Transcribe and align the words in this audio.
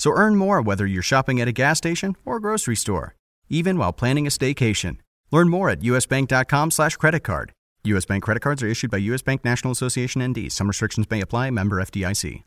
So 0.00 0.12
earn 0.12 0.36
more 0.36 0.62
whether 0.62 0.86
you're 0.86 1.02
shopping 1.02 1.42
at 1.42 1.48
a 1.48 1.52
gas 1.52 1.76
station 1.76 2.16
or 2.24 2.40
grocery 2.40 2.74
store, 2.74 3.16
even 3.50 3.76
while 3.76 3.92
planning 3.92 4.26
a 4.26 4.30
staycation. 4.30 4.96
Learn 5.30 5.50
more 5.50 5.68
at 5.68 5.80
usbank.com 5.80 6.70
slash 6.70 6.96
credit 6.96 7.20
card. 7.20 7.52
U.S. 7.84 8.06
Bank 8.06 8.22
credit 8.22 8.40
cards 8.40 8.62
are 8.62 8.66
issued 8.66 8.90
by 8.90 8.96
U.S. 8.96 9.20
Bank 9.20 9.44
National 9.44 9.72
Association 9.72 10.26
ND. 10.26 10.50
Some 10.50 10.68
restrictions 10.68 11.10
may 11.10 11.20
apply. 11.20 11.50
Member 11.50 11.82
FDIC. 11.82 12.44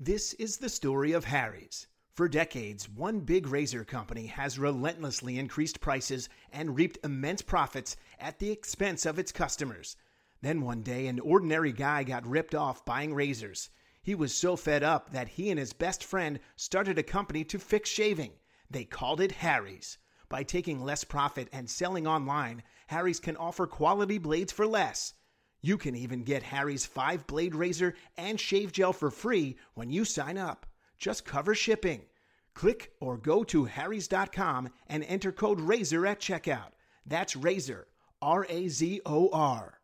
This 0.00 0.32
is 0.34 0.56
the 0.56 0.68
story 0.68 1.12
of 1.12 1.26
Harry's. 1.26 1.86
For 2.14 2.28
decades, 2.28 2.88
one 2.88 3.20
big 3.20 3.46
razor 3.46 3.84
company 3.84 4.26
has 4.26 4.58
relentlessly 4.58 5.38
increased 5.38 5.80
prices 5.80 6.28
and 6.52 6.74
reaped 6.74 6.98
immense 7.04 7.42
profits 7.42 7.96
at 8.18 8.40
the 8.40 8.50
expense 8.50 9.06
of 9.06 9.20
its 9.20 9.30
customers. 9.30 9.94
Then 10.42 10.62
one 10.62 10.82
day, 10.82 11.06
an 11.06 11.20
ordinary 11.20 11.70
guy 11.70 12.02
got 12.02 12.26
ripped 12.26 12.56
off 12.56 12.84
buying 12.84 13.14
razors. 13.14 13.70
He 14.08 14.14
was 14.14 14.34
so 14.34 14.56
fed 14.56 14.82
up 14.82 15.10
that 15.10 15.28
he 15.28 15.50
and 15.50 15.58
his 15.58 15.74
best 15.74 16.02
friend 16.02 16.40
started 16.56 16.96
a 16.96 17.02
company 17.02 17.44
to 17.44 17.58
fix 17.58 17.90
shaving. 17.90 18.30
They 18.70 18.84
called 18.84 19.20
it 19.20 19.32
Harry's. 19.32 19.98
By 20.30 20.44
taking 20.44 20.82
less 20.82 21.04
profit 21.04 21.46
and 21.52 21.68
selling 21.68 22.06
online, 22.06 22.62
Harry's 22.86 23.20
can 23.20 23.36
offer 23.36 23.66
quality 23.66 24.16
blades 24.16 24.50
for 24.50 24.66
less. 24.66 25.12
You 25.60 25.76
can 25.76 25.94
even 25.94 26.22
get 26.22 26.42
Harry's 26.42 26.86
5 26.86 27.26
blade 27.26 27.54
razor 27.54 27.96
and 28.16 28.40
shave 28.40 28.72
gel 28.72 28.94
for 28.94 29.10
free 29.10 29.58
when 29.74 29.90
you 29.90 30.06
sign 30.06 30.38
up. 30.38 30.64
Just 30.96 31.26
cover 31.26 31.54
shipping. 31.54 32.06
Click 32.54 32.92
or 33.00 33.18
go 33.18 33.44
to 33.44 33.66
harrys.com 33.66 34.70
and 34.86 35.04
enter 35.04 35.32
code 35.32 35.60
RAZOR 35.60 36.06
at 36.06 36.18
checkout. 36.18 36.70
That's 37.04 37.36
RAZOR, 37.36 37.84
R 38.22 38.46
A 38.48 38.68
Z 38.68 39.02
O 39.04 39.28
R. 39.34 39.78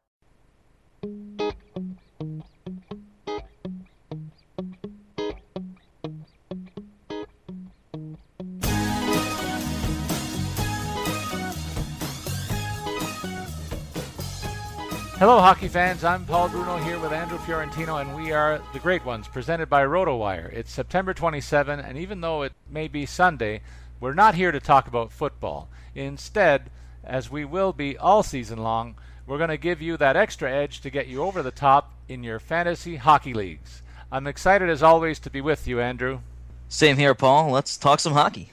Hello, 15.27 15.41
hockey 15.41 15.69
fans. 15.69 16.05
I'm 16.05 16.27
Paul 16.27 16.51
Bruno 16.51 16.77
here 16.77 16.99
with 16.99 17.11
Andrew 17.11 17.39
Fiorentino, 17.39 17.97
and 17.97 18.15
we 18.15 18.33
are 18.33 18.61
the 18.75 18.79
Great 18.79 19.07
Ones, 19.07 19.27
presented 19.27 19.71
by 19.71 19.83
RotoWire. 19.83 20.53
It's 20.53 20.71
September 20.71 21.15
27, 21.15 21.81
and 21.81 21.97
even 21.97 22.21
though 22.21 22.43
it 22.43 22.53
may 22.69 22.89
be 22.89 23.07
Sunday, 23.07 23.63
we're 24.01 24.13
not 24.13 24.35
here 24.35 24.53
to 24.53 24.61
talk 24.61 24.87
about 24.87 25.11
football. 25.11 25.71
Instead, 25.95 26.69
as 27.03 27.31
we 27.31 27.43
will 27.43 27.73
be 27.73 27.97
all 27.97 28.23
season 28.23 28.59
long, 28.59 28.97
we're 29.27 29.39
going 29.39 29.49
to 29.49 29.57
give 29.57 29.81
you 29.81 29.97
that 29.97 30.15
extra 30.15 30.53
edge 30.53 30.83
to 30.83 30.91
get 30.91 31.07
you 31.07 31.23
over 31.23 31.43
the 31.43 31.51
top 31.51 31.95
in 32.07 32.23
your 32.23 32.39
fantasy 32.39 32.97
hockey 32.97 33.33
leagues. 33.33 33.81
I'm 34.13 34.27
excited 34.27 34.69
as 34.69 34.83
always 34.83 35.19
to 35.21 35.31
be 35.31 35.41
with 35.41 35.67
you, 35.67 35.81
Andrew. 35.81 36.21
Same 36.69 36.99
here, 36.99 37.15
Paul. 37.15 37.51
Let's 37.51 37.79
talk 37.79 37.99
some 37.99 38.13
hockey. 38.13 38.51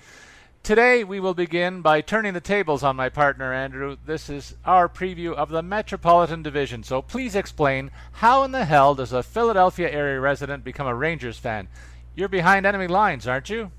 Today, 0.64 1.04
we 1.04 1.20
will 1.20 1.34
begin 1.34 1.82
by 1.82 2.02
turning 2.02 2.36
the 2.36 2.40
tables 2.40 2.84
on 2.84 2.96
my 2.96 3.10
partner, 3.10 3.52
Andrew. 3.52 3.98
This 4.06 4.30
is 4.30 4.54
our 4.64 4.88
preview 4.88 5.34
of 5.34 5.50
the 5.50 5.64
Metropolitan 5.64 6.44
Division. 6.44 6.84
So 6.84 7.02
please 7.02 7.36
explain 7.36 7.90
how 8.12 8.44
in 8.44 8.52
the 8.52 8.66
hell 8.66 8.94
does 8.94 9.12
a 9.12 9.24
Philadelphia 9.24 9.90
area 9.90 10.20
resident 10.20 10.64
become 10.64 10.86
a 10.86 10.94
Rangers 10.94 11.40
fan? 11.40 11.68
You're 12.14 12.30
behind 12.30 12.68
enemy 12.68 12.86
lines, 12.86 13.28
aren't 13.28 13.50
you? 13.50 13.72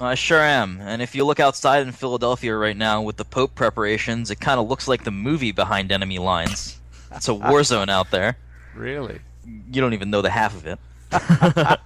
I 0.00 0.14
sure 0.14 0.40
am. 0.40 0.78
And 0.80 1.02
if 1.02 1.14
you 1.14 1.26
look 1.26 1.38
outside 1.38 1.82
in 1.82 1.92
Philadelphia 1.92 2.56
right 2.56 2.78
now 2.78 3.02
with 3.02 3.18
the 3.18 3.26
Pope 3.26 3.54
preparations, 3.54 4.30
it 4.30 4.40
kind 4.40 4.58
of 4.58 4.66
looks 4.66 4.88
like 4.88 5.04
the 5.04 5.10
movie 5.10 5.52
Behind 5.52 5.92
Enemy 5.92 6.18
Lines. 6.18 6.80
It's 7.14 7.28
a 7.28 7.34
war 7.34 7.62
zone 7.62 7.90
out 7.90 8.10
there. 8.10 8.38
Really? 8.74 9.20
You 9.70 9.82
don't 9.82 9.92
even 9.92 10.08
know 10.08 10.22
the 10.22 10.30
half 10.30 10.56
of 10.56 10.66
it. 10.66 10.78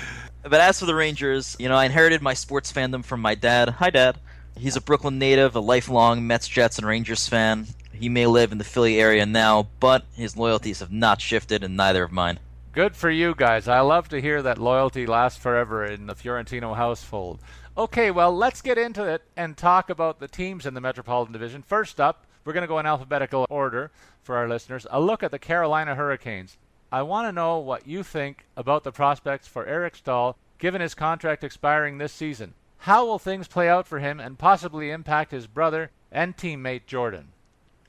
But 0.42 0.54
as 0.54 0.80
for 0.80 0.86
the 0.86 0.94
Rangers, 0.94 1.54
you 1.58 1.68
know, 1.68 1.76
I 1.76 1.84
inherited 1.84 2.22
my 2.22 2.32
sports 2.32 2.72
fandom 2.72 3.04
from 3.04 3.20
my 3.20 3.34
dad. 3.34 3.68
Hi, 3.68 3.90
Dad. 3.90 4.18
He's 4.56 4.74
a 4.74 4.80
Brooklyn 4.80 5.18
native, 5.18 5.54
a 5.54 5.60
lifelong 5.60 6.26
Mets, 6.26 6.48
Jets, 6.48 6.78
and 6.78 6.86
Rangers 6.86 7.28
fan. 7.28 7.66
He 7.92 8.08
may 8.08 8.26
live 8.26 8.50
in 8.50 8.58
the 8.58 8.64
Philly 8.64 8.98
area 8.98 9.26
now, 9.26 9.68
but 9.80 10.06
his 10.14 10.38
loyalties 10.38 10.80
have 10.80 10.90
not 10.90 11.20
shifted, 11.20 11.62
and 11.62 11.76
neither 11.76 12.02
have 12.02 12.12
mine. 12.12 12.38
Good 12.72 12.96
for 12.96 13.10
you 13.10 13.34
guys. 13.34 13.68
I 13.68 13.80
love 13.80 14.08
to 14.08 14.20
hear 14.20 14.40
that 14.42 14.56
loyalty 14.56 15.06
lasts 15.06 15.38
forever 15.38 15.84
in 15.84 16.06
the 16.06 16.14
Fiorentino 16.14 16.72
household. 16.72 17.40
Okay, 17.76 18.10
well, 18.10 18.34
let's 18.34 18.62
get 18.62 18.78
into 18.78 19.04
it 19.04 19.22
and 19.36 19.56
talk 19.56 19.90
about 19.90 20.20
the 20.20 20.28
teams 20.28 20.64
in 20.64 20.72
the 20.72 20.80
Metropolitan 20.80 21.32
Division. 21.32 21.62
First 21.62 22.00
up, 22.00 22.24
we're 22.44 22.54
going 22.54 22.62
to 22.62 22.68
go 22.68 22.78
in 22.78 22.86
alphabetical 22.86 23.46
order 23.50 23.90
for 24.22 24.36
our 24.36 24.48
listeners. 24.48 24.86
A 24.90 25.00
look 25.00 25.22
at 25.22 25.30
the 25.30 25.38
Carolina 25.38 25.94
Hurricanes. 25.94 26.56
I 26.92 27.02
want 27.02 27.28
to 27.28 27.32
know 27.32 27.58
what 27.58 27.86
you 27.86 28.02
think 28.02 28.46
about 28.56 28.82
the 28.82 28.90
prospects 28.90 29.46
for 29.46 29.64
Eric 29.64 29.94
Staal 29.94 30.36
given 30.58 30.80
his 30.80 30.94
contract 30.94 31.44
expiring 31.44 31.98
this 31.98 32.12
season. 32.12 32.54
How 32.78 33.06
will 33.06 33.20
things 33.20 33.46
play 33.46 33.68
out 33.68 33.86
for 33.86 34.00
him 34.00 34.18
and 34.18 34.36
possibly 34.36 34.90
impact 34.90 35.30
his 35.30 35.46
brother 35.46 35.92
and 36.10 36.36
teammate 36.36 36.86
Jordan? 36.86 37.28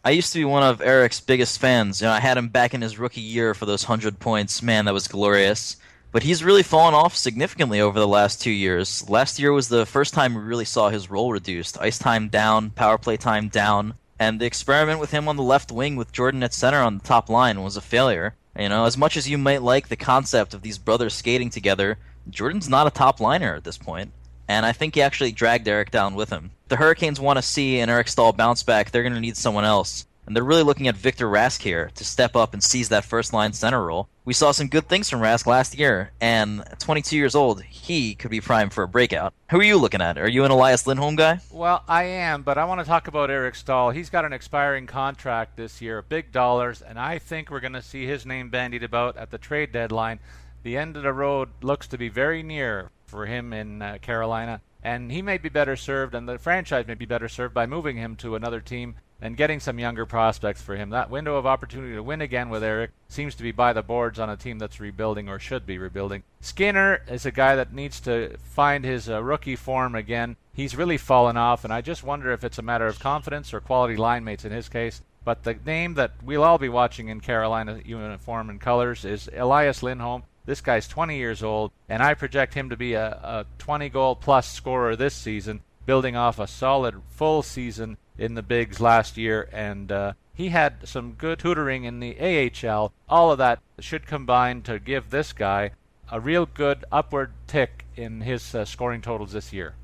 I 0.06 0.12
used 0.12 0.32
to 0.34 0.40
be 0.40 0.46
one 0.46 0.62
of 0.62 0.82
Eric's 0.82 1.20
biggest 1.20 1.60
fans. 1.60 2.00
You 2.00 2.08
know, 2.08 2.14
I 2.14 2.20
had 2.20 2.38
him 2.38 2.50
back 2.50 2.76
in 2.76 2.82
his 2.82 3.00
rookie 3.00 3.22
year 3.22 3.56
for 3.56 3.66
those 3.66 3.88
100 3.88 4.20
points. 4.20 4.62
Man, 4.62 4.86
that 4.86 4.94
was 4.94 5.08
glorious. 5.08 5.78
But 6.12 6.22
he's 6.22 6.44
really 6.44 6.64
fallen 6.64 6.94
off 6.94 7.16
significantly 7.16 7.82
over 7.82 8.00
the 8.00 8.08
last 8.08 8.40
two 8.40 8.52
years. 8.52 9.10
Last 9.10 9.40
year 9.40 9.52
was 9.52 9.70
the 9.70 9.88
first 9.88 10.14
time 10.14 10.36
we 10.36 10.42
really 10.42 10.66
saw 10.66 10.90
his 10.90 11.10
role 11.10 11.32
reduced. 11.32 11.82
Ice 11.82 11.98
time 11.98 12.28
down, 12.30 12.70
power 12.72 13.00
play 13.00 13.18
time 13.18 13.48
down, 13.48 13.96
and 14.20 14.40
the 14.40 14.46
experiment 14.46 15.00
with 15.00 15.10
him 15.10 15.28
on 15.28 15.38
the 15.38 15.44
left 15.44 15.72
wing 15.72 15.96
with 15.96 16.12
Jordan 16.12 16.44
at 16.44 16.54
center 16.54 16.82
on 16.82 17.00
the 17.00 17.04
top 17.04 17.30
line 17.30 17.64
was 17.64 17.78
a 17.78 17.82
failure. 17.82 18.36
You 18.58 18.70
know, 18.70 18.86
as 18.86 18.98
much 18.98 19.16
as 19.16 19.30
you 19.30 19.38
might 19.38 19.62
like 19.62 19.88
the 19.88 19.96
concept 19.96 20.54
of 20.54 20.62
these 20.62 20.78
brothers 20.78 21.14
skating 21.14 21.50
together, 21.50 21.98
Jordan's 22.30 22.70
not 22.70 22.88
a 22.88 22.92
top 22.92 23.20
liner 23.20 23.56
at 23.56 23.64
this 23.64 23.78
point, 23.78 24.12
and 24.48 24.66
I 24.66 24.72
think 24.74 24.96
he 24.96 25.02
actually 25.02 25.32
dragged 25.32 25.68
Eric 25.68 25.92
down 25.92 26.16
with 26.16 26.30
him. 26.30 26.52
The 26.68 26.76
Hurricanes 26.76 27.20
want 27.20 27.38
to 27.38 27.44
see 27.44 27.80
an 27.80 27.90
Eric 27.90 28.08
Staal 28.08 28.34
bounce 28.34 28.64
back. 28.64 28.92
They're 28.92 29.04
going 29.04 29.14
to 29.14 29.20
need 29.20 29.38
someone 29.38 29.66
else. 29.66 30.06
And 30.32 30.36
they're 30.38 30.46
really 30.46 30.64
looking 30.64 30.88
at 30.88 30.96
Victor 30.96 31.28
Rask 31.28 31.62
here 31.62 31.92
to 31.96 32.06
step 32.06 32.38
up 32.38 32.54
and 32.54 32.64
seize 32.64 32.88
that 32.88 33.04
first 33.04 33.34
line 33.34 33.52
center 33.52 33.86
role. 33.86 34.08
We 34.24 34.34
saw 34.34 34.54
some 34.54 34.70
good 34.70 34.88
things 34.88 35.10
from 35.10 35.20
Rask 35.20 35.46
last 35.46 35.78
year, 35.78 36.14
and 36.22 36.62
at 36.62 36.80
22 36.80 37.18
years 37.18 37.36
old, 37.36 37.62
he 37.64 38.16
could 38.16 38.32
be 38.32 38.40
primed 38.40 38.72
for 38.72 38.86
a 38.86 38.88
breakout. 38.88 39.34
Who 39.50 39.60
are 39.60 39.64
you 39.64 39.78
looking 39.78 40.00
at? 40.00 40.18
Are 40.18 40.30
you 40.30 40.46
an 40.46 40.52
Elias 40.52 40.88
Lindholm 40.88 41.18
guy? 41.18 41.42
Well, 41.52 41.84
I 41.86 42.04
am, 42.04 42.44
but 42.44 42.58
I 42.58 42.64
want 42.64 42.80
to 42.80 42.86
talk 42.86 43.10
about 43.10 43.30
Eric 43.30 43.56
Staal. 43.56 43.90
He's 43.90 44.10
got 44.10 44.24
an 44.24 44.32
expiring 44.32 44.88
contract 44.88 45.58
this 45.58 45.82
year, 45.82 46.02
big 46.02 46.32
dollars, 46.32 46.82
and 46.82 46.98
I 46.98 47.20
think 47.20 47.52
we're 47.52 47.60
going 47.60 47.74
to 47.74 47.82
see 47.82 48.06
his 48.06 48.26
name 48.26 48.50
bandied 48.50 48.84
about 48.84 49.18
at 49.18 49.32
the 49.32 49.38
trade 49.38 49.74
deadline. 49.74 50.20
The 50.64 50.78
end 50.78 50.96
of 50.96 51.04
the 51.04 51.12
road 51.12 51.50
looks 51.62 51.90
to 51.90 51.98
be 51.98 52.08
very 52.08 52.42
near 52.42 52.90
for 53.06 53.26
him 53.26 53.52
in 53.52 53.82
uh, 53.82 53.98
Carolina, 54.02 54.62
and 54.82 55.12
he 55.12 55.22
may 55.22 55.38
be 55.38 55.50
better 55.50 55.76
served, 55.76 56.16
and 56.16 56.26
the 56.26 56.40
franchise 56.40 56.88
may 56.88 56.94
be 56.94 57.04
better 57.06 57.28
served 57.28 57.54
by 57.54 57.66
moving 57.66 57.98
him 57.98 58.16
to 58.16 58.38
another 58.38 58.62
team 58.62 58.96
and 59.22 59.38
getting 59.38 59.60
some 59.60 59.80
younger 59.80 60.06
prospects 60.06 60.62
for 60.62 60.76
him. 60.76 60.90
That 60.90 61.12
window 61.12 61.36
of 61.36 61.46
opportunity 61.46 61.94
to 61.94 62.04
win 62.04 62.22
again 62.22 62.50
with 62.50 62.64
Eric 62.64 62.92
seems 63.08 63.36
to 63.36 63.44
be 63.44 63.52
by 63.52 63.72
the 63.72 63.84
boards 63.84 64.20
on 64.20 64.30
a 64.30 64.38
team 64.38 64.58
that's 64.58 64.80
rebuilding 64.80 65.30
or 65.30 65.38
should 65.38 65.66
be 65.66 65.78
rebuilding. 65.78 66.24
Skinner 66.40 67.04
is 67.08 67.26
a 67.26 67.32
guy 67.32 67.56
that 67.56 67.74
needs 67.74 68.00
to 68.02 68.38
find 68.38 68.84
his 68.84 69.10
uh, 69.10 69.22
rookie 69.22 69.56
form 69.56 69.94
again. 69.94 70.38
He's 70.54 70.76
really 70.76 70.98
fallen 70.98 71.38
off, 71.38 71.64
and 71.64 71.72
I 71.72 71.82
just 71.82 72.04
wonder 72.04 72.32
if 72.32 72.44
it's 72.44 72.58
a 72.58 72.64
matter 72.64 72.88
of 72.88 73.00
confidence 73.00 73.54
or 73.54 73.62
quality 73.62 73.96
line 73.96 74.24
mates 74.24 74.44
in 74.44 74.52
his 74.52 74.68
case. 74.68 75.02
But 75.24 75.44
the 75.44 75.54
name 75.66 75.94
that 75.94 76.14
we'll 76.24 76.44
all 76.44 76.58
be 76.58 76.70
watching 76.70 77.10
in 77.10 77.22
Carolina 77.22 77.80
uniform 77.86 78.50
and 78.50 78.60
colors 78.60 79.06
is 79.06 79.30
Elias 79.36 79.84
Lindholm. 79.84 80.24
This 80.46 80.62
guy's 80.62 80.88
20 80.88 81.16
years 81.16 81.44
old, 81.44 81.72
and 81.88 82.02
I 82.02 82.16
project 82.16 82.56
him 82.56 82.72
to 82.72 82.76
be 82.76 82.94
a, 82.94 83.08
a 83.08 83.46
20 83.60 83.90
goal 83.90 84.16
plus 84.16 84.52
scorer 84.52 84.96
this 84.96 85.14
season. 85.14 85.62
building 85.86 86.16
off 86.16 86.40
a 86.40 86.48
solid 86.48 86.96
full 87.10 87.44
season 87.44 87.98
in 88.22 88.36
the 88.36 88.42
bigs 88.42 88.80
last 88.80 89.18
year, 89.18 89.50
and 89.52 89.92
uh, 89.92 90.14
he 90.34 90.50
had 90.50 90.88
some 90.88 91.14
good 91.14 91.40
tutoring 91.40 91.84
in 91.84 92.00
the 92.00 92.16
AHL. 92.20 92.94
All 93.10 93.32
of 93.32 93.38
that 93.40 93.60
should 93.80 94.06
combine 94.06 94.62
to 94.64 94.80
give 94.80 95.10
this 95.10 95.34
guy 95.34 95.72
a 96.12 96.20
real 96.20 96.46
good 96.46 96.86
upward 96.92 97.32
tick 97.48 97.86
in 97.96 98.22
his 98.22 98.54
uh, 98.54 98.66
scoring 98.66 99.02
totals 99.02 99.32
this 99.32 99.52
year. 99.52 99.76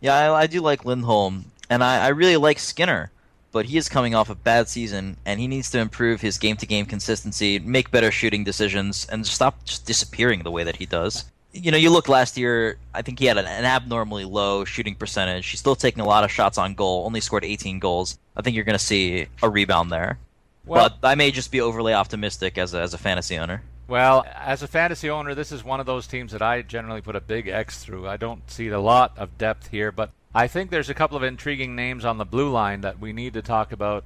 Yeah, 0.00 0.14
I, 0.14 0.42
I 0.42 0.46
do 0.46 0.60
like 0.60 0.84
Lindholm, 0.84 1.46
and 1.68 1.82
I, 1.82 2.06
I 2.06 2.08
really 2.08 2.36
like 2.36 2.58
Skinner 2.58 3.10
but 3.56 3.64
he 3.64 3.78
is 3.78 3.88
coming 3.88 4.14
off 4.14 4.28
a 4.28 4.34
bad 4.34 4.68
season, 4.68 5.16
and 5.24 5.40
he 5.40 5.48
needs 5.48 5.70
to 5.70 5.78
improve 5.78 6.20
his 6.20 6.36
game-to-game 6.36 6.84
consistency, 6.84 7.58
make 7.58 7.90
better 7.90 8.10
shooting 8.10 8.44
decisions, 8.44 9.06
and 9.10 9.26
stop 9.26 9.64
just 9.64 9.86
disappearing 9.86 10.42
the 10.42 10.50
way 10.50 10.62
that 10.62 10.76
he 10.76 10.84
does. 10.84 11.24
You 11.56 11.70
know, 11.70 11.78
you 11.78 11.90
look 11.90 12.08
last 12.08 12.36
year. 12.36 12.78
I 12.94 13.02
think 13.02 13.18
he 13.18 13.26
had 13.26 13.38
an, 13.38 13.46
an 13.46 13.64
abnormally 13.64 14.24
low 14.24 14.64
shooting 14.64 14.94
percentage. 14.94 15.48
He's 15.48 15.60
still 15.60 15.76
taking 15.76 16.02
a 16.02 16.06
lot 16.06 16.24
of 16.24 16.30
shots 16.30 16.58
on 16.58 16.74
goal. 16.74 17.04
Only 17.06 17.20
scored 17.20 17.44
18 17.44 17.78
goals. 17.78 18.18
I 18.36 18.42
think 18.42 18.54
you're 18.54 18.64
going 18.64 18.78
to 18.78 18.84
see 18.84 19.26
a 19.42 19.48
rebound 19.48 19.90
there. 19.90 20.18
Well, 20.66 20.90
but 21.00 21.08
I 21.08 21.14
may 21.14 21.30
just 21.30 21.50
be 21.50 21.60
overly 21.60 21.94
optimistic 21.94 22.58
as 22.58 22.74
a, 22.74 22.80
as 22.80 22.92
a 22.92 22.98
fantasy 22.98 23.38
owner. 23.38 23.62
Well, 23.88 24.26
as 24.34 24.62
a 24.62 24.66
fantasy 24.66 25.08
owner, 25.08 25.34
this 25.34 25.52
is 25.52 25.62
one 25.62 25.78
of 25.78 25.86
those 25.86 26.08
teams 26.08 26.32
that 26.32 26.42
I 26.42 26.62
generally 26.62 27.00
put 27.00 27.14
a 27.14 27.20
big 27.20 27.46
X 27.46 27.84
through. 27.84 28.08
I 28.08 28.16
don't 28.16 28.50
see 28.50 28.68
a 28.68 28.80
lot 28.80 29.16
of 29.16 29.38
depth 29.38 29.68
here, 29.68 29.92
but 29.92 30.10
I 30.34 30.48
think 30.48 30.70
there's 30.70 30.90
a 30.90 30.94
couple 30.94 31.16
of 31.16 31.22
intriguing 31.22 31.76
names 31.76 32.04
on 32.04 32.18
the 32.18 32.24
blue 32.24 32.50
line 32.50 32.80
that 32.80 32.98
we 32.98 33.12
need 33.12 33.34
to 33.34 33.42
talk 33.42 33.70
about. 33.70 34.04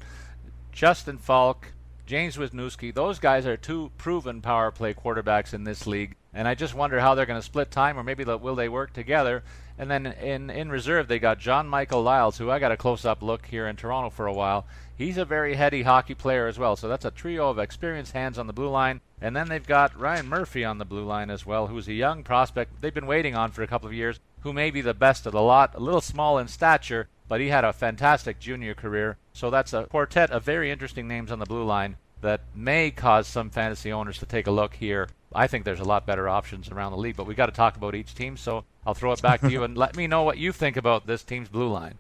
Justin 0.71 1.17
Faulk, 1.17 1.73
James 2.11 2.37
Wisniewski, 2.37 2.93
those 2.93 3.21
guys 3.21 3.47
are 3.47 3.57
two 3.57 3.93
proven 3.97 4.41
power 4.41 4.73
play 4.73 4.93
quarterbacks 4.93 5.55
in 5.55 5.63
this 5.63 5.87
league, 5.87 6.17
and 6.35 6.49
I 6.49 6.57
just 6.57 6.75
wonder 6.75 6.99
how 6.99 7.15
they're 7.15 7.25
going 7.25 7.39
to 7.39 7.47
split 7.47 7.71
time, 7.71 7.97
or 7.97 8.03
maybe 8.03 8.25
will 8.25 8.57
they 8.57 8.69
work 8.69 8.93
together. 8.93 9.45
And 9.79 9.89
then 9.89 10.07
in 10.07 10.51
in 10.51 10.71
reserve, 10.71 11.07
they 11.07 11.21
got 11.21 11.39
John 11.39 11.69
Michael 11.69 12.03
Liles, 12.03 12.37
who 12.37 12.51
I 12.51 12.59
got 12.59 12.73
a 12.73 12.77
close 12.77 13.05
up 13.05 13.23
look 13.23 13.47
here 13.47 13.69
in 13.69 13.77
Toronto 13.77 14.11
for 14.11 14.27
a 14.27 14.33
while. 14.33 14.67
He's 14.99 15.19
a 15.19 15.25
very 15.25 15.55
heady 15.55 15.83
hockey 15.83 16.17
player 16.17 16.49
as 16.49 16.59
well, 16.59 16.75
so 16.75 16.89
that's 16.89 17.05
a 17.05 17.13
trio 17.13 17.49
of 17.49 17.61
experienced 17.61 18.11
hands 18.11 18.41
on 18.41 18.49
the 18.49 18.53
blue 18.53 18.71
line. 18.71 19.03
And 19.21 19.37
then 19.37 19.49
they've 19.49 19.65
got 19.65 19.97
Ryan 19.97 20.27
Murphy 20.27 20.65
on 20.65 20.79
the 20.79 20.85
blue 20.85 21.05
line 21.05 21.31
as 21.31 21.47
well, 21.47 21.69
who's 21.69 21.87
a 21.87 21.93
young 21.93 22.25
prospect 22.25 22.81
they've 22.81 22.93
been 22.93 23.07
waiting 23.07 23.37
on 23.37 23.53
for 23.53 23.63
a 23.63 23.69
couple 23.69 23.87
of 23.87 23.95
years 23.95 24.19
who 24.41 24.53
may 24.53 24.73
be 24.73 24.81
the 24.81 24.95
best 24.95 25.27
of 25.27 25.33
the 25.33 25.41
lot, 25.41 25.77
a 25.77 25.81
little 25.81 26.01
small 26.01 26.39
in 26.39 26.49
stature, 26.49 27.09
but 27.31 27.41
he 27.41 27.47
had 27.47 27.65
a 27.65 27.73
fantastic 27.73 28.41
junior 28.41 28.75
career. 28.75 29.17
So 29.33 29.51
that's 29.51 29.73
a 29.73 29.85
quartet 29.85 30.33
of 30.33 30.43
very 30.43 30.69
interesting 30.69 31.07
names 31.07 31.31
on 31.31 31.39
the 31.39 31.47
blue 31.47 31.63
line 31.63 31.97
that 32.23 32.41
may 32.57 32.91
cause 32.91 33.29
some 33.29 33.51
fantasy 33.51 33.93
owners 33.93 34.19
to 34.19 34.27
take 34.27 34.49
a 34.49 34.51
look 34.51 34.75
here. 34.75 35.09
I 35.33 35.47
think 35.47 35.65
there's 35.65 35.79
a 35.79 35.85
lot 35.85 36.05
better 36.05 36.29
options 36.29 36.69
around 36.71 36.91
the 36.91 36.99
league, 36.99 37.17
but 37.17 37.29
we've 37.29 37.37
got 37.37 37.47
to 37.47 37.53
talk 37.53 37.77
about 37.77 37.95
each 37.95 38.17
team. 38.17 38.37
So 38.37 38.65
I'll 38.85 38.95
throw 38.95 39.13
it 39.13 39.23
back 39.23 39.43
to 39.43 39.51
you 39.51 39.63
and 39.63 39.79
let 39.79 39.97
me 39.97 40.09
know 40.09 40.25
what 40.25 40.39
you 40.39 40.51
think 40.51 40.77
about 40.77 41.07
this 41.07 41.23
team's 41.23 41.49
blue 41.49 41.69
line. 41.69 41.99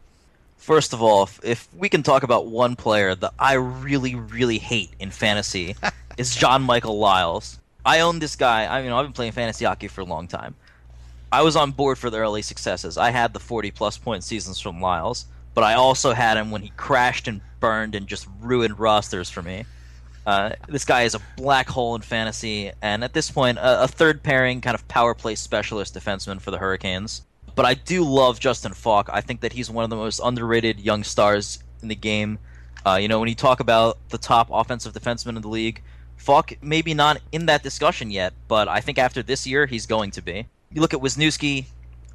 First 0.56 0.93
of 0.93 1.00
all, 1.00 1.31
if 1.44 1.69
we 1.76 1.88
can 1.88 2.03
talk 2.03 2.25
about 2.25 2.49
one 2.49 2.75
player 2.75 3.15
that 3.15 3.33
I 3.38 3.55
really, 3.55 4.17
really 4.17 4.59
hate 4.59 4.91
in 4.99 5.12
fantasy, 5.12 5.76
is 6.19 6.35
John 6.35 6.62
Michael 6.62 6.99
Liles. 6.99 7.61
I 7.87 8.00
own 8.00 8.19
this 8.19 8.35
guy. 8.35 8.67
I 8.67 8.83
mean, 8.83 8.91
I've 8.91 9.06
been 9.06 9.12
playing 9.12 9.31
fantasy 9.31 9.65
hockey 9.65 9.87
for 9.87 10.00
a 10.00 10.05
long 10.05 10.26
time. 10.26 10.56
I 11.32 11.43
was 11.43 11.55
on 11.55 11.71
board 11.71 11.97
for 11.97 12.11
the 12.11 12.19
early 12.19 12.43
successes. 12.43 12.99
I 12.99 13.11
had 13.11 13.32
the 13.32 13.38
40 13.38 13.71
plus 13.71 13.97
point 13.97 14.25
seasons 14.25 14.59
from 14.59 14.81
Liles, 14.81 15.27
but 15.55 15.62
I 15.62 15.75
also 15.75 16.12
had 16.12 16.37
him 16.37 16.50
when 16.50 16.62
he 16.62 16.73
crashed 16.77 17.29
and 17.29 17.41
burned 17.61 17.94
and 17.94 18.09
just 18.09 18.27
ruined 18.41 18.81
rosters 18.81 19.31
for 19.31 19.41
me. 19.41 19.65
Uh, 20.27 20.50
this 20.69 20.85
guy 20.85 21.03
is 21.03 21.15
a 21.15 21.21
black 21.37 21.69
hole 21.69 21.94
in 21.94 22.03
fantasy, 22.03 22.73
and 22.82 23.05
at 23.05 23.12
this 23.12 23.31
point, 23.31 23.59
a, 23.59 23.85
a, 23.85 23.88
third 23.88 24.23
pairing 24.23 24.61
kind 24.61 24.75
of 24.75 24.87
power 24.87 25.15
play 25.15 25.35
specialist 25.35 25.94
defenseman 25.94 26.41
for 26.41 26.50
the 26.50 26.59
Hurricanes. 26.59 27.23
But 27.55 27.65
I 27.65 27.75
do 27.75 28.05
love 28.05 28.38
Justin 28.38 28.75
Faulk. 28.75 29.09
I 29.12 29.21
think 29.21 29.41
that 29.41 29.53
he's 29.53 29.71
one 29.71 29.85
of 29.85 29.91
the 29.91 29.97
most 29.97 30.21
underrated 30.23 30.79
young 30.81 31.05
stars 31.05 31.62
in 31.81 31.88
the 31.88 31.94
game. 31.94 32.38
Uh, 32.85 32.99
you 33.00 33.09
know, 33.09 33.19
when 33.19 33.29
you 33.29 33.35
talk 33.35 33.61
about 33.61 33.99
the 34.11 34.19
top 34.19 34.49
offensive 34.53 34.93
defenseman 34.93 35.37
in 35.37 35.43
the 35.43 35.49
league, 35.49 35.83
Faulk 36.17 36.53
maybe 36.61 36.93
not 36.93 37.21
in 37.33 37.47
that 37.47 37.62
discussion 37.62 38.11
yet, 38.11 38.35
but 38.47 38.69
I 38.69 38.81
think 38.81 38.99
after 38.99 39.23
this 39.23 39.47
year, 39.47 39.67
he's 39.67 39.87
going 39.87 40.11
to 40.12 40.23
be 40.23 40.47
you 40.72 40.81
look 40.81 40.94
at 40.94 41.00
Wisniewski, 41.00 41.64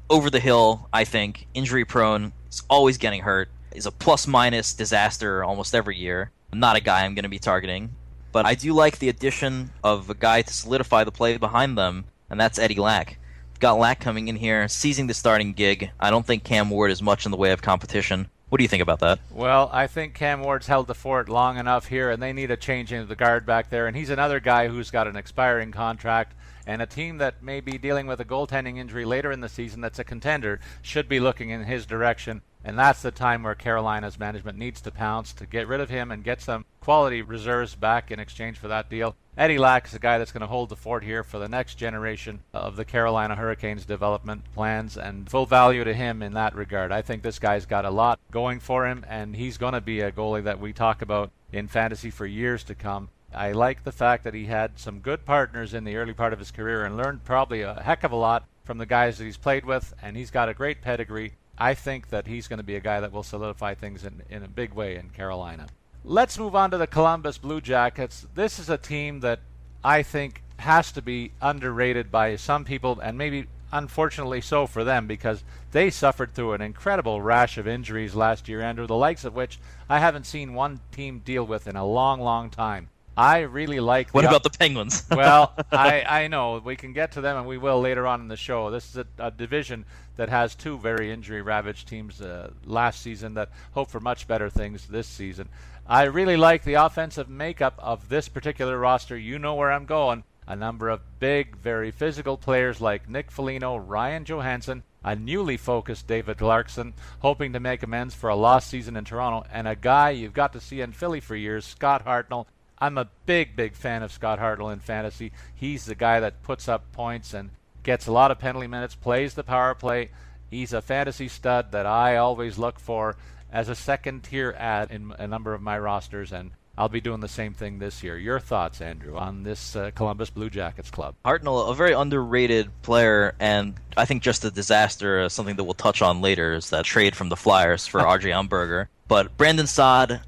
over 0.08 0.30
the 0.30 0.40
hill, 0.40 0.88
I 0.92 1.04
think, 1.04 1.46
injury 1.52 1.84
prone, 1.84 2.32
is 2.50 2.62
always 2.70 2.96
getting 2.96 3.20
hurt, 3.20 3.50
is 3.74 3.84
a 3.84 3.90
plus 3.90 4.26
minus 4.26 4.72
disaster 4.72 5.44
almost 5.44 5.74
every 5.74 5.98
year. 5.98 6.30
Not 6.54 6.76
a 6.76 6.80
guy 6.80 7.04
I'm 7.04 7.14
going 7.14 7.24
to 7.24 7.28
be 7.28 7.38
targeting. 7.38 7.90
But 8.32 8.46
I 8.46 8.54
do 8.54 8.72
like 8.72 8.98
the 8.98 9.10
addition 9.10 9.70
of 9.84 10.08
a 10.08 10.14
guy 10.14 10.40
to 10.42 10.52
solidify 10.52 11.04
the 11.04 11.12
play 11.12 11.36
behind 11.36 11.76
them, 11.76 12.06
and 12.30 12.40
that's 12.40 12.58
Eddie 12.58 12.76
Lack. 12.76 13.18
Got 13.60 13.78
Lack 13.78 14.00
coming 14.00 14.28
in 14.28 14.36
here, 14.36 14.68
seizing 14.68 15.06
the 15.06 15.14
starting 15.14 15.52
gig. 15.52 15.90
I 16.00 16.10
don't 16.10 16.24
think 16.24 16.44
Cam 16.44 16.70
Ward 16.70 16.90
is 16.90 17.02
much 17.02 17.26
in 17.26 17.32
the 17.32 17.38
way 17.38 17.52
of 17.52 17.60
competition. 17.60 18.28
What 18.48 18.58
do 18.58 18.64
you 18.64 18.68
think 18.68 18.82
about 18.82 19.00
that? 19.00 19.18
Well, 19.30 19.68
I 19.72 19.86
think 19.86 20.14
Cam 20.14 20.40
Ward's 20.40 20.66
held 20.66 20.86
the 20.86 20.94
fort 20.94 21.28
long 21.28 21.58
enough 21.58 21.88
here, 21.88 22.10
and 22.10 22.22
they 22.22 22.32
need 22.32 22.50
a 22.50 22.56
change 22.56 22.90
into 22.92 23.06
the 23.06 23.16
guard 23.16 23.44
back 23.44 23.68
there. 23.68 23.86
And 23.86 23.96
he's 23.96 24.10
another 24.10 24.40
guy 24.40 24.68
who's 24.68 24.90
got 24.90 25.08
an 25.08 25.16
expiring 25.16 25.72
contract 25.72 26.32
and 26.66 26.82
a 26.82 26.86
team 26.86 27.18
that 27.18 27.42
may 27.42 27.60
be 27.60 27.78
dealing 27.78 28.06
with 28.06 28.20
a 28.20 28.24
goaltending 28.24 28.76
injury 28.76 29.04
later 29.04 29.30
in 29.30 29.40
the 29.40 29.48
season 29.48 29.80
that's 29.80 29.98
a 29.98 30.04
contender 30.04 30.60
should 30.82 31.08
be 31.08 31.20
looking 31.20 31.50
in 31.50 31.64
his 31.64 31.86
direction. 31.86 32.42
And 32.64 32.76
that's 32.76 33.00
the 33.00 33.12
time 33.12 33.44
where 33.44 33.54
Carolina's 33.54 34.18
management 34.18 34.58
needs 34.58 34.80
to 34.80 34.90
pounce 34.90 35.32
to 35.34 35.46
get 35.46 35.68
rid 35.68 35.80
of 35.80 35.88
him 35.88 36.10
and 36.10 36.24
get 36.24 36.42
some 36.42 36.64
quality 36.80 37.22
reserves 37.22 37.76
back 37.76 38.10
in 38.10 38.18
exchange 38.18 38.58
for 38.58 38.66
that 38.66 38.90
deal. 38.90 39.14
Eddie 39.38 39.58
Lack 39.58 39.86
is 39.86 39.94
a 39.94 40.00
guy 40.00 40.18
that's 40.18 40.32
going 40.32 40.40
to 40.40 40.48
hold 40.48 40.70
the 40.70 40.76
fort 40.76 41.04
here 41.04 41.22
for 41.22 41.38
the 41.38 41.48
next 41.48 41.76
generation 41.76 42.40
of 42.52 42.74
the 42.74 42.84
Carolina 42.84 43.36
Hurricanes 43.36 43.84
development 43.84 44.42
plans 44.52 44.96
and 44.96 45.30
full 45.30 45.46
value 45.46 45.84
to 45.84 45.94
him 45.94 46.22
in 46.22 46.32
that 46.32 46.56
regard. 46.56 46.90
I 46.90 47.02
think 47.02 47.22
this 47.22 47.38
guy's 47.38 47.66
got 47.66 47.84
a 47.84 47.90
lot 47.90 48.18
going 48.32 48.58
for 48.58 48.86
him 48.88 49.04
and 49.08 49.36
he's 49.36 49.58
going 49.58 49.74
to 49.74 49.80
be 49.80 50.00
a 50.00 50.10
goalie 50.10 50.42
that 50.42 50.58
we 50.58 50.72
talk 50.72 51.02
about 51.02 51.30
in 51.52 51.68
fantasy 51.68 52.10
for 52.10 52.26
years 52.26 52.64
to 52.64 52.74
come. 52.74 53.10
I 53.36 53.52
like 53.52 53.84
the 53.84 53.92
fact 53.92 54.24
that 54.24 54.32
he 54.32 54.46
had 54.46 54.78
some 54.78 55.00
good 55.00 55.26
partners 55.26 55.74
in 55.74 55.84
the 55.84 55.96
early 55.96 56.14
part 56.14 56.32
of 56.32 56.38
his 56.38 56.50
career 56.50 56.86
and 56.86 56.96
learned 56.96 57.24
probably 57.24 57.60
a 57.60 57.74
heck 57.74 58.02
of 58.02 58.12
a 58.12 58.16
lot 58.16 58.48
from 58.64 58.78
the 58.78 58.86
guys 58.86 59.18
that 59.18 59.24
he's 59.24 59.36
played 59.36 59.66
with, 59.66 59.92
and 60.00 60.16
he's 60.16 60.30
got 60.30 60.48
a 60.48 60.54
great 60.54 60.80
pedigree. 60.80 61.34
I 61.58 61.74
think 61.74 62.08
that 62.08 62.26
he's 62.26 62.48
going 62.48 62.58
to 62.58 62.64
be 62.64 62.76
a 62.76 62.80
guy 62.80 63.00
that 63.00 63.12
will 63.12 63.22
solidify 63.22 63.74
things 63.74 64.04
in, 64.04 64.22
in 64.30 64.42
a 64.42 64.48
big 64.48 64.72
way 64.72 64.96
in 64.96 65.10
Carolina. 65.10 65.66
Let's 66.02 66.38
move 66.38 66.56
on 66.56 66.70
to 66.70 66.78
the 66.78 66.86
Columbus 66.86 67.36
Blue 67.36 67.60
Jackets. 67.60 68.26
This 68.34 68.58
is 68.58 68.70
a 68.70 68.78
team 68.78 69.20
that 69.20 69.40
I 69.84 70.02
think 70.02 70.42
has 70.58 70.90
to 70.92 71.02
be 71.02 71.32
underrated 71.42 72.10
by 72.10 72.36
some 72.36 72.64
people, 72.64 72.98
and 73.00 73.18
maybe 73.18 73.48
unfortunately 73.70 74.40
so 74.40 74.66
for 74.66 74.82
them 74.82 75.06
because 75.06 75.44
they 75.72 75.90
suffered 75.90 76.32
through 76.32 76.54
an 76.54 76.62
incredible 76.62 77.20
rash 77.20 77.58
of 77.58 77.68
injuries 77.68 78.14
last 78.14 78.48
year, 78.48 78.62
Andrew, 78.62 78.86
the 78.86 78.96
likes 78.96 79.24
of 79.24 79.34
which 79.34 79.58
I 79.90 79.98
haven't 79.98 80.24
seen 80.24 80.54
one 80.54 80.80
team 80.90 81.18
deal 81.18 81.44
with 81.44 81.66
in 81.66 81.76
a 81.76 81.84
long, 81.84 82.20
long 82.20 82.48
time. 82.48 82.88
I 83.16 83.40
really 83.40 83.80
like. 83.80 84.10
What 84.10 84.24
about 84.24 84.42
the 84.42 84.50
Penguins? 84.50 85.04
well, 85.10 85.54
I, 85.72 86.02
I 86.02 86.28
know 86.28 86.60
we 86.62 86.76
can 86.76 86.92
get 86.92 87.12
to 87.12 87.20
them, 87.20 87.36
and 87.36 87.46
we 87.46 87.56
will 87.56 87.80
later 87.80 88.06
on 88.06 88.20
in 88.20 88.28
the 88.28 88.36
show. 88.36 88.70
This 88.70 88.90
is 88.90 88.96
a, 88.98 89.06
a 89.18 89.30
division 89.30 89.86
that 90.16 90.28
has 90.28 90.54
two 90.54 90.78
very 90.78 91.10
injury 91.10 91.40
ravaged 91.40 91.88
teams 91.88 92.20
uh, 92.20 92.50
last 92.64 93.00
season 93.00 93.34
that 93.34 93.50
hope 93.72 93.90
for 93.90 94.00
much 94.00 94.28
better 94.28 94.50
things 94.50 94.86
this 94.86 95.06
season. 95.06 95.48
I 95.86 96.04
really 96.04 96.36
like 96.36 96.64
the 96.64 96.74
offensive 96.74 97.28
makeup 97.28 97.74
of 97.78 98.08
this 98.08 98.28
particular 98.28 98.78
roster. 98.78 99.16
You 99.16 99.38
know 99.38 99.54
where 99.54 99.72
I'm 99.72 99.86
going. 99.86 100.24
A 100.48 100.56
number 100.56 100.88
of 100.88 101.00
big, 101.18 101.56
very 101.56 101.90
physical 101.90 102.36
players 102.36 102.80
like 102.80 103.08
Nick 103.08 103.30
Foligno, 103.30 103.76
Ryan 103.76 104.24
Johansen, 104.24 104.82
a 105.02 105.16
newly 105.16 105.56
focused 105.56 106.06
David 106.06 106.38
Clarkson, 106.38 106.94
hoping 107.20 107.52
to 107.52 107.60
make 107.60 107.82
amends 107.82 108.14
for 108.14 108.30
a 108.30 108.36
lost 108.36 108.68
season 108.68 108.96
in 108.96 109.04
Toronto, 109.04 109.46
and 109.52 109.66
a 109.66 109.74
guy 109.74 110.10
you've 110.10 110.32
got 110.34 110.52
to 110.52 110.60
see 110.60 110.80
in 110.80 110.92
Philly 110.92 111.20
for 111.20 111.34
years, 111.34 111.64
Scott 111.64 112.04
Hartnell, 112.04 112.46
I'm 112.78 112.98
a 112.98 113.08
big, 113.24 113.56
big 113.56 113.74
fan 113.74 114.02
of 114.02 114.12
Scott 114.12 114.38
Hartnell 114.38 114.72
in 114.72 114.80
fantasy. 114.80 115.32
He's 115.54 115.86
the 115.86 115.94
guy 115.94 116.20
that 116.20 116.42
puts 116.42 116.68
up 116.68 116.92
points 116.92 117.32
and 117.32 117.50
gets 117.82 118.06
a 118.06 118.12
lot 118.12 118.30
of 118.30 118.38
penalty 118.38 118.66
minutes, 118.66 118.94
plays 118.94 119.34
the 119.34 119.44
power 119.44 119.74
play. 119.74 120.10
He's 120.50 120.72
a 120.72 120.82
fantasy 120.82 121.28
stud 121.28 121.72
that 121.72 121.86
I 121.86 122.16
always 122.16 122.58
look 122.58 122.78
for 122.78 123.16
as 123.50 123.68
a 123.68 123.74
second 123.74 124.24
tier 124.24 124.54
ad 124.58 124.90
in 124.90 125.14
a 125.18 125.26
number 125.26 125.54
of 125.54 125.62
my 125.62 125.78
rosters, 125.78 126.32
and 126.32 126.50
I'll 126.78 126.90
be 126.90 127.00
doing 127.00 127.20
the 127.20 127.28
same 127.28 127.54
thing 127.54 127.78
this 127.78 128.02
year. 128.02 128.18
Your 128.18 128.38
thoughts, 128.38 128.82
Andrew, 128.82 129.16
on 129.16 129.42
this 129.42 129.74
uh, 129.74 129.90
Columbus 129.94 130.28
Blue 130.28 130.50
Jackets 130.50 130.90
club? 130.90 131.14
Hartnell, 131.24 131.70
a 131.70 131.74
very 131.74 131.92
underrated 131.92 132.70
player, 132.82 133.34
and 133.40 133.74
I 133.96 134.04
think 134.04 134.22
just 134.22 134.44
a 134.44 134.50
disaster. 134.50 135.20
Uh, 135.20 135.28
something 135.30 135.56
that 135.56 135.64
we'll 135.64 135.74
touch 135.74 136.02
on 136.02 136.20
later 136.20 136.52
is 136.52 136.70
that 136.70 136.84
trade 136.84 137.16
from 137.16 137.30
the 137.30 137.36
Flyers 137.36 137.86
for 137.86 138.00
RJ 138.02 138.30
Umberger. 138.32 138.88
But 139.08 139.36
Brandon 139.36 139.66
Saad, 139.66 140.20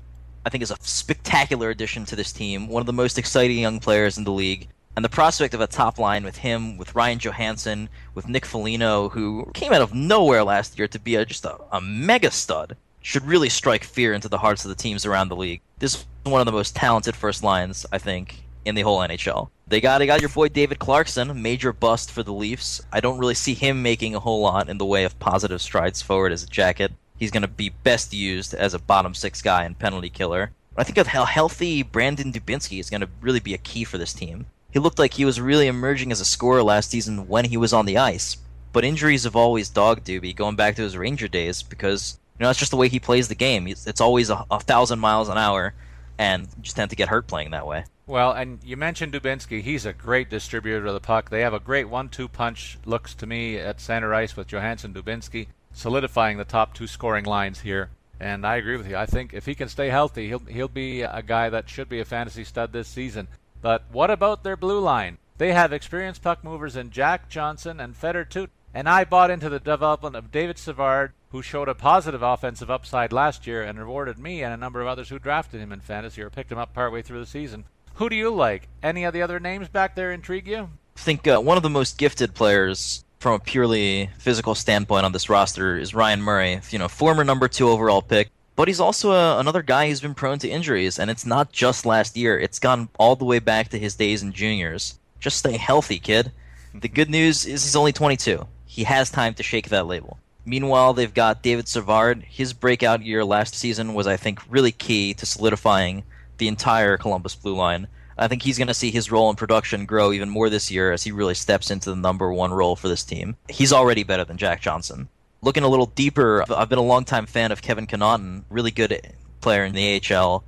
I 0.44 0.50
think 0.50 0.62
is 0.62 0.70
a 0.70 0.76
spectacular 0.80 1.70
addition 1.70 2.04
to 2.06 2.16
this 2.16 2.32
team. 2.32 2.68
One 2.68 2.80
of 2.80 2.86
the 2.86 2.92
most 2.92 3.18
exciting 3.18 3.58
young 3.58 3.80
players 3.80 4.18
in 4.18 4.24
the 4.24 4.32
league. 4.32 4.68
And 4.96 5.04
the 5.04 5.08
prospect 5.08 5.54
of 5.54 5.60
a 5.60 5.66
top 5.66 5.98
line 5.98 6.24
with 6.24 6.38
him, 6.38 6.76
with 6.76 6.94
Ryan 6.94 7.20
Johansen, 7.20 7.88
with 8.14 8.28
Nick 8.28 8.44
Foligno, 8.44 9.08
who 9.10 9.48
came 9.54 9.72
out 9.72 9.82
of 9.82 9.94
nowhere 9.94 10.42
last 10.42 10.76
year 10.76 10.88
to 10.88 10.98
be 10.98 11.14
a, 11.14 11.24
just 11.24 11.44
a, 11.44 11.56
a 11.70 11.80
mega 11.80 12.30
stud, 12.30 12.76
should 13.00 13.24
really 13.24 13.48
strike 13.48 13.84
fear 13.84 14.12
into 14.12 14.28
the 14.28 14.38
hearts 14.38 14.64
of 14.64 14.70
the 14.70 14.74
teams 14.74 15.06
around 15.06 15.28
the 15.28 15.36
league. 15.36 15.60
This 15.78 15.94
is 15.94 16.06
one 16.24 16.40
of 16.40 16.46
the 16.46 16.52
most 16.52 16.74
talented 16.74 17.14
first 17.14 17.44
lines, 17.44 17.86
I 17.92 17.98
think, 17.98 18.42
in 18.64 18.74
the 18.74 18.82
whole 18.82 18.98
NHL. 18.98 19.50
They 19.66 19.80
got 19.80 19.98
they 19.98 20.06
got 20.06 20.20
your 20.20 20.30
boy 20.30 20.48
David 20.48 20.78
Clarkson, 20.78 21.40
major 21.40 21.72
bust 21.72 22.10
for 22.10 22.22
the 22.22 22.32
Leafs. 22.32 22.80
I 22.92 23.00
don't 23.00 23.18
really 23.18 23.34
see 23.34 23.54
him 23.54 23.82
making 23.82 24.14
a 24.14 24.20
whole 24.20 24.40
lot 24.40 24.68
in 24.68 24.78
the 24.78 24.86
way 24.86 25.04
of 25.04 25.18
positive 25.18 25.62
strides 25.62 26.02
forward 26.02 26.32
as 26.32 26.42
a 26.42 26.46
jacket. 26.46 26.92
He's 27.18 27.30
going 27.30 27.42
to 27.42 27.48
be 27.48 27.70
best 27.70 28.14
used 28.14 28.54
as 28.54 28.74
a 28.74 28.78
bottom 28.78 29.14
six 29.14 29.42
guy 29.42 29.64
and 29.64 29.78
penalty 29.78 30.10
killer. 30.10 30.52
I 30.76 30.84
think 30.84 30.96
a 30.96 31.04
healthy 31.04 31.82
Brandon 31.82 32.32
Dubinsky 32.32 32.78
is 32.78 32.88
going 32.88 33.00
to 33.00 33.08
really 33.20 33.40
be 33.40 33.54
a 33.54 33.58
key 33.58 33.82
for 33.82 33.98
this 33.98 34.12
team. 34.12 34.46
He 34.70 34.78
looked 34.78 34.98
like 34.98 35.14
he 35.14 35.24
was 35.24 35.40
really 35.40 35.66
emerging 35.66 36.12
as 36.12 36.20
a 36.20 36.24
scorer 36.24 36.62
last 36.62 36.90
season 36.90 37.26
when 37.26 37.46
he 37.46 37.56
was 37.56 37.72
on 37.72 37.86
the 37.86 37.98
ice, 37.98 38.36
but 38.72 38.84
injuries 38.84 39.24
have 39.24 39.34
always 39.34 39.70
dogged 39.70 40.06
Doobie 40.06 40.36
going 40.36 40.54
back 40.54 40.76
to 40.76 40.82
his 40.82 40.96
Ranger 40.96 41.26
days 41.26 41.62
because 41.62 42.18
you 42.38 42.44
know 42.44 42.48
that's 42.48 42.60
just 42.60 42.70
the 42.70 42.76
way 42.76 42.88
he 42.88 43.00
plays 43.00 43.26
the 43.26 43.34
game. 43.34 43.66
It's 43.66 44.00
always 44.00 44.30
a, 44.30 44.44
a 44.50 44.60
thousand 44.60 45.00
miles 45.00 45.28
an 45.28 45.38
hour, 45.38 45.74
and 46.18 46.42
you 46.42 46.62
just 46.62 46.76
tend 46.76 46.90
to 46.90 46.96
get 46.96 47.08
hurt 47.08 47.26
playing 47.26 47.50
that 47.50 47.66
way. 47.66 47.84
Well, 48.06 48.32
and 48.32 48.62
you 48.62 48.76
mentioned 48.76 49.12
Dubinsky. 49.12 49.62
He's 49.62 49.84
a 49.84 49.92
great 49.92 50.30
distributor 50.30 50.86
of 50.86 50.94
the 50.94 51.00
puck. 51.00 51.28
They 51.28 51.40
have 51.40 51.54
a 51.54 51.60
great 51.60 51.88
one-two 51.88 52.28
punch. 52.28 52.78
Looks 52.84 53.14
to 53.16 53.26
me 53.26 53.58
at 53.58 53.80
center 53.80 54.14
ice 54.14 54.36
with 54.36 54.46
Johansen 54.46 54.94
Dubinsky 54.94 55.48
solidifying 55.78 56.36
the 56.36 56.44
top 56.44 56.74
two 56.74 56.88
scoring 56.88 57.24
lines 57.24 57.60
here. 57.60 57.90
And 58.20 58.44
I 58.44 58.56
agree 58.56 58.76
with 58.76 58.88
you. 58.88 58.96
I 58.96 59.06
think 59.06 59.32
if 59.32 59.46
he 59.46 59.54
can 59.54 59.68
stay 59.68 59.90
healthy, 59.90 60.26
he'll 60.26 60.40
he'll 60.40 60.68
be 60.68 61.02
a 61.02 61.22
guy 61.22 61.48
that 61.50 61.70
should 61.70 61.88
be 61.88 62.00
a 62.00 62.04
fantasy 62.04 62.42
stud 62.44 62.72
this 62.72 62.88
season. 62.88 63.28
But 63.62 63.84
what 63.92 64.10
about 64.10 64.42
their 64.42 64.56
blue 64.56 64.80
line? 64.80 65.18
They 65.38 65.52
have 65.52 65.72
experienced 65.72 66.22
puck 66.22 66.42
movers 66.42 66.74
in 66.74 66.90
Jack 66.90 67.28
Johnson 67.28 67.78
and 67.78 67.96
Fedor 67.96 68.24
Tyutin. 68.24 68.50
And 68.74 68.88
I 68.88 69.04
bought 69.04 69.30
into 69.30 69.48
the 69.48 69.60
development 69.60 70.16
of 70.16 70.32
David 70.32 70.58
Savard, 70.58 71.12
who 71.30 71.42
showed 71.42 71.68
a 71.68 71.74
positive 71.74 72.22
offensive 72.22 72.70
upside 72.70 73.12
last 73.12 73.46
year 73.46 73.62
and 73.62 73.78
rewarded 73.78 74.18
me 74.18 74.42
and 74.42 74.52
a 74.52 74.58
number 74.58 74.80
of 74.80 74.88
others 74.88 75.08
who 75.08 75.18
drafted 75.18 75.60
him 75.60 75.72
in 75.72 75.80
fantasy 75.80 76.20
or 76.20 76.28
picked 76.28 76.52
him 76.52 76.58
up 76.58 76.74
partway 76.74 77.02
through 77.02 77.20
the 77.20 77.26
season. 77.26 77.64
Who 77.94 78.08
do 78.08 78.16
you 78.16 78.30
like? 78.30 78.68
Any 78.82 79.04
of 79.04 79.14
the 79.14 79.22
other 79.22 79.40
names 79.40 79.68
back 79.68 79.94
there 79.94 80.12
intrigue 80.12 80.48
you? 80.48 80.70
I 80.96 81.00
think 81.00 81.26
uh, 81.26 81.40
one 81.40 81.56
of 81.56 81.62
the 81.62 81.70
most 81.70 81.98
gifted 81.98 82.34
players 82.34 83.04
from 83.18 83.34
a 83.34 83.38
purely 83.38 84.10
physical 84.18 84.54
standpoint 84.54 85.04
on 85.04 85.12
this 85.12 85.28
roster 85.28 85.76
is 85.76 85.94
Ryan 85.94 86.22
Murray, 86.22 86.60
you 86.70 86.78
know, 86.78 86.88
former 86.88 87.24
number 87.24 87.48
two 87.48 87.68
overall 87.68 88.02
pick. 88.02 88.30
But 88.54 88.68
he's 88.68 88.80
also 88.80 89.12
a, 89.12 89.38
another 89.38 89.62
guy 89.62 89.88
who's 89.88 90.00
been 90.00 90.14
prone 90.14 90.38
to 90.40 90.48
injuries, 90.48 90.98
and 90.98 91.10
it's 91.10 91.26
not 91.26 91.52
just 91.52 91.86
last 91.86 92.16
year. 92.16 92.38
It's 92.38 92.58
gone 92.58 92.88
all 92.98 93.16
the 93.16 93.24
way 93.24 93.38
back 93.38 93.68
to 93.68 93.78
his 93.78 93.94
days 93.94 94.22
in 94.22 94.32
juniors. 94.32 94.98
Just 95.20 95.38
stay 95.38 95.56
healthy, 95.56 95.98
kid. 95.98 96.32
The 96.74 96.88
good 96.88 97.10
news 97.10 97.46
is 97.46 97.64
he's 97.64 97.76
only 97.76 97.92
22. 97.92 98.46
He 98.66 98.84
has 98.84 99.10
time 99.10 99.34
to 99.34 99.42
shake 99.42 99.68
that 99.68 99.86
label. 99.86 100.18
Meanwhile, 100.44 100.94
they've 100.94 101.12
got 101.12 101.42
David 101.42 101.68
Savard. 101.68 102.22
His 102.22 102.52
breakout 102.52 103.04
year 103.04 103.24
last 103.24 103.54
season 103.54 103.94
was, 103.94 104.06
I 104.06 104.16
think, 104.16 104.40
really 104.48 104.72
key 104.72 105.14
to 105.14 105.26
solidifying 105.26 106.04
the 106.38 106.48
entire 106.48 106.96
Columbus 106.96 107.34
Blue 107.34 107.54
Line. 107.54 107.86
I 108.18 108.26
think 108.26 108.42
he's 108.42 108.58
going 108.58 108.68
to 108.68 108.74
see 108.74 108.90
his 108.90 109.12
role 109.12 109.30
in 109.30 109.36
production 109.36 109.86
grow 109.86 110.12
even 110.12 110.28
more 110.28 110.50
this 110.50 110.70
year 110.70 110.92
as 110.92 111.04
he 111.04 111.12
really 111.12 111.34
steps 111.34 111.70
into 111.70 111.90
the 111.90 111.96
number 111.96 112.32
one 112.32 112.52
role 112.52 112.74
for 112.74 112.88
this 112.88 113.04
team. 113.04 113.36
He's 113.48 113.72
already 113.72 114.02
better 114.02 114.24
than 114.24 114.36
Jack 114.36 114.60
Johnson. 114.60 115.08
Looking 115.40 115.62
a 115.62 115.68
little 115.68 115.86
deeper, 115.86 116.44
I've 116.52 116.68
been 116.68 116.80
a 116.80 116.82
longtime 116.82 117.26
fan 117.26 117.52
of 117.52 117.62
Kevin 117.62 117.86
Connauton, 117.86 118.42
really 118.50 118.72
good 118.72 119.14
player 119.40 119.64
in 119.64 119.72
the 119.72 120.02
AHL. 120.12 120.42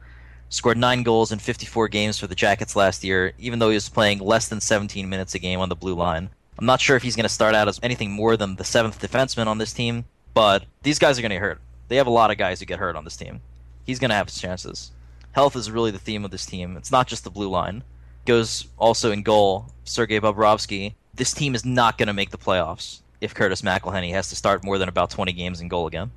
Scored 0.49 0.79
nine 0.79 1.05
goals 1.05 1.31
in 1.31 1.39
54 1.39 1.87
games 1.87 2.19
for 2.19 2.27
the 2.27 2.35
Jackets 2.35 2.75
last 2.75 3.05
year, 3.05 3.33
even 3.39 3.61
though 3.61 3.69
he 3.69 3.75
was 3.75 3.89
playing 3.89 4.19
less 4.19 4.49
than 4.49 4.61
17 4.61 5.09
minutes 5.09 5.37
a 5.37 5.39
game 5.39 5.61
on 5.61 5.69
the 5.69 5.77
blue 5.77 5.95
line. 5.95 6.29
I'm 6.59 6.67
not 6.67 6.81
sure 6.81 6.97
if 6.97 7.05
he's 7.05 7.15
going 7.15 7.25
to 7.25 7.29
start 7.29 7.55
out 7.55 7.69
as 7.69 7.79
anything 7.85 8.11
more 8.11 8.37
than 8.37 8.57
the 8.57 8.65
seventh 8.65 9.01
defenseman 9.01 9.47
on 9.47 9.59
this 9.59 9.73
team, 9.73 10.07
but 10.35 10.65
these 10.83 10.99
guys 10.99 11.19
are 11.19 11.23
going 11.23 11.31
to 11.31 11.37
get 11.37 11.43
hurt. 11.43 11.61
They 11.87 11.97
have 11.97 12.09
a 12.09 12.11
lot 12.11 12.33
of 12.33 12.37
guys 12.37 12.59
who 12.59 12.67
get 12.67 12.81
hurt 12.81 12.97
on 12.97 13.05
this 13.05 13.17
team. 13.17 13.41
He's 13.85 14.01
going 14.01 14.11
to 14.11 14.17
have 14.17 14.27
his 14.27 14.41
chances 14.41 14.91
health 15.33 15.57
is 15.57 15.71
really 15.71 15.91
the 15.91 15.99
theme 15.99 16.25
of 16.25 16.31
this 16.31 16.47
team. 16.47 16.77
It's 16.77 16.93
not 16.93 17.07
just 17.07 17.25
the 17.25 17.31
blue 17.31 17.49
line. 17.49 17.85
Goes 18.27 18.67
also 18.79 19.11
in 19.11 19.23
goal, 19.23 19.73
Sergei 19.85 20.21
Bobrovsky. 20.21 20.95
This 21.15 21.33
team 21.33 21.55
is 21.55 21.65
not 21.65 21.99
going 21.99 22.09
to 22.09 22.13
make 22.13 22.31
the 22.31 22.39
playoffs 22.39 23.01
if 23.21 23.35
Curtis 23.35 23.63
McElhinney 23.63 24.13
has 24.13 24.29
to 24.29 24.37
start 24.37 24.65
more 24.65 24.79
than 24.79 24.89
about 24.89 25.11
20 25.11 25.33
games 25.33 25.61
in 25.61 25.69
goal 25.69 25.87
again. 25.87 26.11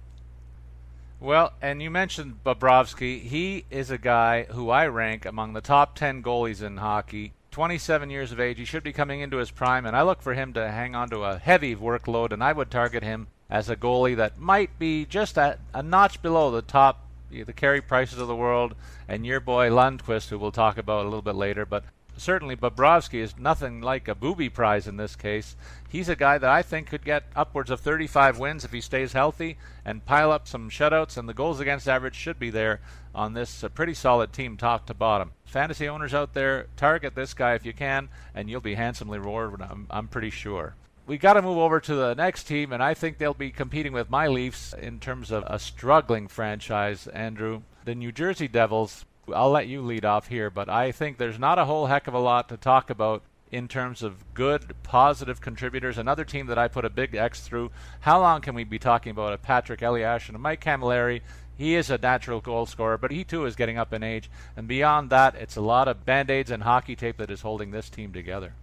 Well, 1.19 1.53
and 1.61 1.81
you 1.81 1.89
mentioned 1.89 2.39
Bobrovsky. 2.45 3.21
He 3.21 3.65
is 3.69 3.89
a 3.89 3.97
guy 3.97 4.43
who 4.43 4.69
I 4.69 4.87
rank 4.87 5.25
among 5.25 5.53
the 5.53 5.61
top 5.61 5.95
10 5.95 6.21
goalies 6.21 6.61
in 6.61 6.77
hockey. 6.77 7.33
27 7.51 8.09
years 8.09 8.31
of 8.31 8.39
age. 8.39 8.57
He 8.57 8.65
should 8.65 8.83
be 8.83 8.91
coming 8.91 9.21
into 9.21 9.37
his 9.37 9.51
prime, 9.51 9.85
and 9.85 9.95
I 9.95 10.01
look 10.01 10.21
for 10.21 10.33
him 10.33 10.53
to 10.53 10.71
hang 10.71 10.95
on 10.95 11.09
to 11.11 11.23
a 11.23 11.37
heavy 11.37 11.75
workload, 11.75 12.31
and 12.31 12.43
I 12.43 12.51
would 12.51 12.71
target 12.71 13.03
him 13.03 13.27
as 13.49 13.69
a 13.69 13.75
goalie 13.75 14.17
that 14.17 14.39
might 14.39 14.77
be 14.79 15.05
just 15.05 15.37
a, 15.37 15.59
a 15.73 15.83
notch 15.83 16.21
below 16.21 16.49
the 16.49 16.63
top 16.63 17.02
the 17.41 17.53
Carey 17.53 17.81
Prices 17.81 18.19
of 18.19 18.27
the 18.27 18.35
world, 18.35 18.75
and 19.07 19.25
your 19.25 19.39
boy 19.39 19.69
Lundqvist, 19.69 20.29
who 20.29 20.37
we'll 20.37 20.51
talk 20.51 20.77
about 20.77 21.01
a 21.01 21.09
little 21.09 21.23
bit 21.23 21.33
later. 21.33 21.65
But 21.65 21.85
certainly 22.15 22.55
Bobrovsky 22.55 23.19
is 23.19 23.37
nothing 23.37 23.81
like 23.81 24.07
a 24.07 24.13
booby 24.13 24.49
prize 24.49 24.87
in 24.87 24.97
this 24.97 25.15
case. 25.15 25.55
He's 25.89 26.09
a 26.09 26.15
guy 26.15 26.37
that 26.37 26.49
I 26.49 26.61
think 26.61 26.87
could 26.87 27.03
get 27.03 27.23
upwards 27.35 27.71
of 27.71 27.79
35 27.79 28.37
wins 28.37 28.63
if 28.63 28.71
he 28.71 28.81
stays 28.81 29.13
healthy 29.13 29.57
and 29.83 30.05
pile 30.05 30.31
up 30.31 30.47
some 30.47 30.69
shutouts, 30.69 31.17
and 31.17 31.27
the 31.27 31.33
goals 31.33 31.59
against 31.59 31.89
average 31.89 32.15
should 32.15 32.37
be 32.37 32.49
there 32.49 32.81
on 33.15 33.33
this 33.33 33.63
uh, 33.63 33.69
pretty 33.69 33.93
solid 33.93 34.33
team, 34.33 34.57
top 34.57 34.85
to 34.87 34.93
bottom. 34.93 35.31
Fantasy 35.45 35.87
owners 35.87 36.13
out 36.13 36.33
there, 36.33 36.67
target 36.77 37.15
this 37.15 37.33
guy 37.33 37.55
if 37.55 37.65
you 37.65 37.73
can, 37.73 38.09
and 38.35 38.49
you'll 38.49 38.61
be 38.61 38.75
handsomely 38.75 39.19
rewarded. 39.19 39.61
I'm, 39.61 39.87
I'm 39.89 40.07
pretty 40.07 40.29
sure 40.29 40.75
we 41.05 41.17
got 41.17 41.33
to 41.33 41.41
move 41.41 41.57
over 41.57 41.79
to 41.79 41.95
the 41.95 42.15
next 42.15 42.45
team, 42.45 42.71
and 42.71 42.81
I 42.81 42.93
think 42.93 43.17
they'll 43.17 43.33
be 43.33 43.51
competing 43.51 43.91
with 43.93 44.09
my 44.09 44.27
Leafs 44.27 44.73
in 44.73 44.99
terms 44.99 45.31
of 45.31 45.43
a 45.47 45.59
struggling 45.59 46.27
franchise, 46.27 47.07
Andrew. 47.07 47.61
The 47.85 47.95
New 47.95 48.11
Jersey 48.11 48.47
Devils, 48.47 49.05
I'll 49.33 49.51
let 49.51 49.67
you 49.67 49.81
lead 49.81 50.05
off 50.05 50.27
here, 50.27 50.49
but 50.49 50.69
I 50.69 50.91
think 50.91 51.17
there's 51.17 51.39
not 51.39 51.59
a 51.59 51.65
whole 51.65 51.87
heck 51.87 52.07
of 52.07 52.13
a 52.13 52.19
lot 52.19 52.47
to 52.49 52.57
talk 52.57 52.89
about 52.89 53.21
in 53.51 53.67
terms 53.67 54.01
of 54.01 54.33
good, 54.33 54.73
positive 54.81 55.41
contributors. 55.41 55.97
Another 55.97 56.25
team 56.25 56.47
that 56.47 56.57
I 56.57 56.67
put 56.67 56.85
a 56.85 56.89
big 56.89 57.15
X 57.15 57.41
through. 57.41 57.69
How 57.99 58.19
long 58.19 58.41
can 58.41 58.55
we 58.55 58.63
be 58.63 58.79
talking 58.79 59.11
about 59.11 59.33
a 59.33 59.37
Patrick 59.37 59.81
Elias 59.81 60.27
and 60.27 60.35
a 60.35 60.39
Mike 60.39 60.63
Cammalleri? 60.63 61.21
He 61.55 61.75
is 61.75 61.91
a 61.91 61.99
natural 61.99 62.41
goal 62.41 62.65
scorer, 62.65 62.97
but 62.97 63.11
he 63.11 63.23
too 63.23 63.45
is 63.45 63.55
getting 63.55 63.77
up 63.77 63.93
in 63.93 64.01
age. 64.01 64.29
And 64.57 64.67
beyond 64.67 65.11
that, 65.11 65.35
it's 65.35 65.55
a 65.55 65.61
lot 65.61 65.87
of 65.87 66.05
band 66.05 66.31
aids 66.31 66.49
and 66.49 66.63
hockey 66.63 66.95
tape 66.95 67.17
that 67.17 67.29
is 67.29 67.41
holding 67.41 67.69
this 67.69 67.89
team 67.89 68.11
together. 68.11 68.53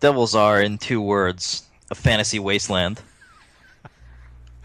Devils 0.00 0.34
are, 0.34 0.60
in 0.60 0.78
two 0.78 1.00
words, 1.00 1.68
a 1.90 1.94
fantasy 1.94 2.38
wasteland. 2.38 3.00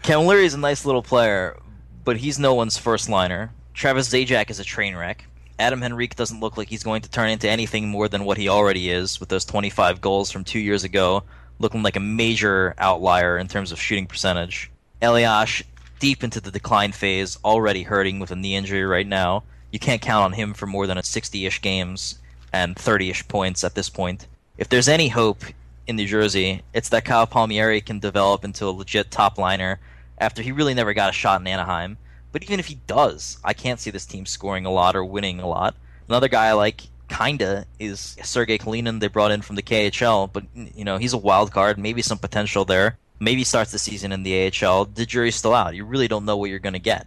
Cammalleri 0.02 0.44
is 0.44 0.54
a 0.54 0.58
nice 0.58 0.84
little 0.84 1.02
player, 1.02 1.58
but 2.04 2.16
he's 2.16 2.38
no 2.38 2.54
one's 2.54 2.78
first 2.78 3.08
liner. 3.08 3.52
Travis 3.74 4.08
Zajac 4.08 4.50
is 4.50 4.58
a 4.58 4.64
train 4.64 4.96
wreck. 4.96 5.24
Adam 5.58 5.82
Henrique 5.82 6.16
doesn't 6.16 6.40
look 6.40 6.56
like 6.56 6.68
he's 6.68 6.82
going 6.82 7.02
to 7.02 7.10
turn 7.10 7.28
into 7.28 7.48
anything 7.48 7.86
more 7.88 8.08
than 8.08 8.24
what 8.24 8.38
he 8.38 8.48
already 8.48 8.88
is 8.88 9.20
with 9.20 9.28
those 9.28 9.44
25 9.44 10.00
goals 10.00 10.30
from 10.30 10.42
two 10.42 10.58
years 10.58 10.84
ago, 10.84 11.22
looking 11.58 11.82
like 11.82 11.96
a 11.96 12.00
major 12.00 12.74
outlier 12.78 13.36
in 13.36 13.46
terms 13.46 13.70
of 13.70 13.80
shooting 13.80 14.06
percentage. 14.06 14.70
Elias, 15.02 15.62
deep 15.98 16.24
into 16.24 16.40
the 16.40 16.50
decline 16.50 16.92
phase, 16.92 17.38
already 17.44 17.82
hurting 17.82 18.18
with 18.18 18.30
a 18.30 18.36
knee 18.36 18.56
injury 18.56 18.84
right 18.84 19.06
now. 19.06 19.42
You 19.70 19.78
can't 19.78 20.00
count 20.00 20.24
on 20.24 20.32
him 20.32 20.54
for 20.54 20.66
more 20.66 20.86
than 20.86 20.96
a 20.96 21.02
60 21.02 21.44
ish 21.44 21.60
games 21.60 22.18
and 22.54 22.74
30 22.76 23.10
ish 23.10 23.28
points 23.28 23.62
at 23.62 23.74
this 23.74 23.90
point. 23.90 24.26
If 24.56 24.70
there's 24.70 24.88
any 24.88 25.08
hope 25.08 25.44
in 25.90 25.96
New 25.96 26.06
Jersey, 26.06 26.62
it's 26.72 26.88
that 26.88 27.04
Kyle 27.04 27.26
Palmieri 27.26 27.82
can 27.82 27.98
develop 27.98 28.44
into 28.44 28.64
a 28.66 28.70
legit 28.70 29.10
top 29.10 29.36
liner 29.36 29.78
after 30.16 30.40
he 30.40 30.52
really 30.52 30.72
never 30.72 30.94
got 30.94 31.10
a 31.10 31.12
shot 31.12 31.40
in 31.40 31.46
Anaheim. 31.46 31.98
But 32.32 32.44
even 32.44 32.60
if 32.60 32.66
he 32.66 32.76
does, 32.86 33.38
I 33.44 33.52
can't 33.52 33.80
see 33.80 33.90
this 33.90 34.06
team 34.06 34.24
scoring 34.24 34.64
a 34.64 34.70
lot 34.70 34.96
or 34.96 35.04
winning 35.04 35.40
a 35.40 35.48
lot. 35.48 35.74
Another 36.08 36.28
guy 36.28 36.46
I 36.46 36.52
like 36.52 36.82
kinda 37.08 37.66
is 37.78 38.16
Sergey 38.22 38.56
Kalinin 38.58 39.00
they 39.00 39.08
brought 39.08 39.32
in 39.32 39.42
from 39.42 39.56
the 39.56 39.62
KHL, 39.62 40.32
but 40.32 40.44
you 40.54 40.84
know, 40.84 40.96
he's 40.96 41.12
a 41.12 41.18
wild 41.18 41.50
card, 41.52 41.76
maybe 41.76 42.02
some 42.02 42.18
potential 42.18 42.64
there. 42.64 42.96
Maybe 43.18 43.44
starts 43.44 43.72
the 43.72 43.78
season 43.78 44.12
in 44.12 44.22
the 44.22 44.46
AHL. 44.46 44.86
The 44.86 45.04
jury's 45.04 45.36
still 45.36 45.54
out. 45.54 45.74
You 45.74 45.84
really 45.84 46.08
don't 46.08 46.24
know 46.24 46.36
what 46.36 46.48
you're 46.48 46.58
gonna 46.58 46.78
get. 46.78 47.06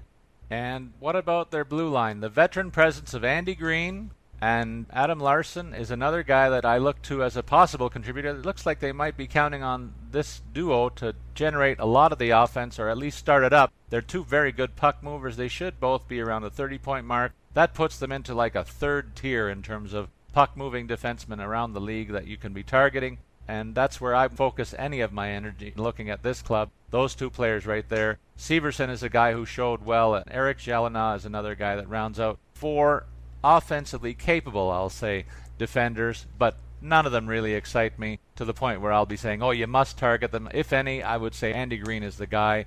And 0.49 0.93
what 0.99 1.15
about 1.15 1.49
their 1.49 1.65
blue 1.65 1.89
line? 1.89 2.19
The 2.19 2.29
veteran 2.29 2.69
presence 2.69 3.15
of 3.15 3.23
Andy 3.23 3.55
Greene, 3.55 4.11
and 4.43 4.87
Adam 4.91 5.21
Larsson 5.21 5.73
is 5.73 5.89
another 5.89 6.21
guy 6.21 6.49
that 6.49 6.65
I 6.65 6.77
look 6.77 7.01
to 7.03 7.23
as 7.23 7.37
a 7.37 7.43
possible 7.43 7.89
contributor. 7.89 8.31
It 8.31 8.45
looks 8.45 8.65
like 8.65 8.81
they 8.81 8.91
might 8.91 9.15
be 9.15 9.25
counting 9.25 9.63
on 9.63 9.93
this 10.11 10.41
duo 10.51 10.89
to 10.97 11.15
generate 11.33 11.79
a 11.79 11.85
lot 11.85 12.11
of 12.11 12.19
the 12.19 12.31
offense 12.31 12.77
or 12.77 12.89
at 12.89 12.97
least 12.97 13.17
start 13.17 13.45
it 13.45 13.53
up. 13.53 13.71
They're 13.89 14.01
two 14.01 14.25
very 14.25 14.51
good 14.51 14.75
puck 14.75 15.01
movers. 15.01 15.37
They 15.37 15.47
should 15.47 15.79
both 15.79 16.09
be 16.09 16.19
around 16.19 16.41
the 16.41 16.49
30 16.49 16.77
point 16.77 17.05
mark. 17.05 17.31
That 17.53 17.73
puts 17.73 17.97
them 17.97 18.11
into 18.11 18.35
like 18.35 18.53
a 18.53 18.65
third 18.65 19.15
tier 19.15 19.47
in 19.47 19.61
terms 19.61 19.93
of 19.93 20.09
puck 20.33 20.57
moving 20.57 20.89
defensemen 20.89 21.39
around 21.39 21.71
the 21.71 21.79
league 21.79 22.11
that 22.11 22.27
you 22.27 22.35
can 22.35 22.51
be 22.51 22.63
targeting. 22.63 23.19
And 23.47 23.73
that's 23.73 24.01
where 24.01 24.13
I 24.13 24.27
focus 24.27 24.75
any 24.77 24.99
of 24.99 25.13
my 25.13 25.29
energy 25.29 25.71
looking 25.77 26.09
at 26.09 26.21
this 26.21 26.41
club. 26.41 26.69
Those 26.89 27.15
two 27.15 27.29
players 27.29 27.65
right 27.65 27.87
there. 27.87 28.19
Severson 28.37 28.89
is 28.89 29.03
a 29.03 29.09
guy 29.09 29.31
who 29.31 29.45
showed 29.45 29.85
well, 29.85 30.15
and 30.15 30.25
Eric 30.29 30.57
Gelinas 30.57 31.17
is 31.17 31.25
another 31.25 31.55
guy 31.55 31.77
that 31.77 31.87
rounds 31.87 32.19
out 32.19 32.39
four 32.53 33.05
offensively 33.43 34.13
capable, 34.13 34.71
I'll 34.71 34.89
say, 34.89 35.25
defenders, 35.57 36.25
but 36.37 36.57
none 36.81 37.05
of 37.05 37.11
them 37.11 37.27
really 37.27 37.53
excite 37.53 37.97
me 37.97 38.19
to 38.35 38.45
the 38.45 38.53
point 38.53 38.81
where 38.81 38.91
I'll 38.91 39.05
be 39.05 39.17
saying, 39.17 39.41
oh, 39.41 39.51
you 39.51 39.67
must 39.67 39.97
target 39.97 40.31
them. 40.31 40.49
If 40.53 40.73
any, 40.73 41.01
I 41.01 41.17
would 41.17 41.33
say 41.33 41.53
Andy 41.53 41.77
Greene 41.77 42.03
is 42.03 42.17
the 42.17 42.27
guy. 42.27 42.65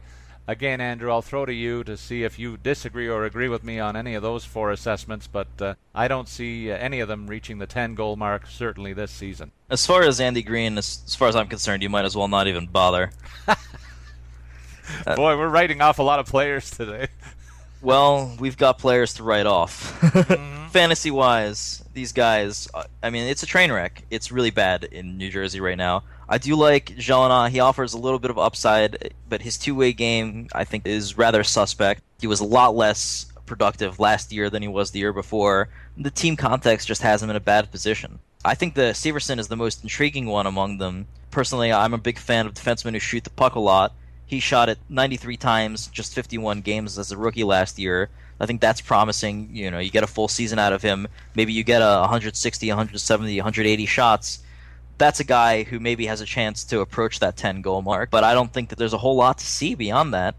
Again, 0.48 0.80
Andrew, 0.80 1.10
I'll 1.10 1.22
throw 1.22 1.44
to 1.44 1.52
you 1.52 1.82
to 1.84 1.96
see 1.96 2.22
if 2.22 2.38
you 2.38 2.56
disagree 2.56 3.08
or 3.08 3.24
agree 3.24 3.48
with 3.48 3.64
me 3.64 3.80
on 3.80 3.96
any 3.96 4.14
of 4.14 4.22
those 4.22 4.44
four 4.44 4.70
assessments, 4.70 5.26
but 5.26 5.48
uh, 5.60 5.74
I 5.92 6.06
don't 6.06 6.28
see 6.28 6.70
uh, 6.70 6.76
any 6.76 7.00
of 7.00 7.08
them 7.08 7.26
reaching 7.26 7.58
the 7.58 7.66
10 7.66 7.96
goal 7.96 8.14
mark, 8.14 8.46
certainly 8.46 8.92
this 8.92 9.10
season. 9.10 9.50
As 9.68 9.84
far 9.84 10.02
as 10.02 10.20
Andy 10.20 10.44
Greene, 10.44 10.78
as, 10.78 11.02
as 11.04 11.16
far 11.16 11.26
as 11.26 11.34
I'm 11.34 11.48
concerned, 11.48 11.82
you 11.82 11.88
might 11.88 12.04
as 12.04 12.16
well 12.16 12.28
not 12.28 12.46
even 12.46 12.66
bother. 12.66 13.10
Boy, 15.16 15.36
we're 15.36 15.48
writing 15.48 15.80
off 15.80 15.98
a 15.98 16.04
lot 16.04 16.20
of 16.20 16.26
players 16.26 16.70
today. 16.70 17.08
Well, 17.86 18.34
we've 18.40 18.56
got 18.56 18.78
players 18.78 19.14
to 19.14 19.22
write 19.22 19.46
off. 19.46 20.00
mm-hmm. 20.00 20.66
Fantasy 20.70 21.12
wise, 21.12 21.84
these 21.94 22.12
guys, 22.12 22.66
uh, 22.74 22.82
I 23.00 23.10
mean, 23.10 23.28
it's 23.28 23.44
a 23.44 23.46
train 23.46 23.70
wreck. 23.70 24.02
It's 24.10 24.32
really 24.32 24.50
bad 24.50 24.82
in 24.82 25.16
New 25.16 25.30
Jersey 25.30 25.60
right 25.60 25.78
now. 25.78 26.02
I 26.28 26.38
do 26.38 26.56
like 26.56 26.86
Gelinas. 26.96 27.50
He 27.50 27.60
offers 27.60 27.94
a 27.94 27.98
little 27.98 28.18
bit 28.18 28.32
of 28.32 28.40
upside, 28.40 29.14
but 29.28 29.40
his 29.40 29.56
two-way 29.56 29.92
game, 29.92 30.48
I 30.52 30.64
think, 30.64 30.84
is 30.84 31.16
rather 31.16 31.44
suspect. 31.44 32.02
He 32.20 32.26
was 32.26 32.40
a 32.40 32.44
lot 32.44 32.74
less 32.74 33.26
productive 33.46 34.00
last 34.00 34.32
year 34.32 34.50
than 34.50 34.62
he 34.62 34.68
was 34.68 34.90
the 34.90 34.98
year 34.98 35.12
before. 35.12 35.68
The 35.96 36.10
team 36.10 36.34
context 36.34 36.88
just 36.88 37.02
has 37.02 37.22
him 37.22 37.30
in 37.30 37.36
a 37.36 37.40
bad 37.40 37.70
position. 37.70 38.18
I 38.44 38.56
think 38.56 38.74
the 38.74 38.94
Severson 38.94 39.38
is 39.38 39.46
the 39.46 39.56
most 39.56 39.84
intriguing 39.84 40.26
one 40.26 40.48
among 40.48 40.78
them. 40.78 41.06
Personally, 41.30 41.72
I'm 41.72 41.94
a 41.94 41.98
big 41.98 42.18
fan 42.18 42.46
of 42.46 42.54
defensemen 42.54 42.94
who 42.94 42.98
shoot 42.98 43.22
the 43.22 43.30
puck 43.30 43.54
a 43.54 43.60
lot. 43.60 43.94
He 44.26 44.40
shot 44.40 44.68
it 44.68 44.78
93 44.88 45.36
times, 45.36 45.86
just 45.88 46.14
51 46.14 46.60
games 46.60 46.98
as 46.98 47.12
a 47.12 47.16
rookie 47.16 47.44
last 47.44 47.78
year. 47.78 48.08
I 48.38 48.46
think 48.46 48.60
that's 48.60 48.80
promising. 48.80 49.48
You 49.52 49.70
know, 49.70 49.78
you 49.78 49.90
get 49.90 50.04
a 50.04 50.08
full 50.08 50.28
season 50.28 50.58
out 50.58 50.72
of 50.72 50.82
him. 50.82 51.06
Maybe 51.34 51.52
you 51.52 51.64
get 51.64 51.80
a 51.80 52.00
160, 52.00 52.68
170, 52.68 53.36
180 53.36 53.86
shots 53.86 54.40
that's 54.98 55.20
a 55.20 55.24
guy 55.24 55.62
who 55.64 55.78
maybe 55.78 56.06
has 56.06 56.20
a 56.20 56.26
chance 56.26 56.64
to 56.64 56.80
approach 56.80 57.20
that 57.20 57.36
10 57.36 57.60
goal 57.62 57.82
mark. 57.82 58.10
But 58.10 58.24
I 58.24 58.34
don't 58.34 58.52
think 58.52 58.70
that 58.70 58.78
there's 58.78 58.92
a 58.92 58.98
whole 58.98 59.16
lot 59.16 59.38
to 59.38 59.46
see 59.46 59.74
beyond 59.74 60.14
that. 60.14 60.34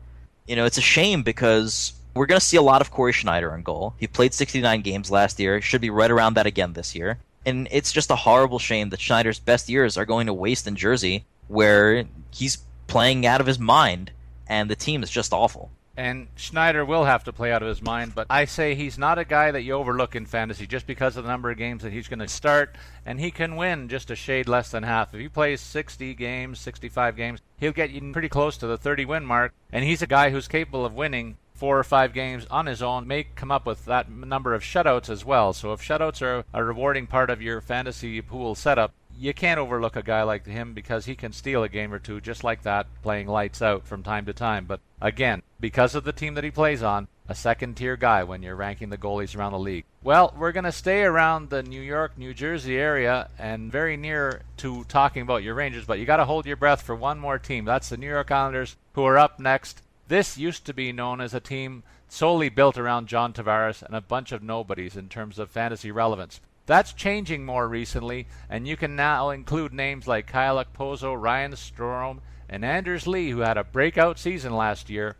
You 0.47 0.55
know, 0.55 0.65
it's 0.65 0.77
a 0.77 0.81
shame 0.81 1.23
because 1.23 1.93
we're 2.13 2.25
going 2.25 2.39
to 2.39 2.45
see 2.45 2.57
a 2.57 2.61
lot 2.61 2.81
of 2.81 2.91
Cory 2.91 3.13
Schneider 3.13 3.51
on 3.51 3.63
goal. 3.63 3.93
He 3.99 4.07
played 4.07 4.33
69 4.33 4.81
games 4.81 5.11
last 5.11 5.39
year, 5.39 5.61
should 5.61 5.81
be 5.81 5.89
right 5.89 6.09
around 6.09 6.35
that 6.35 6.47
again 6.47 6.73
this 6.73 6.95
year. 6.95 7.19
And 7.45 7.67
it's 7.71 7.91
just 7.91 8.11
a 8.11 8.15
horrible 8.15 8.59
shame 8.59 8.89
that 8.89 8.99
Schneider's 8.99 9.39
best 9.39 9.69
years 9.69 9.97
are 9.97 10.05
going 10.05 10.27
to 10.27 10.33
waste 10.33 10.67
in 10.67 10.75
Jersey, 10.75 11.25
where 11.47 12.05
he's 12.31 12.57
playing 12.87 13.25
out 13.25 13.41
of 13.41 13.47
his 13.47 13.59
mind, 13.59 14.11
and 14.47 14.69
the 14.69 14.75
team 14.75 15.03
is 15.03 15.09
just 15.09 15.33
awful. 15.33 15.71
And 15.95 16.27
Schneider 16.35 16.85
will 16.85 17.05
have 17.05 17.23
to 17.23 17.33
play 17.33 17.51
out 17.51 17.63
of 17.63 17.67
his 17.67 17.81
mind, 17.81 18.13
but 18.13 18.27
I 18.29 18.45
say 18.45 18.75
he's 18.75 18.99
not 18.99 19.17
a 19.17 19.25
guy 19.25 19.49
that 19.49 19.63
you 19.63 19.73
overlook 19.73 20.15
in 20.15 20.27
fantasy 20.27 20.67
just 20.67 20.85
because 20.85 21.17
of 21.17 21.23
the 21.23 21.29
number 21.29 21.49
of 21.49 21.57
games 21.57 21.81
that 21.81 21.91
he's 21.91 22.07
going 22.07 22.19
to 22.19 22.27
start, 22.27 22.75
and 23.03 23.19
he 23.19 23.31
can 23.31 23.55
win 23.55 23.89
just 23.89 24.11
a 24.11 24.15
shade 24.15 24.47
less 24.47 24.69
than 24.69 24.83
half. 24.83 25.13
If 25.13 25.19
he 25.19 25.27
plays 25.27 25.59
60 25.59 26.13
games, 26.13 26.59
65 26.59 27.15
games, 27.15 27.39
he'll 27.57 27.71
get 27.71 27.89
you 27.89 28.11
pretty 28.13 28.29
close 28.29 28.57
to 28.57 28.67
the 28.67 28.77
30 28.77 29.05
win 29.05 29.25
mark, 29.25 29.53
and 29.71 29.83
he's 29.83 30.03
a 30.03 30.07
guy 30.07 30.29
who's 30.29 30.47
capable 30.47 30.85
of 30.85 30.93
winning 30.93 31.37
four 31.57 31.79
or 31.79 31.83
five 31.83 32.13
games 32.13 32.45
on 32.51 32.67
his 32.67 32.83
own, 32.83 33.07
may 33.07 33.23
come 33.23 33.51
up 33.51 33.65
with 33.65 33.85
that 33.85 34.09
number 34.09 34.53
of 34.53 34.61
shutouts 34.61 35.09
as 35.09 35.25
well. 35.25 35.53
So 35.53 35.73
if 35.73 35.81
shutouts 35.81 36.21
are 36.21 36.45
a 36.53 36.63
rewarding 36.63 37.07
part 37.07 37.31
of 37.31 37.41
your 37.41 37.59
fantasy 37.61 38.21
pool 38.21 38.53
setup, 38.53 38.93
you 39.19 39.33
can't 39.33 39.59
overlook 39.59 39.95
a 39.95 40.03
guy 40.03 40.23
like 40.23 40.45
him 40.45 40.73
because 40.73 41.05
he 41.05 41.15
can 41.15 41.31
steal 41.31 41.63
a 41.63 41.69
game 41.69 41.93
or 41.93 41.99
two 41.99 42.21
just 42.21 42.43
like 42.43 42.63
that, 42.63 42.87
playing 43.01 43.27
lights 43.27 43.61
out 43.61 43.85
from 43.85 44.03
time 44.03 44.25
to 44.25 44.33
time. 44.33 44.65
But 44.65 44.79
again, 45.01 45.41
because 45.59 45.95
of 45.95 46.03
the 46.03 46.11
team 46.11 46.35
that 46.35 46.43
he 46.43 46.51
plays 46.51 46.83
on, 46.83 47.07
a 47.29 47.35
second 47.35 47.75
tier 47.75 47.97
guy 47.97 48.23
when 48.23 48.41
you're 48.41 48.55
ranking 48.55 48.89
the 48.89 48.97
goalies 48.97 49.35
around 49.35 49.51
the 49.51 49.59
league. 49.59 49.83
Well, 50.01 50.33
we're 50.37 50.53
going 50.53 50.63
to 50.63 50.71
stay 50.71 51.03
around 51.03 51.49
the 51.49 51.63
New 51.63 51.81
York, 51.81 52.17
New 52.17 52.33
Jersey 52.33 52.77
area 52.77 53.29
and 53.37 53.71
very 53.71 53.97
near 53.97 54.43
to 54.57 54.85
talking 54.85 55.23
about 55.23 55.43
your 55.43 55.55
Rangers, 55.55 55.85
but 55.85 55.99
you 55.99 56.05
got 56.05 56.17
to 56.17 56.25
hold 56.25 56.45
your 56.45 56.55
breath 56.55 56.81
for 56.81 56.95
one 56.95 57.19
more 57.19 57.37
team. 57.37 57.65
That's 57.65 57.89
the 57.89 57.97
New 57.97 58.07
York 58.07 58.31
Islanders 58.31 58.77
who 58.93 59.03
are 59.03 59.17
up 59.17 59.39
next. 59.39 59.81
This 60.07 60.37
used 60.37 60.65
to 60.65 60.73
be 60.73 60.93
known 60.93 61.19
as 61.19 61.33
a 61.33 61.41
team 61.41 61.83
solely 62.07 62.47
built 62.47 62.77
around 62.77 63.07
John 63.07 63.33
Tavares 63.33 63.83
and 63.83 63.93
a 63.93 64.01
bunch 64.01 64.31
of 64.31 64.41
nobodies 64.41 64.95
in 64.95 65.09
terms 65.09 65.37
of 65.37 65.49
fantasy 65.49 65.91
relevance. 65.91 66.39
That's 66.67 66.91
changing 66.91 67.45
more 67.45 67.67
recently, 67.67 68.27
and 68.49 68.67
you 68.67 68.75
can 68.75 68.95
now 68.97 69.29
include 69.29 69.73
names 69.73 70.05
like 70.05 70.27
Kyle 70.27 70.63
Okposo, 70.63 71.19
Ryan 71.19 71.53
Strome, 71.53 72.19
and 72.49 72.63
Anders 72.63 73.07
Lee, 73.07 73.31
who 73.31 73.39
had 73.39 73.57
a 73.57 73.63
breakout 73.63 74.19
season 74.19 74.53
last 74.53 74.89
year. 74.89 75.15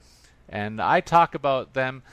And 0.50 0.82
I 0.82 1.00
talk 1.00 1.34
about 1.34 1.74
them 1.74 2.04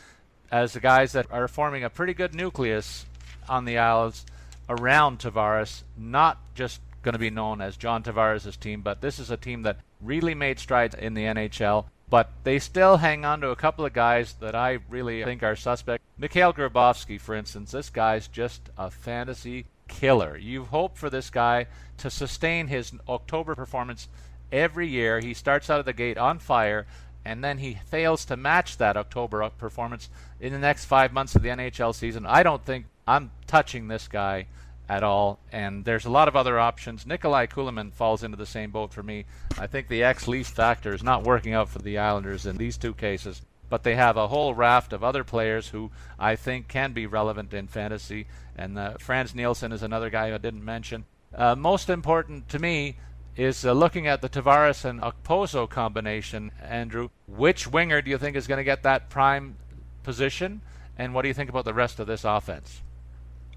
as 0.52 0.72
the 0.72 0.80
guys 0.80 1.12
that 1.12 1.26
are 1.32 1.48
forming 1.48 1.82
a 1.82 1.90
pretty 1.90 2.14
good 2.14 2.32
nucleus 2.32 3.06
on 3.48 3.64
the 3.64 3.76
Isles 3.76 4.24
around 4.68 5.18
Tavares, 5.18 5.82
not 5.98 6.38
just 6.54 6.80
going 7.02 7.14
to 7.14 7.18
be 7.18 7.30
known 7.30 7.60
as 7.60 7.76
John 7.76 8.04
Tavares' 8.04 8.58
team, 8.58 8.82
but 8.82 9.00
this 9.00 9.18
is 9.18 9.32
a 9.32 9.36
team 9.36 9.62
that 9.62 9.80
really 10.00 10.34
made 10.34 10.60
strides 10.60 10.94
in 10.94 11.14
the 11.14 11.24
NHL 11.24 11.86
but 12.14 12.30
they 12.44 12.60
still 12.60 12.98
hang 12.98 13.24
on 13.24 13.40
to 13.40 13.50
a 13.50 13.56
couple 13.56 13.84
of 13.84 13.92
guys 13.92 14.34
that 14.34 14.54
I 14.54 14.78
really 14.88 15.24
think 15.24 15.42
are 15.42 15.56
suspect. 15.56 16.00
Mikhail 16.16 16.52
Grabovski, 16.52 17.20
for 17.20 17.34
instance, 17.34 17.72
this 17.72 17.90
guy's 17.90 18.28
just 18.28 18.70
a 18.78 18.88
fantasy 18.88 19.66
killer. 19.88 20.36
You 20.36 20.62
hope 20.62 20.96
for 20.96 21.10
this 21.10 21.28
guy 21.28 21.66
to 21.98 22.10
sustain 22.10 22.68
his 22.68 22.92
October 23.08 23.56
performance 23.56 24.06
every 24.52 24.86
year. 24.86 25.18
He 25.18 25.34
starts 25.34 25.68
out 25.68 25.80
of 25.80 25.86
the 25.86 25.92
gate 25.92 26.16
on 26.16 26.38
fire, 26.38 26.86
and 27.24 27.42
then 27.42 27.58
he 27.58 27.80
fails 27.88 28.24
to 28.26 28.36
match 28.36 28.76
that 28.76 28.96
October 28.96 29.50
performance 29.50 30.08
in 30.38 30.52
the 30.52 30.58
next 30.60 30.84
five 30.84 31.12
months 31.12 31.34
of 31.34 31.42
the 31.42 31.48
NHL 31.48 31.96
season. 31.96 32.26
I 32.26 32.44
don't 32.44 32.64
think 32.64 32.86
I'm 33.08 33.32
touching 33.48 33.88
this 33.88 34.06
guy 34.06 34.46
at 34.88 35.02
all. 35.02 35.38
And 35.52 35.84
there's 35.84 36.04
a 36.04 36.10
lot 36.10 36.28
of 36.28 36.36
other 36.36 36.58
options. 36.58 37.06
Nikolai 37.06 37.46
Kulemin 37.46 37.92
falls 37.92 38.22
into 38.22 38.36
the 38.36 38.46
same 38.46 38.70
boat 38.70 38.92
for 38.92 39.02
me. 39.02 39.24
I 39.58 39.66
think 39.66 39.88
the 39.88 40.02
X 40.02 40.28
lease 40.28 40.50
factor 40.50 40.94
is 40.94 41.02
not 41.02 41.24
working 41.24 41.54
out 41.54 41.68
for 41.68 41.80
the 41.80 41.98
Islanders 41.98 42.46
in 42.46 42.56
these 42.56 42.76
two 42.76 42.94
cases. 42.94 43.42
But 43.70 43.82
they 43.82 43.94
have 43.94 44.16
a 44.16 44.28
whole 44.28 44.54
raft 44.54 44.92
of 44.92 45.02
other 45.02 45.24
players 45.24 45.68
who 45.68 45.90
I 46.18 46.36
think 46.36 46.68
can 46.68 46.92
be 46.92 47.06
relevant 47.06 47.54
in 47.54 47.66
fantasy. 47.66 48.26
And 48.56 48.78
uh, 48.78 48.94
Frans 48.98 49.34
Nielsen 49.34 49.72
is 49.72 49.82
another 49.82 50.10
guy 50.10 50.32
I 50.34 50.38
didn't 50.38 50.64
mention. 50.64 51.06
Uh, 51.34 51.56
most 51.56 51.88
important 51.88 52.48
to 52.50 52.58
me 52.58 52.96
is 53.36 53.64
uh, 53.64 53.72
looking 53.72 54.06
at 54.06 54.20
the 54.20 54.28
Tavares 54.28 54.84
and 54.84 55.00
Okposo 55.00 55.68
combination, 55.68 56.52
Andrew. 56.62 57.08
Which 57.26 57.66
winger 57.66 58.00
do 58.02 58.10
you 58.10 58.18
think 58.18 58.36
is 58.36 58.46
going 58.46 58.58
to 58.58 58.64
get 58.64 58.84
that 58.84 59.08
prime 59.10 59.56
position? 60.04 60.60
And 60.96 61.14
what 61.14 61.22
do 61.22 61.28
you 61.28 61.34
think 61.34 61.50
about 61.50 61.64
the 61.64 61.74
rest 61.74 61.98
of 61.98 62.06
this 62.06 62.24
offense? 62.24 62.82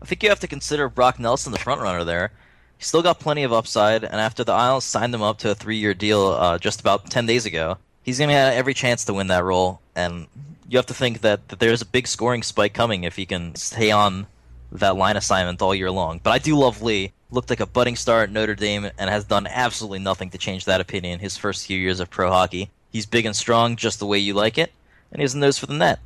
I 0.01 0.05
think 0.05 0.23
you 0.23 0.29
have 0.29 0.39
to 0.41 0.47
consider 0.47 0.89
Brock 0.89 1.19
Nelson 1.19 1.51
the 1.51 1.59
front 1.59 1.81
runner 1.81 2.03
there. 2.03 2.31
He's 2.77 2.87
still 2.87 3.01
got 3.01 3.19
plenty 3.19 3.43
of 3.43 3.51
upside, 3.51 4.03
and 4.03 4.15
after 4.15 4.43
the 4.43 4.53
Isles 4.53 4.85
signed 4.85 5.13
him 5.13 5.23
up 5.23 5.39
to 5.39 5.51
a 5.51 5.55
three-year 5.55 5.93
deal 5.93 6.27
uh, 6.27 6.59
just 6.59 6.79
about 6.79 7.09
ten 7.09 7.25
days 7.25 7.45
ago, 7.45 7.77
he's 8.03 8.19
going 8.19 8.29
to 8.29 8.35
have 8.35 8.53
every 8.53 8.73
chance 8.73 9.05
to 9.05 9.13
win 9.13 9.27
that 9.27 9.43
role. 9.43 9.81
And 9.95 10.27
you 10.69 10.77
have 10.77 10.85
to 10.87 10.93
think 10.93 11.21
that, 11.21 11.47
that 11.47 11.59
there's 11.59 11.81
a 11.81 11.85
big 11.85 12.07
scoring 12.07 12.43
spike 12.43 12.73
coming 12.73 13.03
if 13.03 13.15
he 13.15 13.25
can 13.25 13.55
stay 13.55 13.89
on 13.89 14.27
that 14.71 14.95
line 14.95 15.17
assignment 15.17 15.61
all 15.61 15.73
year 15.73 15.89
long. 15.89 16.19
But 16.21 16.31
I 16.31 16.39
do 16.39 16.57
love 16.57 16.81
Lee. 16.81 17.13
Looked 17.31 17.49
like 17.49 17.59
a 17.59 17.65
budding 17.65 17.95
star 17.95 18.23
at 18.23 18.31
Notre 18.31 18.55
Dame 18.55 18.89
and 18.97 19.09
has 19.09 19.25
done 19.25 19.47
absolutely 19.47 19.99
nothing 19.99 20.29
to 20.29 20.37
change 20.37 20.65
that 20.65 20.79
opinion 20.79 21.19
his 21.19 21.35
first 21.35 21.65
few 21.65 21.77
years 21.77 21.99
of 21.99 22.09
pro 22.09 22.29
hockey. 22.29 22.69
He's 22.91 23.05
big 23.05 23.25
and 23.25 23.35
strong 23.35 23.75
just 23.75 23.99
the 23.99 24.05
way 24.05 24.17
you 24.17 24.33
like 24.33 24.57
it, 24.57 24.71
and 25.11 25.19
he 25.19 25.23
has 25.23 25.33
a 25.33 25.37
nose 25.37 25.57
for 25.57 25.65
the 25.65 25.73
net. 25.73 25.99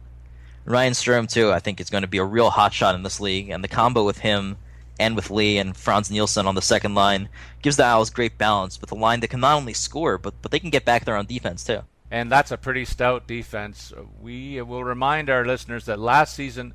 Ryan 0.65 0.93
Strome 0.93 1.31
too, 1.31 1.51
I 1.51 1.59
think 1.59 1.79
is 1.79 1.89
going 1.89 2.03
to 2.03 2.07
be 2.07 2.19
a 2.19 2.23
real 2.23 2.49
hot 2.49 2.73
shot 2.73 2.95
in 2.95 3.03
this 3.03 3.19
league, 3.19 3.49
and 3.49 3.63
the 3.63 3.67
combo 3.67 4.05
with 4.05 4.19
him 4.19 4.57
and 4.99 5.15
with 5.15 5.31
Lee 5.31 5.57
and 5.57 5.75
Frans 5.75 6.11
Nielsen 6.11 6.45
on 6.45 6.55
the 6.55 6.61
second 6.61 6.93
line 6.93 7.29
gives 7.61 7.77
the 7.77 7.83
Owls 7.83 8.11
great 8.11 8.37
balance 8.37 8.79
with 8.79 8.91
a 8.91 8.95
line 8.95 9.19
that 9.21 9.29
can 9.29 9.39
not 9.39 9.55
only 9.55 9.73
score, 9.73 10.17
but 10.17 10.33
but 10.41 10.51
they 10.51 10.59
can 10.59 10.69
get 10.69 10.85
back 10.85 11.05
there 11.05 11.17
on 11.17 11.25
defense 11.25 11.63
too. 11.63 11.81
And 12.11 12.31
that's 12.31 12.51
a 12.51 12.57
pretty 12.57 12.85
stout 12.85 13.25
defense. 13.25 13.93
We 14.21 14.61
will 14.61 14.83
remind 14.83 15.29
our 15.29 15.45
listeners 15.45 15.85
that 15.85 15.97
last 15.97 16.35
season 16.35 16.73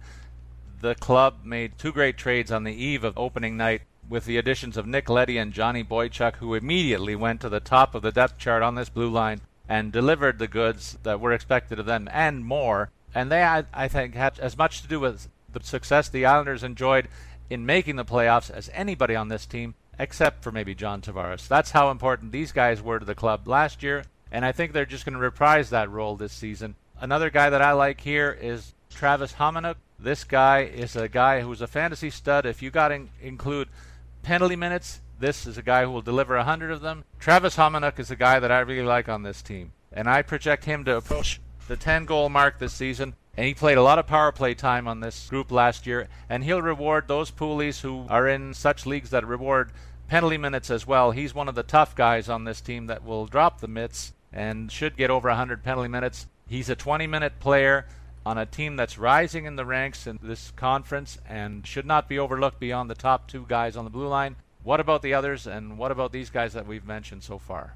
the 0.81 0.94
club 0.94 1.44
made 1.44 1.79
two 1.79 1.92
great 1.92 2.16
trades 2.16 2.51
on 2.51 2.64
the 2.64 2.75
eve 2.75 3.05
of 3.05 3.16
opening 3.16 3.57
night 3.57 3.83
with 4.09 4.25
the 4.25 4.38
additions 4.38 4.77
of 4.77 4.87
Nick 4.87 5.09
Leddy 5.09 5.37
and 5.37 5.53
Johnny 5.53 5.85
Boychuk, 5.85 6.37
who 6.37 6.55
immediately 6.55 7.14
went 7.14 7.40
to 7.40 7.49
the 7.49 7.61
top 7.61 7.94
of 7.94 8.03
the 8.03 8.12
depth 8.12 8.38
chart 8.38 8.62
on 8.62 8.75
this 8.75 8.88
blue 8.88 9.11
line 9.11 9.40
and 9.68 9.92
delivered 9.92 10.38
the 10.38 10.49
goods 10.49 10.96
that 11.03 11.20
were 11.20 11.33
expected 11.33 11.79
of 11.79 11.87
them 11.87 12.09
and 12.12 12.44
more 12.44 12.90
and 13.17 13.33
they, 13.33 13.43
I, 13.43 13.65
I 13.73 13.89
think, 13.89 14.15
had 14.15 14.39
as 14.41 14.59
much 14.59 14.83
to 14.83 14.89
do 14.89 15.01
with 15.01 15.29
the 15.51 15.65
success 15.65 16.11
the 16.11 16.27
Islanders 16.27 16.63
enjoyed 16.63 17.09
in 17.49 17.65
making 17.65 17.97
the 17.97 18.05
playoffs 18.05 18.51
as 18.51 18.69
anybody 18.75 19.17
on 19.17 19.29
this 19.29 19.47
team, 19.47 19.75
except 19.99 20.43
for 20.43 20.53
maybe 20.53 20.75
John 20.75 21.01
Tavares. 21.01 21.49
That's 21.49 21.71
how 21.71 21.91
important 21.91 22.31
these 22.31 22.53
guys 22.53 22.83
were 22.83 22.99
to 22.99 23.07
the 23.07 23.15
club 23.15 23.49
last 23.49 23.83
year, 23.83 24.05
and 24.31 24.45
I 24.45 24.53
think 24.53 24.73
they're 24.73 24.85
just 24.85 25.07
going 25.07 25.15
to 25.15 25.19
reprise 25.19 25.71
that 25.71 25.91
role 25.91 26.15
this 26.15 26.35
season. 26.35 26.75
Another 27.01 27.31
guy 27.31 27.49
that 27.49 27.63
I 27.63 27.73
like 27.73 28.03
here 28.03 28.37
is 28.39 28.75
Travis 28.91 29.33
Hamonic. 29.33 29.77
This 29.99 30.25
guy 30.25 30.65
is 30.65 30.95
a 30.95 31.09
guy 31.09 31.41
who's 31.41 31.63
a 31.63 31.67
fantasy 31.67 32.11
stud. 32.11 32.45
If 32.45 32.61
you 32.61 32.71
got 32.71 32.89
to 32.89 33.07
include 33.23 33.69
penalty 34.25 34.57
minutes, 34.57 35.01
this 35.19 35.47
is 35.47 35.57
a 35.57 35.63
guy 35.63 35.85
who 35.85 35.91
will 35.91 36.03
deliver 36.03 36.37
100 36.37 36.71
of 36.71 36.83
them. 36.83 37.05
Travis 37.19 37.57
Hamonic 37.57 37.99
is 37.99 38.11
a 38.11 38.17
guy 38.17 38.41
that 38.41 38.53
I 38.53 38.59
really 38.59 38.87
like 38.87 39.09
on 39.09 39.23
this 39.23 39.41
team, 39.41 39.73
and 39.91 40.07
I 40.07 40.21
project 40.21 40.67
him 40.67 40.85
to 40.85 40.99
approach 40.99 41.41
the 41.69 41.77
10 41.77 42.05
goal 42.05 42.29
mark 42.29 42.59
this 42.59 42.73
season. 42.73 43.15
And 43.37 43.47
he 43.47 43.55
played 43.55 43.77
a 43.77 43.83
lot 43.83 43.99
of 43.99 44.07
power 44.07 44.33
play 44.33 44.55
time 44.55 44.89
on 44.89 45.01
this 45.01 45.29
group 45.29 45.51
last 45.51 45.87
year. 45.87 46.09
And 46.29 46.43
he'll 46.43 46.63
reward 46.63 47.07
those 47.07 47.31
poolies 47.31 47.81
who 47.81 48.07
are 48.09 48.27
in 48.29 48.55
such 48.55 48.87
leagues 48.87 49.11
that 49.11 49.27
reward 49.27 49.73
penalty 50.09 50.39
minutes 50.39 50.71
as 50.71 50.87
well. 50.87 51.11
He's 51.11 51.35
one 51.35 51.49
of 51.49 51.55
the 51.55 51.63
tough 51.63 51.95
guys 51.95 52.29
on 52.29 52.45
this 52.45 52.61
team 52.61 52.87
that 52.87 53.05
will 53.05 53.27
drop 53.27 53.61
the 53.61 53.69
mitts 53.69 54.13
and 54.33 54.71
should 54.71 54.97
get 54.97 55.11
over 55.11 55.29
100 55.29 55.63
penalty 55.63 55.89
minutes. 55.89 56.27
He's 56.49 56.69
a 56.71 56.77
20 56.77 57.07
minute 57.07 57.39
player 57.41 57.87
on 58.25 58.39
a 58.39 58.47
team 58.47 58.77
that's 58.77 58.99
rising 58.99 59.45
in 59.45 59.57
the 59.57 59.65
ranks 59.65 60.07
in 60.07 60.19
this 60.23 60.51
conference 60.57 61.19
and 61.29 61.67
should 61.67 61.87
not 61.87 62.09
be 62.09 62.19
overlooked 62.19 62.59
beyond 62.59 62.91
the 62.91 62.95
top 62.95 63.29
two 63.29 63.45
guys 63.49 63.77
on 63.77 63.85
the 63.85 63.91
blue 63.91 64.09
line. 64.09 64.37
What 64.65 64.81
about 64.81 65.03
the 65.03 65.15
others, 65.15 65.47
and 65.47 65.79
what 65.79 65.93
about 65.93 66.11
these 66.11 66.29
guys 66.29 66.53
that 66.55 66.67
we've 66.67 66.85
mentioned 66.85 67.23
so 67.23 67.39
far? 67.39 67.75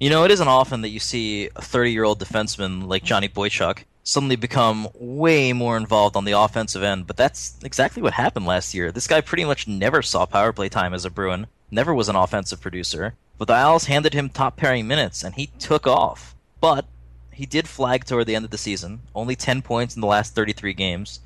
You 0.00 0.10
know, 0.10 0.24
it 0.24 0.32
isn't 0.32 0.48
often 0.48 0.80
that 0.80 0.88
you 0.88 0.98
see 0.98 1.48
a 1.54 1.62
30 1.62 1.92
year 1.92 2.04
old 2.04 2.18
defenseman 2.18 2.88
like 2.88 3.04
Johnny 3.04 3.28
Boychuk 3.28 3.84
suddenly 4.02 4.36
become 4.36 4.88
way 4.94 5.52
more 5.52 5.76
involved 5.76 6.16
on 6.16 6.24
the 6.24 6.32
offensive 6.32 6.82
end, 6.82 7.06
but 7.06 7.16
that's 7.16 7.56
exactly 7.62 8.02
what 8.02 8.12
happened 8.12 8.44
last 8.44 8.74
year. 8.74 8.92
This 8.92 9.06
guy 9.06 9.20
pretty 9.20 9.44
much 9.44 9.68
never 9.68 10.02
saw 10.02 10.26
power 10.26 10.52
play 10.52 10.68
time 10.68 10.92
as 10.92 11.04
a 11.04 11.10
Bruin, 11.10 11.46
never 11.70 11.94
was 11.94 12.08
an 12.08 12.16
offensive 12.16 12.60
producer, 12.60 13.14
but 13.38 13.46
the 13.48 13.54
Isles 13.54 13.86
handed 13.86 14.12
him 14.12 14.28
top 14.28 14.56
pairing 14.56 14.86
minutes, 14.86 15.22
and 15.22 15.34
he 15.36 15.46
took 15.58 15.86
off. 15.86 16.34
But 16.60 16.86
he 17.32 17.46
did 17.46 17.68
flag 17.68 18.04
toward 18.04 18.26
the 18.26 18.34
end 18.34 18.44
of 18.44 18.50
the 18.50 18.58
season, 18.58 19.00
only 19.14 19.36
10 19.36 19.62
points 19.62 19.94
in 19.94 20.00
the 20.00 20.06
last 20.06 20.34
33 20.34 20.74
games. 20.74 21.20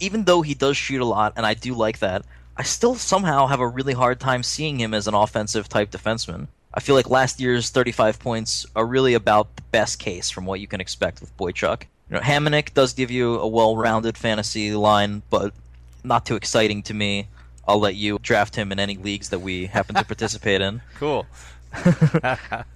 Even 0.00 0.24
though 0.24 0.42
he 0.42 0.54
does 0.54 0.76
shoot 0.76 1.00
a 1.00 1.04
lot, 1.04 1.34
and 1.36 1.46
I 1.46 1.54
do 1.54 1.74
like 1.74 2.00
that, 2.00 2.24
I 2.56 2.62
still 2.62 2.94
somehow 2.94 3.46
have 3.46 3.60
a 3.60 3.68
really 3.68 3.94
hard 3.94 4.18
time 4.18 4.42
seeing 4.42 4.80
him 4.80 4.92
as 4.94 5.06
an 5.06 5.14
offensive 5.14 5.68
type 5.68 5.90
defenseman. 5.90 6.48
I 6.74 6.80
feel 6.80 6.96
like 6.96 7.08
last 7.08 7.40
year's 7.40 7.70
35 7.70 8.18
points 8.18 8.66
are 8.74 8.84
really 8.84 9.14
about 9.14 9.54
the 9.54 9.62
best 9.70 10.00
case 10.00 10.28
from 10.28 10.44
what 10.44 10.58
you 10.58 10.66
can 10.66 10.80
expect 10.80 11.20
with 11.20 11.34
Boychuk. 11.36 11.82
You 12.10 12.16
know, 12.16 12.20
Hamonic 12.20 12.74
does 12.74 12.92
give 12.92 13.12
you 13.12 13.38
a 13.38 13.46
well-rounded 13.46 14.18
fantasy 14.18 14.72
line, 14.74 15.22
but 15.30 15.54
not 16.02 16.26
too 16.26 16.34
exciting 16.34 16.82
to 16.84 16.94
me. 16.94 17.28
I'll 17.66 17.78
let 17.78 17.94
you 17.94 18.18
draft 18.20 18.56
him 18.56 18.72
in 18.72 18.80
any 18.80 18.96
leagues 18.96 19.28
that 19.30 19.38
we 19.38 19.66
happen 19.66 19.94
to 19.94 20.04
participate 20.04 20.60
in. 20.60 20.82
Cool. 20.98 21.26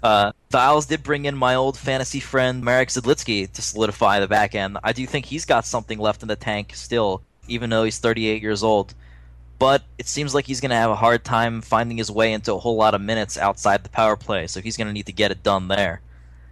uh, 0.03 0.33
the 0.51 0.87
did 0.89 1.05
bring 1.05 1.25
in 1.25 1.37
my 1.37 1.55
old 1.55 1.79
fantasy 1.79 2.19
friend 2.19 2.65
Marek 2.65 2.89
Zidlicky 2.89 3.51
to 3.53 3.63
solidify 3.63 4.19
the 4.19 4.27
back 4.27 4.57
end. 4.57 4.77
I 4.83 4.93
do 4.93 5.07
think 5.07 5.27
he's 5.27 5.45
got 5.45 5.65
something 5.65 6.01
left 6.01 6.23
in 6.23 6.29
the 6.29 6.35
tank 6.35 6.73
still, 6.75 7.23
even 7.47 7.71
though 7.71 7.85
he's 7.85 7.99
38 7.99 8.43
years 8.43 8.65
old 8.65 8.95
but 9.59 9.83
it 9.99 10.07
seems 10.07 10.35
like 10.35 10.47
he's 10.47 10.61
going 10.61 10.71
to 10.71 10.77
have 10.77 10.91
a 10.91 10.97
hard 10.97 11.25
time 11.25 11.61
finding 11.61 11.99
his 11.99 12.11
way 12.11 12.33
into 12.33 12.55
a 12.55 12.59
whole 12.59 12.77
lot 12.77 12.95
of 12.95 13.01
minutes 13.01 13.37
outside 13.37 13.83
the 13.83 13.89
power 13.89 14.17
play, 14.17 14.47
so 14.47 14.61
he's 14.61 14.77
going 14.77 14.87
to 14.87 14.93
need 14.93 15.07
to 15.07 15.13
get 15.13 15.31
it 15.31 15.43
done 15.43 15.69
there. 15.69 16.01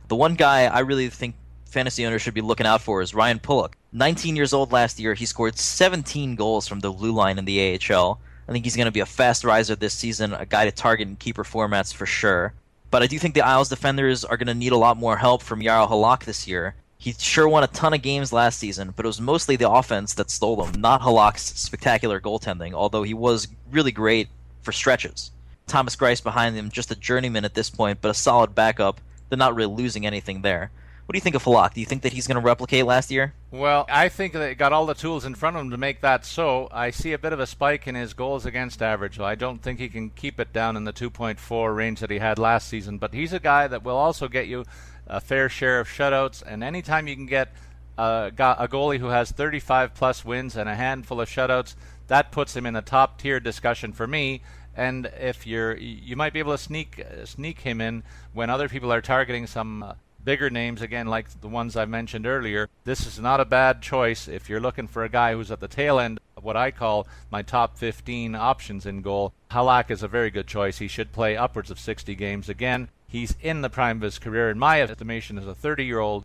The 0.09 0.17
one 0.17 0.35
guy 0.35 0.67
I 0.67 0.81
really 0.81 1.09
think 1.09 1.35
fantasy 1.67 2.07
owners 2.07 2.23
should 2.23 2.35
be 2.35 2.41
looking 2.41 2.67
out 2.67 2.81
for 2.81 3.03
is 3.03 3.15
Ryan 3.15 3.39
Pulock. 3.39 3.77
19 3.93 4.37
years 4.37 4.53
old 4.53 4.73
last 4.73 4.99
year, 4.99 5.15
he 5.15 5.27
scored 5.27 5.59
17 5.59 6.35
goals 6.35 6.67
from 6.67 6.81
the 6.81 6.91
blue 6.91 7.13
line 7.13 7.39
in 7.39 7.45
the 7.45 7.79
AHL. 7.91 8.21
I 8.49 8.53
think 8.53 8.65
he's 8.65 8.77
going 8.77 8.87
to 8.87 8.93
be 8.93 9.01
a 9.01 9.07
fast 9.07 9.45
riser 9.45 9.77
this 9.77 9.95
season, 9.95 10.33
a 10.33 10.47
guy 10.47 10.65
to 10.65 10.73
target 10.73 11.09
in 11.09 11.17
keeper 11.17 11.45
formats 11.45 11.93
for 11.93 12.07
sure. 12.07 12.55
But 12.91 13.03
I 13.03 13.07
do 13.07 13.19
think 13.19 13.35
the 13.35 13.47
Isles 13.47 13.69
defenders 13.69 14.25
are 14.25 14.37
going 14.37 14.47
to 14.47 14.55
need 14.55 14.73
a 14.73 14.77
lot 14.77 14.97
more 14.97 15.17
help 15.17 15.43
from 15.43 15.61
Jaro 15.61 15.89
Halak 15.89 16.25
this 16.25 16.47
year. 16.47 16.75
He 16.99 17.13
sure 17.13 17.49
won 17.49 17.63
a 17.63 17.69
ton 17.69 17.95
of 17.95 18.03
games 18.03 18.33
last 18.33 18.59
season, 18.59 18.93
but 18.97 19.05
it 19.05 19.09
was 19.09 19.21
mostly 19.21 19.57
the 19.57 19.71
offense 19.71 20.15
that 20.15 20.31
stole 20.31 20.57
them, 20.57 20.81
not 20.81 21.03
Halak's 21.03 21.59
spectacular 21.59 22.21
goaltending, 22.21 22.73
although 22.73 23.03
he 23.03 23.15
was 23.15 23.49
really 23.71 23.93
great 23.93 24.29
for 24.63 24.73
stretches. 24.73 25.31
Thomas 25.67 25.97
Greiss 25.97 26.23
behind 26.23 26.57
him, 26.57 26.71
just 26.71 26.91
a 26.91 26.97
journeyman 26.97 27.45
at 27.45 27.55
this 27.55 27.71
point, 27.71 28.01
but 28.01 28.11
a 28.11 28.15
solid 28.15 28.55
backup. 28.55 29.01
They're 29.29 29.37
not 29.37 29.55
really 29.55 29.75
losing 29.75 30.07
anything 30.07 30.43
there. 30.43 30.71
What 31.07 31.13
do 31.13 31.19
you 31.19 31.23
think 31.23 31.37
of 31.37 31.45
Halak? 31.45 31.75
Do 31.75 31.81
you 31.81 31.87
think 31.87 32.03
that 32.03 32.13
he's 32.13 32.27
going 32.27 32.37
to 32.37 32.45
replicate 32.45 32.85
last 32.85 33.13
year? 33.13 33.33
Well, 33.53 33.87
I 33.89 34.09
think 34.09 34.33
they 34.33 34.57
got 34.57 34.73
all 34.73 34.87
the 34.87 34.95
tools 34.95 35.25
in 35.25 35.37
front 35.37 35.55
of 35.55 35.63
him 35.63 35.71
to 35.71 35.77
make 35.77 36.01
that 36.01 36.25
so. 36.25 36.69
I 36.73 36.91
see 36.91 37.13
a 37.13 37.19
bit 37.19 37.33
of 37.33 37.39
a 37.39 37.47
spike 37.47 37.87
in 37.87 37.95
his 37.95 38.13
goals 38.13 38.45
against 38.45 38.83
average. 38.83 39.21
I 39.21 39.37
don't 39.37 39.63
think 39.63 39.79
he 39.79 39.89
can 39.89 40.11
keep 40.11 40.41
it 40.41 40.53
down 40.53 40.77
in 40.77 40.83
the 40.83 40.93
2.4 40.93 41.77
range 41.77 42.01
that 42.01 42.11
he 42.11 42.19
had 42.19 42.41
last 42.41 42.69
season, 42.69 42.99
but 42.99 43.15
he's 43.15 43.33
a 43.33 43.39
guy 43.39 43.69
that 43.69 43.85
will 43.85 43.97
also 43.97 44.27
get 44.27 44.49
you 44.49 44.65
a 45.07 45.21
fair 45.21 45.49
share 45.49 45.81
of 45.81 45.89
shutouts, 45.89 46.43
and 46.47 46.63
anytime 46.63 47.07
you 47.07 47.15
can 47.15 47.27
get 47.27 47.53
a, 47.99 48.33
a 48.37 48.69
goalie 48.69 48.99
who 48.99 49.07
has 49.07 49.31
35 49.31 49.95
plus 49.95 50.25
wins 50.25 50.57
and 50.57 50.69
a 50.69 50.75
handful 50.75 51.21
of 51.21 51.29
shutouts, 51.29 51.75
that 52.09 52.33
puts 52.33 52.55
him 52.55 52.67
in 52.67 52.75
the 52.75 52.83
top 52.83 53.21
tier 53.21 53.41
discussion 53.41 53.93
for 53.93 54.07
me. 54.07 54.43
And 54.77 55.07
if 55.19 55.47
you're, 55.47 55.77
you 55.77 56.17
might 56.17 56.33
be 56.33 56.39
able 56.39 56.53
to 56.53 56.63
sneak 56.63 57.03
sneak 57.25 57.61
him 57.61 57.81
in 57.81 58.03
when 58.35 58.51
other 58.51 58.69
people 58.69 58.93
are 58.93 59.01
targeting 59.01 59.47
some 59.47 59.83
uh, 59.83 59.95
bigger 60.23 60.51
names 60.51 60.83
again, 60.83 61.07
like 61.07 61.41
the 61.41 61.49
ones 61.49 61.77
I 61.77 61.87
mentioned 61.87 62.27
earlier. 62.27 62.69
This 62.85 63.07
is 63.07 63.19
not 63.19 63.41
a 63.41 63.47
bad 63.47 63.81
choice 63.81 64.29
if 64.29 64.51
you're 64.51 64.61
looking 64.61 64.89
for 64.89 65.05
a 65.05 65.09
guy 65.09 65.33
who's 65.33 65.51
at 65.51 65.61
the 65.61 65.69
tail 65.69 65.99
end 65.99 66.21
of 66.37 66.45
what 66.45 66.57
I 66.57 66.73
call 66.73 67.07
my 67.31 67.43
top 67.43 67.79
15 67.79 68.35
options 68.35 68.85
in 68.85 69.01
goal. 69.01 69.33
Halak 69.53 69.91
is 69.91 70.03
a 70.03 70.09
very 70.09 70.31
good 70.31 70.47
choice. 70.49 70.79
He 70.79 70.89
should 70.89 71.13
play 71.13 71.37
upwards 71.37 71.71
of 71.71 71.79
60 71.79 72.15
games 72.17 72.49
again. 72.49 72.89
He's 73.07 73.37
in 73.41 73.63
the 73.63 73.71
prime 73.71 73.99
of 73.99 74.03
his 74.03 74.19
career, 74.19 74.51
in 74.51 74.59
my 74.59 74.83
estimation, 74.83 75.39
as 75.39 75.47
a 75.47 75.55
30 75.55 75.85
year 75.85 76.01
old. 76.01 76.25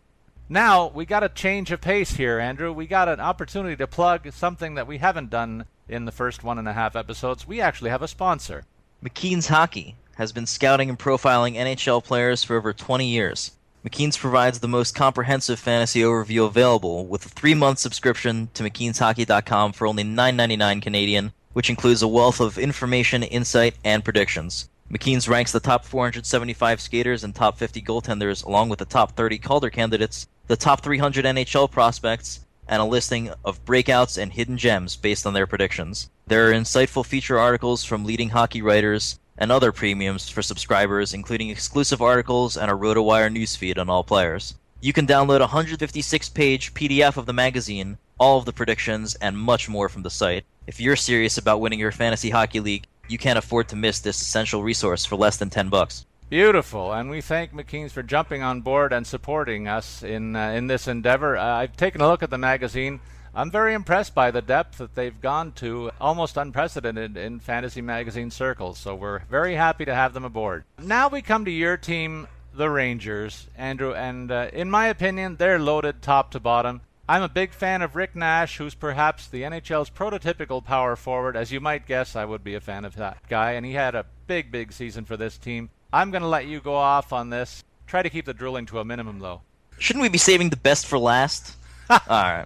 Now, 0.50 0.88
we 0.88 1.06
got 1.06 1.24
a 1.24 1.30
change 1.30 1.72
of 1.72 1.80
pace 1.80 2.12
here, 2.12 2.40
Andrew. 2.40 2.74
We 2.74 2.86
got 2.86 3.08
an 3.08 3.20
opportunity 3.20 3.76
to 3.78 3.88
plug 3.88 4.32
something 4.34 4.76
that 4.76 4.88
we 4.88 4.98
haven't 4.98 5.30
done 5.30 5.66
in 5.88 6.06
the 6.06 6.12
first 6.12 6.44
one 6.44 6.58
and 6.58 6.68
a 6.68 6.74
half 6.74 6.96
episodes. 6.96 7.48
We 7.48 7.62
actually 7.62 7.90
have 7.90 8.02
a 8.02 8.08
sponsor. 8.08 8.64
McKeen's 9.04 9.48
Hockey 9.48 9.96
has 10.16 10.32
been 10.32 10.46
scouting 10.46 10.90
and 10.90 11.00
profiling 11.00 11.56
NHL 11.56 12.04
players 12.04 12.44
for 12.44 12.58
over 12.58 12.74
20 12.74 13.08
years. 13.08 13.52
McKeen's 13.86 14.18
provides 14.18 14.60
the 14.60 14.68
most 14.68 14.94
comprehensive 14.94 15.58
fantasy 15.58 16.02
overview 16.02 16.46
available 16.46 17.08
with 17.08 17.26
a 17.26 17.30
three-month 17.30 17.80
subscription 17.80 18.50
to 18.54 18.64
McKeensHockey.com 18.64 19.74
for 19.74 19.88
only 19.88 20.04
$9.99 20.04 20.82
Canadian, 20.82 21.34
which 21.54 21.70
includes 21.70 22.02
a 22.02 22.08
wealth 22.08 22.40
of 22.40 22.60
information, 22.60 23.24
insight, 23.24 23.76
and 23.84 24.04
predictions. 24.04 24.70
McKeen's 24.92 25.30
ranks 25.30 25.54
the 25.54 25.62
top 25.62 25.86
475 25.86 26.82
skaters 26.82 27.24
and 27.24 27.34
top 27.34 27.58
50 27.58 27.82
goaltenders, 27.82 28.44
along 28.44 28.68
with 28.68 28.80
the 28.80 28.86
top 28.86 29.16
30 29.16 29.38
Calder 29.38 29.70
candidates, 29.70 30.28
the 30.48 30.58
top 30.58 30.84
300 30.84 31.24
NHL 31.24 31.72
prospects, 31.72 32.42
and 32.68 32.82
a 32.82 32.86
listing 32.86 33.32
of 33.46 33.64
breakouts 33.64 34.22
and 34.22 34.34
hidden 34.34 34.58
gems 34.58 34.98
based 34.98 35.26
on 35.26 35.34
their 35.34 35.48
predictions. 35.48 36.10
There 36.28 36.50
are 36.50 36.54
insightful 36.54 37.06
feature 37.06 37.40
articles 37.40 37.86
from 37.86 38.04
leading 38.04 38.30
hockey 38.30 38.62
writers 38.62 39.18
and 39.38 39.50
other 39.50 39.72
premiums 39.72 40.28
for 40.28 40.42
subscribers, 40.42 41.14
including 41.14 41.50
exclusive 41.50 42.02
articles 42.02 42.58
and 42.58 42.70
a 42.70 42.74
RotoWire 42.74 43.34
newsfeed 43.34 43.78
on 43.78 43.90
all 43.90 44.04
players. 44.04 44.56
You 44.82 44.92
can 44.92 45.08
download 45.08 45.38
a 45.38 45.52
156 45.52 46.30
page 46.30 46.74
PDF 46.74 47.16
of 47.16 47.28
the 47.28 47.34
magazine, 47.34 47.98
all 48.20 48.40
of 48.40 48.46
the 48.46 48.52
predictions, 48.52 49.16
and 49.16 49.38
much 49.38 49.70
more 49.70 49.88
from 49.88 50.02
the 50.02 50.10
site. 50.10 50.44
If 50.68 50.82
you're 50.82 50.98
serious 50.98 51.38
about 51.38 51.62
winning 51.62 51.80
your 51.80 51.92
fantasy 51.94 52.30
hockey 52.30 52.60
league, 52.60 52.88
you 53.12 53.18
can't 53.18 53.38
afford 53.38 53.68
to 53.70 53.76
miss 53.76 54.00
this 54.00 54.22
essential 54.22 54.64
resource 54.64 55.06
for 55.06 55.16
less 55.16 55.38
than 55.38 55.50
10 55.50 55.70
bucks. 55.70 56.06
Beautiful, 56.30 56.94
and 56.94 57.10
we 57.10 57.20
thank 57.20 57.52
McKeen's 57.52 57.92
for 57.92 58.04
jumping 58.04 58.42
on 58.42 58.62
board 58.62 58.94
and 58.94 59.06
supporting 59.06 59.68
us 59.68 60.02
in 60.02 60.34
uh, 60.38 60.52
in 60.52 60.68
this 60.68 60.88
endeavor. 60.88 61.36
Uh, 61.36 61.44
I've 61.44 61.76
taken 61.76 62.00
a 62.00 62.08
look 62.08 62.24
at 62.24 62.30
the 62.30 62.38
magazine. 62.38 63.02
I'm 63.36 63.52
very 63.52 63.74
impressed 63.74 64.16
by 64.16 64.32
the 64.32 64.42
depth 64.42 64.78
that 64.78 64.96
they've 64.96 65.20
gone 65.20 65.52
to, 65.54 65.92
almost 66.00 66.38
unprecedented 66.38 67.18
in 67.18 67.40
fantasy 67.40 67.82
magazine 67.82 68.32
circles. 68.32 68.78
So 68.78 68.96
we're 68.96 69.20
very 69.30 69.56
happy 69.56 69.84
to 69.86 69.94
have 69.94 70.14
them 70.14 70.24
aboard. 70.24 70.64
Now 70.82 71.10
we 71.10 71.22
come 71.22 71.44
to 71.46 71.52
your 71.52 71.76
team, 71.76 72.28
the 72.54 72.70
Rangers, 72.70 73.48
Andrew, 73.58 73.94
and 73.94 74.32
uh, 74.32 74.50
in 74.54 74.70
my 74.70 74.88
opinion, 74.88 75.36
they're 75.36 75.60
loaded 75.60 76.02
top 76.02 76.32
to 76.32 76.40
bottom. 76.40 76.82
I'm 77.10 77.24
a 77.24 77.30
big 77.30 77.54
fan 77.54 77.82
of 77.82 77.96
Rick 77.96 78.16
Nash, 78.16 78.58
who's 78.58 78.76
perhaps 78.76 79.28
the 79.28 79.42
NHL's 79.42 79.90
prototypical 79.90 80.64
power 80.64 80.96
forward. 80.96 81.36
As 81.36 81.52
you 81.52 81.60
might 81.60 81.88
guess, 81.88 82.16
I 82.16 82.26
would 82.26 82.44
be 82.44 82.56
a 82.56 82.62
fan 82.62 82.86
of 82.86 82.96
that 82.96 83.18
guy, 83.28 83.54
and 83.54 83.66
he 83.66 83.74
had 83.74 83.96
a 83.96 84.06
big, 84.28 84.52
big 84.52 84.72
season 84.72 85.06
for 85.06 85.18
this 85.18 85.38
team. 85.38 85.70
I'm 85.92 86.12
going 86.12 86.22
to 86.22 86.28
let 86.28 86.46
you 86.46 86.62
go 86.62 86.76
off 86.76 87.12
on 87.12 87.30
this. 87.30 87.64
Try 87.88 88.02
to 88.02 88.10
keep 88.10 88.26
the 88.26 88.34
drooling 88.34 88.66
to 88.68 88.80
a 88.80 88.86
minimum, 88.86 89.20
though. 89.20 89.42
Shouldn't 89.78 90.04
we 90.04 90.10
be 90.10 90.18
saving 90.18 90.52
the 90.52 90.58
best 90.58 90.86
for 90.86 90.98
last? 90.98 91.58
All 91.90 92.00
right. 92.08 92.46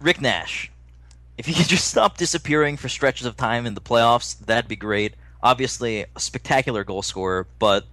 Rick 0.00 0.20
Nash. 0.20 0.70
If 1.36 1.46
he 1.46 1.52
could 1.52 1.68
just 1.68 1.88
stop 1.88 2.16
disappearing 2.16 2.76
for 2.76 2.88
stretches 2.88 3.26
of 3.26 3.36
time 3.36 3.66
in 3.66 3.74
the 3.74 3.80
playoffs, 3.80 4.38
that'd 4.38 4.68
be 4.68 4.76
great. 4.76 5.14
Obviously, 5.42 6.06
a 6.14 6.20
spectacular 6.20 6.84
goal 6.84 7.02
scorer, 7.02 7.46
but 7.58 7.86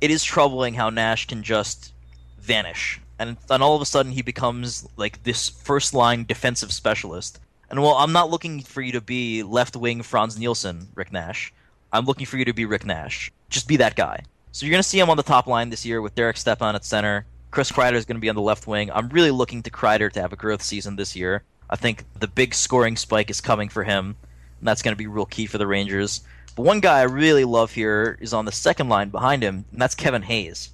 it 0.00 0.10
is 0.10 0.24
troubling 0.24 0.74
how 0.74 0.90
Nash 0.90 1.26
can 1.26 1.42
just 1.42 1.92
vanish 2.38 3.00
and 3.18 3.36
then 3.48 3.62
all 3.62 3.76
of 3.76 3.82
a 3.82 3.86
sudden 3.86 4.12
he 4.12 4.22
becomes 4.22 4.86
like 4.96 5.22
this 5.22 5.48
first 5.48 5.94
line 5.94 6.24
defensive 6.24 6.72
specialist. 6.72 7.40
And 7.70 7.82
well, 7.82 7.94
I'm 7.94 8.12
not 8.12 8.30
looking 8.30 8.60
for 8.60 8.82
you 8.82 8.92
to 8.92 9.00
be 9.00 9.42
left 9.42 9.76
wing 9.76 10.02
Frans 10.02 10.38
Nielsen, 10.38 10.88
Rick 10.94 11.12
Nash. 11.12 11.52
I'm 11.92 12.04
looking 12.04 12.26
for 12.26 12.36
you 12.36 12.44
to 12.44 12.52
be 12.52 12.64
Rick 12.64 12.84
Nash. 12.84 13.30
Just 13.48 13.68
be 13.68 13.76
that 13.78 13.96
guy. 13.96 14.24
So 14.52 14.66
you're 14.66 14.72
going 14.72 14.82
to 14.82 14.88
see 14.88 15.00
him 15.00 15.10
on 15.10 15.16
the 15.16 15.22
top 15.22 15.46
line 15.46 15.70
this 15.70 15.84
year 15.84 16.00
with 16.00 16.14
Derek 16.14 16.36
Stepan 16.36 16.74
at 16.74 16.84
center. 16.84 17.26
Chris 17.50 17.70
Kreider 17.70 17.94
is 17.94 18.04
going 18.04 18.16
to 18.16 18.20
be 18.20 18.28
on 18.28 18.34
the 18.34 18.42
left 18.42 18.66
wing. 18.66 18.90
I'm 18.92 19.08
really 19.08 19.30
looking 19.30 19.62
to 19.62 19.70
Kreider 19.70 20.10
to 20.12 20.20
have 20.20 20.32
a 20.32 20.36
growth 20.36 20.62
season 20.62 20.96
this 20.96 21.14
year. 21.14 21.42
I 21.70 21.76
think 21.76 22.04
the 22.18 22.28
big 22.28 22.54
scoring 22.54 22.96
spike 22.96 23.30
is 23.30 23.40
coming 23.40 23.68
for 23.68 23.84
him, 23.84 24.16
and 24.58 24.68
that's 24.68 24.82
going 24.82 24.92
to 24.92 24.98
be 24.98 25.06
real 25.06 25.26
key 25.26 25.46
for 25.46 25.58
the 25.58 25.66
Rangers. 25.66 26.22
But 26.56 26.64
one 26.64 26.80
guy 26.80 26.98
I 26.98 27.04
really 27.04 27.44
love 27.44 27.72
here 27.72 28.18
is 28.20 28.34
on 28.34 28.44
the 28.44 28.52
second 28.52 28.88
line 28.88 29.08
behind 29.08 29.42
him, 29.42 29.64
and 29.72 29.80
that's 29.80 29.94
Kevin 29.94 30.22
Hayes 30.22 30.70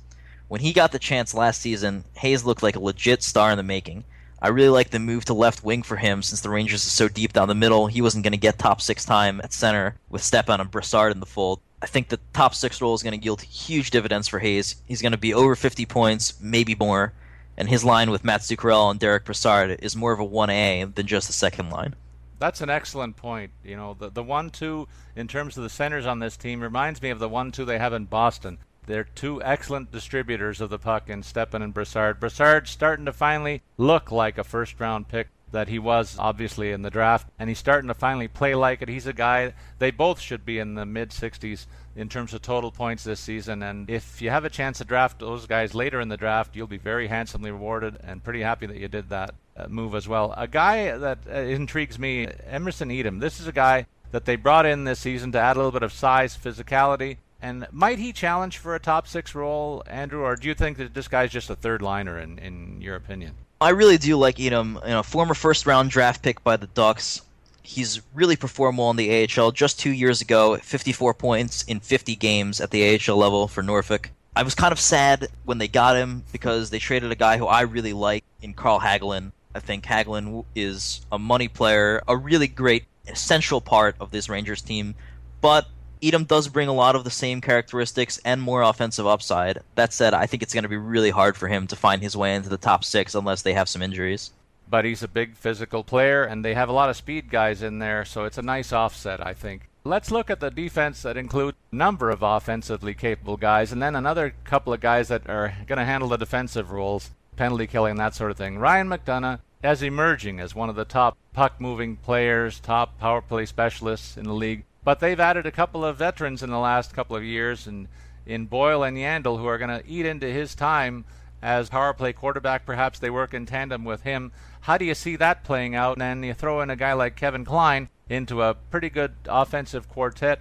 when 0.50 0.60
he 0.60 0.72
got 0.72 0.90
the 0.90 0.98
chance 0.98 1.32
last 1.32 1.60
season, 1.60 2.04
Hayes 2.16 2.44
looked 2.44 2.64
like 2.64 2.74
a 2.74 2.80
legit 2.80 3.22
star 3.22 3.52
in 3.52 3.56
the 3.56 3.62
making. 3.62 4.02
I 4.42 4.48
really 4.48 4.68
like 4.68 4.90
the 4.90 4.98
move 4.98 5.24
to 5.26 5.32
left 5.32 5.62
wing 5.62 5.84
for 5.84 5.94
him 5.94 6.24
since 6.24 6.40
the 6.40 6.50
Rangers 6.50 6.84
are 6.84 6.90
so 6.90 7.06
deep 7.06 7.32
down 7.32 7.46
the 7.46 7.54
middle. 7.54 7.86
He 7.86 8.02
wasn't 8.02 8.24
going 8.24 8.32
to 8.32 8.36
get 8.36 8.58
top 8.58 8.80
six 8.80 9.04
time 9.04 9.40
at 9.44 9.52
center 9.52 9.94
with 10.08 10.24
Stepan 10.24 10.60
and 10.60 10.68
Brassard 10.68 11.12
in 11.12 11.20
the 11.20 11.24
fold. 11.24 11.60
I 11.80 11.86
think 11.86 12.08
the 12.08 12.18
top 12.32 12.56
six 12.56 12.80
role 12.80 12.94
is 12.94 13.02
going 13.04 13.16
to 13.16 13.24
yield 13.24 13.42
huge 13.42 13.92
dividends 13.92 14.26
for 14.26 14.40
Hayes. 14.40 14.74
He's 14.86 15.00
going 15.00 15.12
to 15.12 15.18
be 15.18 15.32
over 15.32 15.54
50 15.54 15.86
points, 15.86 16.34
maybe 16.40 16.74
more, 16.74 17.12
and 17.56 17.68
his 17.68 17.84
line 17.84 18.10
with 18.10 18.24
Matt 18.24 18.40
Zuccarello 18.40 18.90
and 18.90 18.98
Derek 18.98 19.26
Brassard 19.26 19.78
is 19.80 19.94
more 19.94 20.12
of 20.12 20.18
a 20.18 20.26
1A 20.26 20.96
than 20.96 21.06
just 21.06 21.30
a 21.30 21.32
second 21.32 21.70
line. 21.70 21.94
That's 22.40 22.60
an 22.60 22.70
excellent 22.70 23.14
point. 23.14 23.52
You 23.62 23.76
know, 23.76 23.94
the 23.96 24.10
the 24.10 24.22
one 24.24 24.50
two 24.50 24.88
in 25.14 25.28
terms 25.28 25.56
of 25.56 25.62
the 25.62 25.68
centers 25.68 26.06
on 26.06 26.18
this 26.18 26.36
team 26.36 26.60
reminds 26.60 27.00
me 27.00 27.10
of 27.10 27.20
the 27.20 27.28
one 27.28 27.52
two 27.52 27.64
they 27.64 27.78
have 27.78 27.92
in 27.92 28.06
Boston. 28.06 28.58
They're 28.90 29.04
two 29.04 29.40
excellent 29.44 29.92
distributors 29.92 30.60
of 30.60 30.68
the 30.68 30.78
puck 30.78 31.08
in 31.08 31.22
Stepan 31.22 31.62
and 31.62 31.72
Brassard. 31.72 32.18
Brassard 32.18 32.66
starting 32.66 33.04
to 33.04 33.12
finally 33.12 33.62
look 33.76 34.10
like 34.10 34.36
a 34.36 34.42
first 34.42 34.80
round 34.80 35.06
pick 35.06 35.28
that 35.52 35.68
he 35.68 35.78
was 35.78 36.16
obviously 36.18 36.72
in 36.72 36.82
the 36.82 36.90
draft, 36.90 37.28
and 37.38 37.48
he's 37.48 37.58
starting 37.60 37.86
to 37.86 37.94
finally 37.94 38.26
play 38.26 38.56
like 38.56 38.82
it. 38.82 38.88
He's 38.88 39.06
a 39.06 39.12
guy 39.12 39.54
they 39.78 39.92
both 39.92 40.18
should 40.18 40.44
be 40.44 40.58
in 40.58 40.74
the 40.74 40.84
mid 40.84 41.10
60s 41.10 41.66
in 41.94 42.08
terms 42.08 42.34
of 42.34 42.42
total 42.42 42.72
points 42.72 43.04
this 43.04 43.20
season. 43.20 43.62
And 43.62 43.88
if 43.88 44.20
you 44.20 44.30
have 44.30 44.44
a 44.44 44.50
chance 44.50 44.78
to 44.78 44.84
draft 44.84 45.20
those 45.20 45.46
guys 45.46 45.72
later 45.72 46.00
in 46.00 46.08
the 46.08 46.16
draft, 46.16 46.56
you'll 46.56 46.66
be 46.66 46.76
very 46.76 47.06
handsomely 47.06 47.52
rewarded, 47.52 47.96
and 48.02 48.24
pretty 48.24 48.42
happy 48.42 48.66
that 48.66 48.76
you 48.76 48.88
did 48.88 49.08
that 49.10 49.36
uh, 49.56 49.68
move 49.68 49.94
as 49.94 50.08
well. 50.08 50.34
A 50.36 50.48
guy 50.48 50.98
that 50.98 51.18
uh, 51.30 51.34
intrigues 51.34 51.96
me, 51.96 52.26
Emerson 52.44 52.90
Etem. 52.90 53.20
This 53.20 53.38
is 53.38 53.46
a 53.46 53.52
guy 53.52 53.86
that 54.10 54.24
they 54.24 54.34
brought 54.34 54.66
in 54.66 54.82
this 54.82 54.98
season 54.98 55.30
to 55.30 55.38
add 55.38 55.54
a 55.54 55.60
little 55.60 55.70
bit 55.70 55.84
of 55.84 55.92
size, 55.92 56.36
physicality. 56.36 57.18
And 57.42 57.66
might 57.72 57.98
he 57.98 58.12
challenge 58.12 58.58
for 58.58 58.74
a 58.74 58.80
top 58.80 59.08
six 59.08 59.34
role, 59.34 59.82
Andrew, 59.86 60.22
or 60.22 60.36
do 60.36 60.48
you 60.48 60.54
think 60.54 60.76
that 60.78 60.94
this 60.94 61.08
guy's 61.08 61.30
just 61.30 61.48
a 61.48 61.56
third 61.56 61.80
liner 61.80 62.18
in, 62.18 62.38
in 62.38 62.80
your 62.80 62.96
opinion? 62.96 63.34
I 63.60 63.70
really 63.70 63.98
do 63.98 64.16
like 64.16 64.36
Etem. 64.36 64.82
You 64.84 64.90
know, 64.90 65.02
former 65.02 65.34
first 65.34 65.66
round 65.66 65.90
draft 65.90 66.22
pick 66.22 66.42
by 66.44 66.56
the 66.56 66.66
Ducks. 66.66 67.22
He's 67.62 68.00
really 68.14 68.36
performed 68.36 68.78
well 68.78 68.90
in 68.90 68.96
the 68.96 69.28
AHL. 69.38 69.52
Just 69.52 69.78
two 69.78 69.90
years 69.90 70.20
ago, 70.20 70.56
54 70.56 71.14
points 71.14 71.62
in 71.64 71.80
50 71.80 72.16
games 72.16 72.60
at 72.60 72.70
the 72.70 72.98
AHL 72.98 73.16
level 73.16 73.48
for 73.48 73.62
Norfolk. 73.62 74.10
I 74.34 74.42
was 74.42 74.54
kind 74.54 74.72
of 74.72 74.80
sad 74.80 75.28
when 75.44 75.58
they 75.58 75.68
got 75.68 75.96
him 75.96 76.24
because 76.32 76.70
they 76.70 76.78
traded 76.78 77.10
a 77.10 77.16
guy 77.16 77.36
who 77.36 77.46
I 77.46 77.62
really 77.62 77.92
like 77.92 78.24
in 78.42 78.54
Carl 78.54 78.80
Hagelin. 78.80 79.32
I 79.54 79.60
think 79.60 79.84
Hagelin 79.84 80.44
is 80.54 81.04
a 81.10 81.18
money 81.18 81.48
player, 81.48 82.02
a 82.06 82.16
really 82.16 82.46
great 82.46 82.84
essential 83.08 83.60
part 83.60 83.96
of 84.00 84.10
this 84.10 84.28
Rangers 84.28 84.62
team, 84.62 84.94
but 85.40 85.66
Etem 86.02 86.26
does 86.26 86.48
bring 86.48 86.68
a 86.68 86.72
lot 86.72 86.96
of 86.96 87.04
the 87.04 87.10
same 87.10 87.40
characteristics 87.40 88.18
and 88.24 88.40
more 88.40 88.62
offensive 88.62 89.06
upside. 89.06 89.58
That 89.74 89.92
said, 89.92 90.14
I 90.14 90.26
think 90.26 90.42
it's 90.42 90.54
going 90.54 90.62
to 90.62 90.68
be 90.68 90.76
really 90.76 91.10
hard 91.10 91.36
for 91.36 91.48
him 91.48 91.66
to 91.66 91.76
find 91.76 92.00
his 92.00 92.16
way 92.16 92.34
into 92.34 92.48
the 92.48 92.56
top 92.56 92.84
six 92.84 93.14
unless 93.14 93.42
they 93.42 93.52
have 93.52 93.68
some 93.68 93.82
injuries. 93.82 94.30
But 94.68 94.84
he's 94.84 95.02
a 95.02 95.08
big 95.08 95.34
physical 95.34 95.84
player, 95.84 96.22
and 96.22 96.44
they 96.44 96.54
have 96.54 96.68
a 96.68 96.72
lot 96.72 96.90
of 96.90 96.96
speed 96.96 97.30
guys 97.30 97.60
in 97.62 97.80
there, 97.80 98.04
so 98.04 98.24
it's 98.24 98.38
a 98.38 98.42
nice 98.42 98.72
offset, 98.72 99.24
I 99.24 99.34
think. 99.34 99.68
Let's 99.84 100.10
look 100.10 100.30
at 100.30 100.40
the 100.40 100.50
defense 100.50 101.02
that 101.02 101.16
includes 101.16 101.56
a 101.72 101.76
number 101.76 102.10
of 102.10 102.22
offensively 102.22 102.94
capable 102.94 103.36
guys, 103.36 103.72
and 103.72 103.82
then 103.82 103.96
another 103.96 104.34
couple 104.44 104.72
of 104.72 104.80
guys 104.80 105.08
that 105.08 105.28
are 105.28 105.54
going 105.66 105.78
to 105.78 105.84
handle 105.84 106.08
the 106.08 106.16
defensive 106.16 106.70
roles, 106.70 107.10
penalty 107.36 107.66
killing, 107.66 107.96
that 107.96 108.14
sort 108.14 108.30
of 108.30 108.36
thing. 108.36 108.58
Ryan 108.58 108.88
McDonagh 108.88 109.40
as 109.62 109.82
emerging 109.82 110.40
as 110.40 110.54
one 110.54 110.70
of 110.70 110.76
the 110.76 110.84
top 110.84 111.16
puck 111.32 111.60
moving 111.60 111.96
players, 111.96 112.60
top 112.60 112.98
power 112.98 113.20
play 113.20 113.44
specialists 113.46 114.16
in 114.16 114.24
the 114.24 114.32
league. 114.32 114.64
But 114.82 115.00
they've 115.00 115.20
added 115.20 115.46
a 115.46 115.52
couple 115.52 115.84
of 115.84 115.98
veterans 115.98 116.42
in 116.42 116.50
the 116.50 116.58
last 116.58 116.94
couple 116.94 117.16
of 117.16 117.24
years, 117.24 117.66
and 117.66 117.88
in 118.26 118.46
Boyle 118.46 118.82
and 118.82 118.96
Yandle, 118.96 119.38
who 119.38 119.46
are 119.46 119.58
going 119.58 119.70
to 119.70 119.86
eat 119.86 120.06
into 120.06 120.26
his 120.26 120.54
time 120.54 121.04
as 121.42 121.68
power 121.68 121.92
play 121.92 122.12
quarterback. 122.12 122.66
Perhaps 122.66 122.98
they 122.98 123.10
work 123.10 123.34
in 123.34 123.46
tandem 123.46 123.84
with 123.84 124.02
him. 124.02 124.32
How 124.62 124.78
do 124.78 124.84
you 124.84 124.94
see 124.94 125.16
that 125.16 125.44
playing 125.44 125.74
out? 125.74 125.92
And 125.92 126.02
then 126.02 126.22
you 126.22 126.34
throw 126.34 126.60
in 126.60 126.70
a 126.70 126.76
guy 126.76 126.92
like 126.92 127.16
Kevin 127.16 127.44
Klein 127.44 127.88
into 128.08 128.42
a 128.42 128.54
pretty 128.54 128.90
good 128.90 129.14
offensive 129.26 129.88
quartet. 129.88 130.40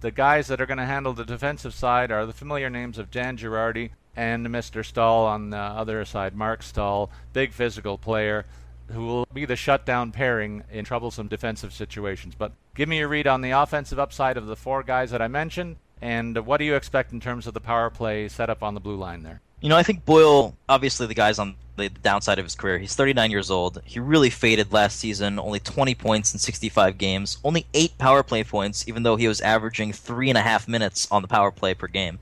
The 0.00 0.10
guys 0.10 0.46
that 0.46 0.60
are 0.60 0.66
going 0.66 0.78
to 0.78 0.86
handle 0.86 1.12
the 1.12 1.24
defensive 1.24 1.74
side 1.74 2.10
are 2.10 2.24
the 2.24 2.32
familiar 2.32 2.70
names 2.70 2.98
of 2.98 3.10
Dan 3.10 3.36
Girardi 3.36 3.90
and 4.16 4.46
Mr. 4.46 4.84
Staal 4.84 5.26
on 5.26 5.50
the 5.50 5.56
other 5.56 6.04
side, 6.04 6.34
Marc 6.34 6.62
Staal, 6.62 7.10
big 7.32 7.52
physical 7.52 7.98
player 7.98 8.46
who 8.92 9.06
will 9.06 9.26
be 9.32 9.44
the 9.44 9.56
shutdown 9.56 10.12
pairing 10.12 10.64
in 10.70 10.84
troublesome 10.84 11.28
defensive 11.28 11.72
situations. 11.72 12.34
But 12.34 12.52
give 12.74 12.88
me 12.88 12.98
your 12.98 13.08
read 13.08 13.26
on 13.26 13.40
the 13.40 13.50
offensive 13.50 13.98
upside 13.98 14.36
of 14.36 14.46
the 14.46 14.56
four 14.56 14.82
guys 14.82 15.10
that 15.10 15.22
I 15.22 15.28
mentioned, 15.28 15.76
and 16.00 16.46
what 16.46 16.58
do 16.58 16.64
you 16.64 16.74
expect 16.74 17.12
in 17.12 17.20
terms 17.20 17.46
of 17.46 17.54
the 17.54 17.60
power 17.60 17.90
play 17.90 18.28
setup 18.28 18.62
on 18.62 18.74
the 18.74 18.80
blue 18.80 18.96
line 18.96 19.22
there? 19.22 19.40
You 19.60 19.68
know, 19.68 19.76
I 19.76 19.82
think 19.82 20.04
Boyle, 20.04 20.56
obviously 20.68 21.06
the 21.08 21.14
guy's 21.14 21.40
on 21.40 21.56
the 21.76 21.88
downside 21.88 22.38
of 22.38 22.44
his 22.44 22.54
career. 22.54 22.78
He's 22.78 22.94
39 22.94 23.30
years 23.30 23.50
old. 23.50 23.80
He 23.84 23.98
really 23.98 24.30
faded 24.30 24.72
last 24.72 24.98
season, 24.98 25.38
only 25.38 25.58
20 25.58 25.96
points 25.96 26.32
in 26.32 26.38
65 26.38 26.96
games, 26.96 27.38
only 27.42 27.66
8 27.74 27.98
power 27.98 28.22
play 28.22 28.44
points, 28.44 28.86
even 28.86 29.02
though 29.02 29.16
he 29.16 29.26
was 29.26 29.40
averaging 29.40 29.92
3.5 29.92 30.68
minutes 30.68 31.08
on 31.10 31.22
the 31.22 31.28
power 31.28 31.50
play 31.50 31.74
per 31.74 31.88
game. 31.88 32.20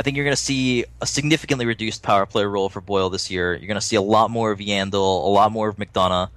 I 0.00 0.02
think 0.02 0.16
you're 0.16 0.24
going 0.24 0.34
to 0.34 0.42
see 0.42 0.86
a 1.02 1.06
significantly 1.06 1.66
reduced 1.66 2.02
power 2.02 2.24
play 2.24 2.46
role 2.46 2.70
for 2.70 2.80
Boyle 2.80 3.10
this 3.10 3.30
year. 3.30 3.52
You're 3.52 3.66
going 3.66 3.74
to 3.74 3.82
see 3.82 3.96
a 3.96 4.00
lot 4.00 4.30
more 4.30 4.50
of 4.50 4.58
Yandle, 4.58 4.94
a 4.94 5.28
lot 5.28 5.52
more 5.52 5.68
of 5.68 5.76
McDonagh, 5.76 6.30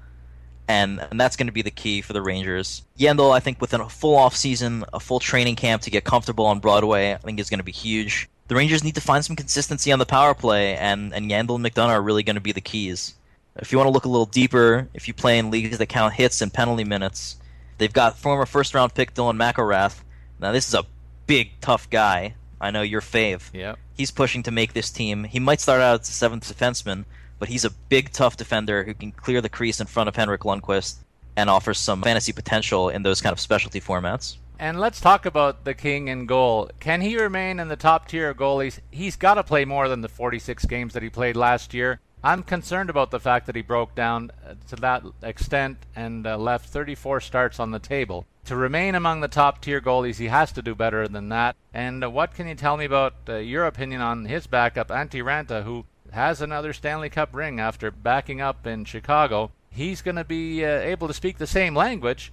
and, 0.68 1.00
and 1.00 1.18
that's 1.18 1.38
going 1.38 1.48
to 1.48 1.54
be 1.54 1.62
the 1.62 1.72
key 1.72 2.02
for 2.02 2.12
the 2.12 2.22
Rangers. 2.22 2.84
Yandle, 3.00 3.34
I 3.34 3.40
think, 3.40 3.62
within 3.62 3.80
a 3.80 3.88
full 3.88 4.18
off 4.18 4.36
season, 4.36 4.84
a 4.92 5.00
full 5.00 5.22
training 5.22 5.56
camp 5.56 5.82
to 5.84 5.90
get 5.90 6.04
comfortable 6.04 6.46
on 6.46 6.60
Broadway, 6.60 7.14
I 7.14 7.18
think 7.20 7.40
is 7.40 7.50
going 7.50 7.62
to 7.62 7.64
be 7.64 7.72
huge. 7.72 8.28
The 8.50 8.56
Rangers 8.56 8.84
need 8.84 8.96
to 8.96 9.02
find 9.02 9.24
some 9.24 9.38
consistency 9.38 9.94
on 9.94 10.00
the 10.00 10.06
power 10.06 10.34
play, 10.34 10.76
and, 10.76 11.14
and 11.14 11.32
Yandle 11.32 11.56
and 11.56 11.66
McDonagh 11.66 11.88
are 11.88 12.02
really 12.02 12.24
going 12.24 12.36
to 12.36 12.42
be 12.42 12.52
the 12.52 12.60
keys. 12.60 13.16
If 13.56 13.72
you 13.72 13.78
want 13.78 13.88
to 13.88 13.94
look 13.94 14.04
a 14.04 14.10
little 14.10 14.26
deeper, 14.26 14.90
if 14.94 15.08
you 15.08 15.14
play 15.14 15.40
in 15.40 15.52
leagues 15.52 15.78
that 15.78 15.86
count 15.86 16.16
hits 16.16 16.42
and 16.42 16.54
penalty 16.54 16.84
minutes, 16.84 17.38
they've 17.78 17.94
got 17.94 18.20
former 18.20 18.46
first 18.46 18.74
round 18.74 18.94
pick 18.94 19.14
Dylan 19.14 19.38
McIlrath. 19.38 20.02
Now, 20.38 20.52
this 20.52 20.68
is 20.68 20.74
a 20.74 20.84
big, 21.28 21.52
tough 21.62 21.90
guy. 21.90 22.36
I 22.64 22.72
know 22.72 22.82
your 22.82 23.02
fave. 23.02 23.50
Yeah. 23.54 23.76
He's 23.96 24.10
pushing 24.10 24.42
to 24.44 24.52
make 24.52 24.74
this 24.74 24.90
team. 24.90 25.26
He 25.26 25.40
might 25.40 25.60
start 25.60 25.82
out 25.82 26.02
as 26.02 26.10
a 26.10 26.14
seventh 26.14 26.52
defenseman, 26.52 27.04
but 27.38 27.50
he's 27.50 27.66
a 27.66 27.70
big, 27.70 28.12
tough 28.12 28.38
defender 28.38 28.84
who 28.84 28.94
can 28.94 29.12
clear 29.12 29.42
the 29.42 29.50
crease 29.50 29.82
in 29.82 29.88
front 29.88 30.08
of 30.08 30.16
Henrik 30.16 30.42
Lundqvist 30.42 30.96
and 31.36 31.50
offers 31.50 31.78
some 31.78 32.02
fantasy 32.02 32.32
potential 32.32 32.90
in 32.90 33.04
those 33.04 33.22
kind 33.22 33.34
of 33.34 33.40
specialty 33.40 33.82
formats. 33.82 34.38
And 34.60 34.80
let's 34.80 35.02
talk 35.02 35.26
about 35.26 35.66
the 35.66 35.74
king 35.74 36.08
in 36.08 36.26
goal. 36.26 36.70
Can 36.80 37.02
he 37.02 37.18
remain 37.18 37.60
in 37.60 37.68
the 37.68 37.76
top 37.76 38.08
tier 38.08 38.30
of 38.30 38.38
goalies? 38.38 38.80
He's 38.92 39.18
got 39.18 39.34
to 39.34 39.44
play 39.44 39.66
more 39.66 39.90
than 39.90 40.00
the 40.00 40.08
46 40.08 40.64
games 40.66 40.94
that 40.94 41.04
he 41.04 41.10
played 41.10 41.36
last 41.36 41.74
year. 41.74 42.00
I'm 42.24 42.44
concerned 42.44 42.90
about 42.90 43.12
the 43.12 43.20
fact 43.20 43.48
that 43.48 43.56
he 43.56 43.62
broke 43.62 43.96
down 43.96 44.32
uh, 44.46 44.54
to 44.70 44.76
that 44.78 45.04
extent 45.22 45.78
and 45.96 46.26
uh, 46.26 46.38
left 46.38 46.70
34 46.70 47.20
starts 47.22 47.60
on 47.60 47.72
the 47.72 47.80
table 47.80 48.26
to 48.46 48.56
remain 48.56 48.96
among 48.96 49.22
the 49.22 49.28
top 49.28 49.62
tier 49.62 49.80
goalies, 49.80 50.18
he 50.18 50.28
has 50.28 50.52
to 50.52 50.62
do 50.62 50.76
better 50.76 51.08
than 51.08 51.30
that. 51.30 51.56
And 51.74 52.04
uh, 52.04 52.10
what 52.10 52.34
can 52.34 52.48
you 52.48 52.56
tell 52.56 52.78
me 52.78 52.86
about 52.86 53.16
uh, 53.28 53.36
your 53.36 53.66
opinion 53.66 54.02
on 54.02 54.26
his 54.26 54.48
backup, 54.48 54.90
Antti 54.90 55.24
Raanta, 55.24 55.64
who 55.64 55.86
has 56.12 56.42
another 56.42 56.74
Stanley 56.74 57.10
Cup 57.10 57.30
ring 57.34 57.60
after 57.60 57.90
backing 57.90 58.42
up 58.42 58.68
in 58.68 58.86
Chicago? 58.86 59.52
He's 59.70 60.02
going 60.02 60.18
to 60.18 60.24
be 60.24 60.64
uh, 60.64 60.80
able 60.80 61.08
to 61.08 61.14
speak 61.14 61.38
the 61.38 61.48
same 61.48 61.76
language, 61.76 62.32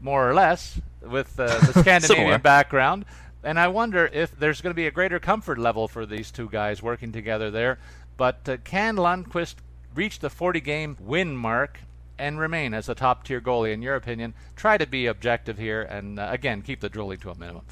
more 0.00 0.28
or 0.28 0.34
less, 0.34 0.80
with 1.02 1.38
uh, 1.38 1.46
the 1.60 1.72
Scandinavian 1.80 2.40
background. 2.40 3.04
And 3.42 3.58
I 3.58 3.68
wonder 3.68 4.10
if 4.12 4.38
there's 4.38 4.60
going 4.60 4.72
to 4.72 4.76
be 4.76 4.86
a 4.86 4.90
greater 4.90 5.18
comfort 5.18 5.58
level 5.58 5.88
for 5.88 6.04
these 6.04 6.30
two 6.30 6.48
guys 6.48 6.82
working 6.82 7.12
together 7.12 7.50
there. 7.50 7.78
But 8.20 8.46
uh, 8.46 8.58
can 8.58 8.96
Lundqvist 8.96 9.54
reach 9.94 10.18
the 10.18 10.28
40 10.28 10.60
game 10.60 10.98
win 11.00 11.34
mark 11.34 11.80
and 12.18 12.38
remain 12.38 12.74
as 12.74 12.86
a 12.90 12.94
top 12.94 13.24
tier 13.24 13.40
goalie, 13.40 13.72
in 13.72 13.80
your 13.80 13.96
opinion? 13.96 14.34
Try 14.56 14.76
to 14.76 14.86
be 14.86 15.06
objective 15.06 15.56
here 15.56 15.80
and, 15.80 16.20
uh, 16.20 16.28
again, 16.30 16.60
keep 16.60 16.80
the 16.80 16.90
drooling 16.90 17.16
to 17.20 17.30
a 17.30 17.34
minimum. 17.34 17.62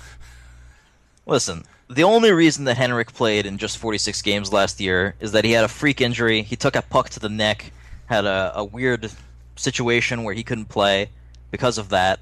Listen, 1.26 1.66
the 1.90 2.02
only 2.02 2.32
reason 2.32 2.64
that 2.64 2.78
Henrik 2.78 3.12
played 3.12 3.44
in 3.44 3.58
just 3.58 3.76
46 3.76 4.22
games 4.22 4.50
last 4.50 4.80
year 4.80 5.14
is 5.20 5.32
that 5.32 5.44
he 5.44 5.52
had 5.52 5.64
a 5.66 5.68
freak 5.68 6.00
injury. 6.00 6.40
He 6.40 6.56
took 6.56 6.76
a 6.76 6.80
puck 6.80 7.10
to 7.10 7.20
the 7.20 7.28
neck, 7.28 7.70
had 8.06 8.24
a, 8.24 8.52
a 8.54 8.64
weird 8.64 9.10
situation 9.54 10.24
where 10.24 10.32
he 10.32 10.42
couldn't 10.42 10.70
play 10.70 11.10
because 11.50 11.76
of 11.76 11.90
that. 11.90 12.20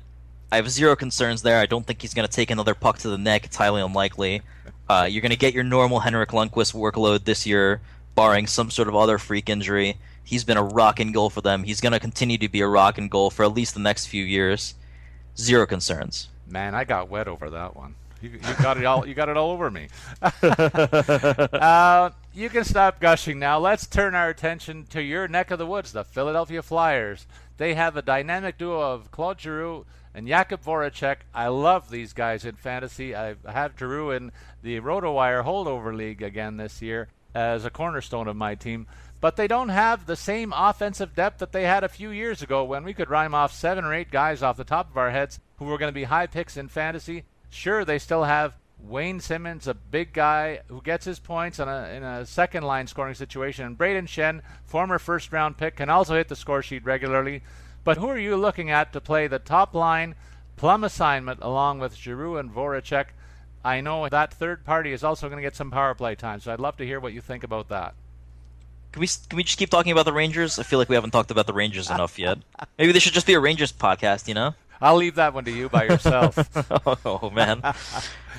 I 0.50 0.56
have 0.56 0.68
zero 0.68 0.96
concerns 0.96 1.42
there. 1.42 1.60
I 1.60 1.66
don't 1.66 1.86
think 1.86 2.02
he's 2.02 2.12
going 2.12 2.26
to 2.26 2.34
take 2.34 2.50
another 2.50 2.74
puck 2.74 2.98
to 2.98 3.08
the 3.08 3.18
neck. 3.18 3.44
It's 3.44 3.54
highly 3.54 3.82
unlikely. 3.82 4.42
Uh, 4.88 5.06
you're 5.08 5.22
going 5.22 5.30
to 5.30 5.36
get 5.36 5.54
your 5.54 5.64
normal 5.64 6.00
Henrik 6.00 6.30
Lundqvist 6.30 6.74
workload 6.74 7.24
this 7.24 7.46
year, 7.46 7.80
barring 8.16 8.46
some 8.48 8.70
sort 8.70 8.88
of 8.88 8.96
other 8.96 9.18
freak 9.18 9.48
injury. 9.48 9.98
He's 10.24 10.42
been 10.42 10.56
a 10.56 10.64
rock 10.64 10.98
and 10.98 11.14
goal 11.14 11.30
for 11.30 11.42
them. 11.42 11.62
He's 11.62 11.80
going 11.80 11.92
to 11.92 12.00
continue 12.00 12.38
to 12.38 12.48
be 12.48 12.62
a 12.62 12.66
rock 12.66 12.98
and 12.98 13.08
goal 13.08 13.30
for 13.30 13.44
at 13.44 13.52
least 13.52 13.74
the 13.74 13.80
next 13.80 14.06
few 14.06 14.24
years. 14.24 14.74
Zero 15.38 15.66
concerns. 15.66 16.30
Man, 16.48 16.74
I 16.74 16.82
got 16.82 17.08
wet 17.08 17.28
over 17.28 17.50
that 17.50 17.76
one. 17.76 17.94
You, 18.22 18.30
you 18.30 18.54
got 18.62 18.78
it 18.78 18.84
all. 18.86 19.06
You 19.06 19.14
got 19.14 19.28
it 19.28 19.36
all 19.36 19.50
over 19.50 19.70
me. 19.70 19.88
uh, 20.22 22.10
you 22.34 22.48
can 22.48 22.64
stop 22.64 22.98
gushing 22.98 23.38
now. 23.38 23.58
Let's 23.58 23.86
turn 23.86 24.14
our 24.14 24.30
attention 24.30 24.86
to 24.86 25.02
your 25.02 25.28
neck 25.28 25.50
of 25.50 25.58
the 25.58 25.66
woods, 25.66 25.92
the 25.92 26.02
Philadelphia 26.02 26.62
Flyers. 26.62 27.26
They 27.58 27.74
have 27.74 27.96
a 27.96 28.02
dynamic 28.02 28.56
duo 28.56 28.80
of 28.80 29.10
Claude 29.10 29.40
Giroux 29.40 29.84
and 30.14 30.26
Jakub 30.26 30.64
Voracek. 30.64 31.18
I 31.34 31.48
love 31.48 31.90
these 31.90 32.14
guys 32.14 32.46
in 32.46 32.56
fantasy. 32.56 33.14
I 33.14 33.36
have 33.46 33.78
Giroux 33.78 34.10
in 34.10 34.32
the 34.62 34.80
RotoWire 34.80 35.44
holdover 35.44 35.94
league 35.94 36.22
again 36.22 36.56
this 36.56 36.80
year 36.80 37.08
as 37.36 37.64
a 37.64 37.70
cornerstone 37.70 38.28
of 38.28 38.36
my 38.36 38.54
team 38.54 38.86
but 39.20 39.36
they 39.36 39.48
don't 39.48 39.70
have 39.70 40.06
the 40.06 40.16
same 40.16 40.52
offensive 40.54 41.14
depth 41.14 41.38
that 41.38 41.52
they 41.52 41.64
had 41.64 41.84
a 41.84 41.88
few 41.88 42.10
years 42.10 42.42
ago 42.42 42.64
when 42.64 42.84
we 42.84 42.94
could 42.94 43.10
rhyme 43.10 43.34
off 43.34 43.52
seven 43.52 43.84
or 43.84 43.94
eight 43.94 44.10
guys 44.10 44.42
off 44.42 44.56
the 44.56 44.64
top 44.64 44.90
of 44.90 44.96
our 44.96 45.10
heads 45.10 45.40
who 45.56 45.64
were 45.64 45.78
going 45.78 45.90
to 45.90 45.94
be 45.94 46.04
high 46.04 46.26
picks 46.26 46.56
in 46.56 46.68
fantasy. 46.68 47.24
Sure, 47.48 47.84
they 47.84 47.98
still 47.98 48.24
have 48.24 48.58
Wayne 48.78 49.20
Simmonds, 49.20 49.66
a 49.66 49.74
big 49.74 50.12
guy 50.12 50.60
who 50.68 50.82
gets 50.82 51.06
his 51.06 51.18
points 51.18 51.58
in 51.58 51.68
a, 51.68 51.88
in 51.88 52.02
a 52.02 52.26
second 52.26 52.64
line 52.64 52.86
scoring 52.86 53.14
situation. 53.14 53.64
And 53.64 53.78
Brayden 53.78 54.06
Schenn, 54.06 54.42
former 54.64 54.98
first 54.98 55.32
round 55.32 55.56
pick, 55.56 55.76
can 55.76 55.88
also 55.88 56.14
hit 56.14 56.28
the 56.28 56.36
score 56.36 56.62
sheet 56.62 56.84
regularly. 56.84 57.42
But 57.84 57.96
who 57.96 58.08
are 58.08 58.18
you 58.18 58.36
looking 58.36 58.70
at 58.70 58.92
to 58.92 59.00
play 59.00 59.28
the 59.28 59.38
top 59.38 59.74
line 59.74 60.14
plum 60.56 60.84
assignment 60.84 61.40
along 61.42 61.78
with 61.78 61.96
Giroux 61.96 62.36
and 62.36 62.50
Voracek? 62.50 63.06
I 63.66 63.80
know 63.80 64.08
that 64.08 64.32
third 64.32 64.64
party 64.64 64.92
is 64.92 65.02
also 65.02 65.28
going 65.28 65.38
to 65.38 65.42
get 65.42 65.56
some 65.56 65.72
power 65.72 65.92
play 65.92 66.14
time, 66.14 66.38
so 66.38 66.52
I'd 66.52 66.60
love 66.60 66.76
to 66.76 66.86
hear 66.86 67.00
what 67.00 67.12
you 67.12 67.20
think 67.20 67.42
about 67.42 67.68
that. 67.68 67.94
Can 68.92 69.00
we 69.00 69.08
can 69.28 69.36
we 69.36 69.42
just 69.42 69.58
keep 69.58 69.70
talking 69.70 69.90
about 69.90 70.04
the 70.04 70.12
Rangers? 70.12 70.60
I 70.60 70.62
feel 70.62 70.78
like 70.78 70.88
we 70.88 70.94
haven't 70.94 71.10
talked 71.10 71.32
about 71.32 71.48
the 71.48 71.52
Rangers 71.52 71.90
enough 71.90 72.16
yet. 72.26 72.38
Maybe 72.78 72.92
this 72.92 73.02
should 73.02 73.12
just 73.12 73.26
be 73.26 73.34
a 73.34 73.40
Rangers 73.40 73.72
podcast, 73.72 74.28
you 74.28 74.34
know? 74.34 74.54
I'll 74.80 74.94
leave 74.94 75.16
that 75.16 75.34
one 75.34 75.44
to 75.46 75.50
you 75.50 75.68
by 75.68 75.84
yourself. 75.84 76.38
oh 77.04 77.28
man. 77.30 77.60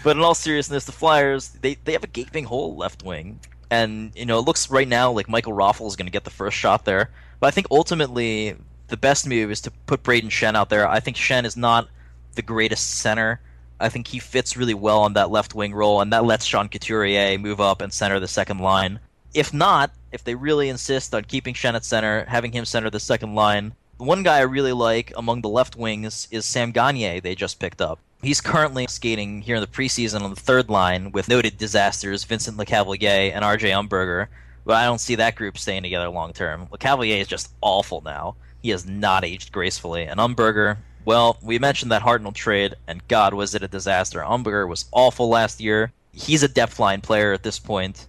but 0.02 0.16
in 0.16 0.24
all 0.24 0.34
seriousness, 0.34 0.86
the 0.86 0.94
Flyers 0.94 1.50
they, 1.50 1.76
they 1.76 1.92
have 1.92 2.06
a 2.06 2.08
gaping 2.08 2.46
hole 2.46 2.78
left 2.78 3.04
wing. 3.04 3.42
And 3.70 4.14
you 4.16 4.26
know, 4.26 4.40
it 4.40 4.44
looks 4.46 4.72
right 4.72 4.88
now 4.88 5.12
like 5.12 5.28
Michael 5.28 5.54
Raffl 5.54 5.88
is 5.88 5.98
going 5.98 6.08
to 6.08 6.12
get 6.12 6.24
the 6.24 6.30
first 6.30 6.56
shot 6.56 6.86
there. 6.86 7.10
But 7.42 7.48
I 7.48 7.52
think 7.52 7.68
ultimately 7.70 8.56
the 8.88 8.98
best 8.98 9.28
move 9.28 9.52
is 9.52 9.60
to 9.62 9.72
put 9.88 10.04
Brayden 10.04 10.30
Schenn 10.30 10.56
out 10.56 10.70
there. 10.70 10.88
I 10.88 11.02
think 11.02 11.18
Schenn 11.18 11.44
is 11.44 11.58
not 11.58 11.90
the 12.36 12.42
greatest 12.42 12.92
center. 12.92 13.42
I 13.80 13.90
think 13.90 14.08
he 14.08 14.20
fits 14.20 14.58
really 14.58 14.74
well 14.74 15.00
on 15.00 15.14
that 15.14 15.30
left 15.30 15.54
wing 15.54 15.74
role, 15.74 16.02
and 16.02 16.12
that 16.12 16.26
lets 16.26 16.46
Sean 16.46 16.70
Couturier 16.70 17.38
move 17.38 17.62
up 17.62 17.82
and 17.82 17.94
center 17.94 18.20
the 18.20 18.28
second 18.28 18.60
line. 18.60 19.00
If 19.34 19.54
not, 19.54 19.92
if 20.12 20.24
they 20.24 20.36
really 20.36 20.70
insist 20.70 21.14
on 21.14 21.26
keeping 21.26 21.54
Schenn 21.54 21.76
at 21.76 21.86
center, 21.86 22.26
having 22.28 22.52
him 22.52 22.66
center 22.66 22.90
the 22.90 23.00
second 23.00 23.36
line, 23.36 23.74
the 23.98 24.04
one 24.04 24.24
guy 24.24 24.38
I 24.38 24.42
really 24.42 24.74
like 24.74 25.12
among 25.16 25.42
the 25.42 25.50
left 25.50 25.76
wings 25.76 26.28
is 26.32 26.46
Sam 26.46 26.72
Gagner, 26.72 27.20
they 27.20 27.36
just 27.36 27.60
picked 27.60 27.82
up. 27.82 28.00
He's 28.22 28.42
currently 28.42 28.88
skating 28.88 29.42
here 29.42 29.56
in 29.56 29.62
the 29.62 29.68
preseason 29.68 30.22
on 30.22 30.32
the 30.32 30.36
third 30.36 30.70
line 30.70 31.12
with 31.12 31.30
noted 31.30 31.58
disasters 31.58 32.24
Vincent 32.24 32.58
Lecavalier 32.58 33.32
and 33.32 33.46
RJ 33.46 33.70
Umberger, 33.72 34.28
but 34.66 34.76
I 34.76 34.86
don't 34.86 35.02
see 35.02 35.16
that 35.16 35.36
group 35.36 35.58
staying 35.58 35.84
together 35.84 36.10
long 36.10 36.34
term. 36.34 36.68
Lecavalier 36.68 37.22
is 37.22 37.28
just 37.28 37.52
awful 37.62 38.02
now. 38.02 38.36
He 38.62 38.72
has 38.72 38.88
not 38.88 39.24
aged 39.24 39.52
gracefully, 39.52 40.04
and 40.04 40.20
Umberger, 40.20 40.78
well, 41.08 41.38
we 41.42 41.58
mentioned 41.58 41.94
that 41.94 42.02
Hartnell 42.02 42.34
trade, 42.34 42.76
and 42.86 43.08
God, 43.08 43.34
was 43.34 43.56
it 43.56 43.64
a 43.64 43.68
disaster. 43.70 44.20
Umberger 44.20 44.68
was 44.68 44.90
awful 44.92 45.30
last 45.30 45.62
year. 45.62 45.94
He's 46.12 46.44
a 46.44 46.50
depth 46.50 46.82
line 46.82 47.00
player 47.00 47.32
at 47.32 47.44
this 47.44 47.60
point, 47.60 48.08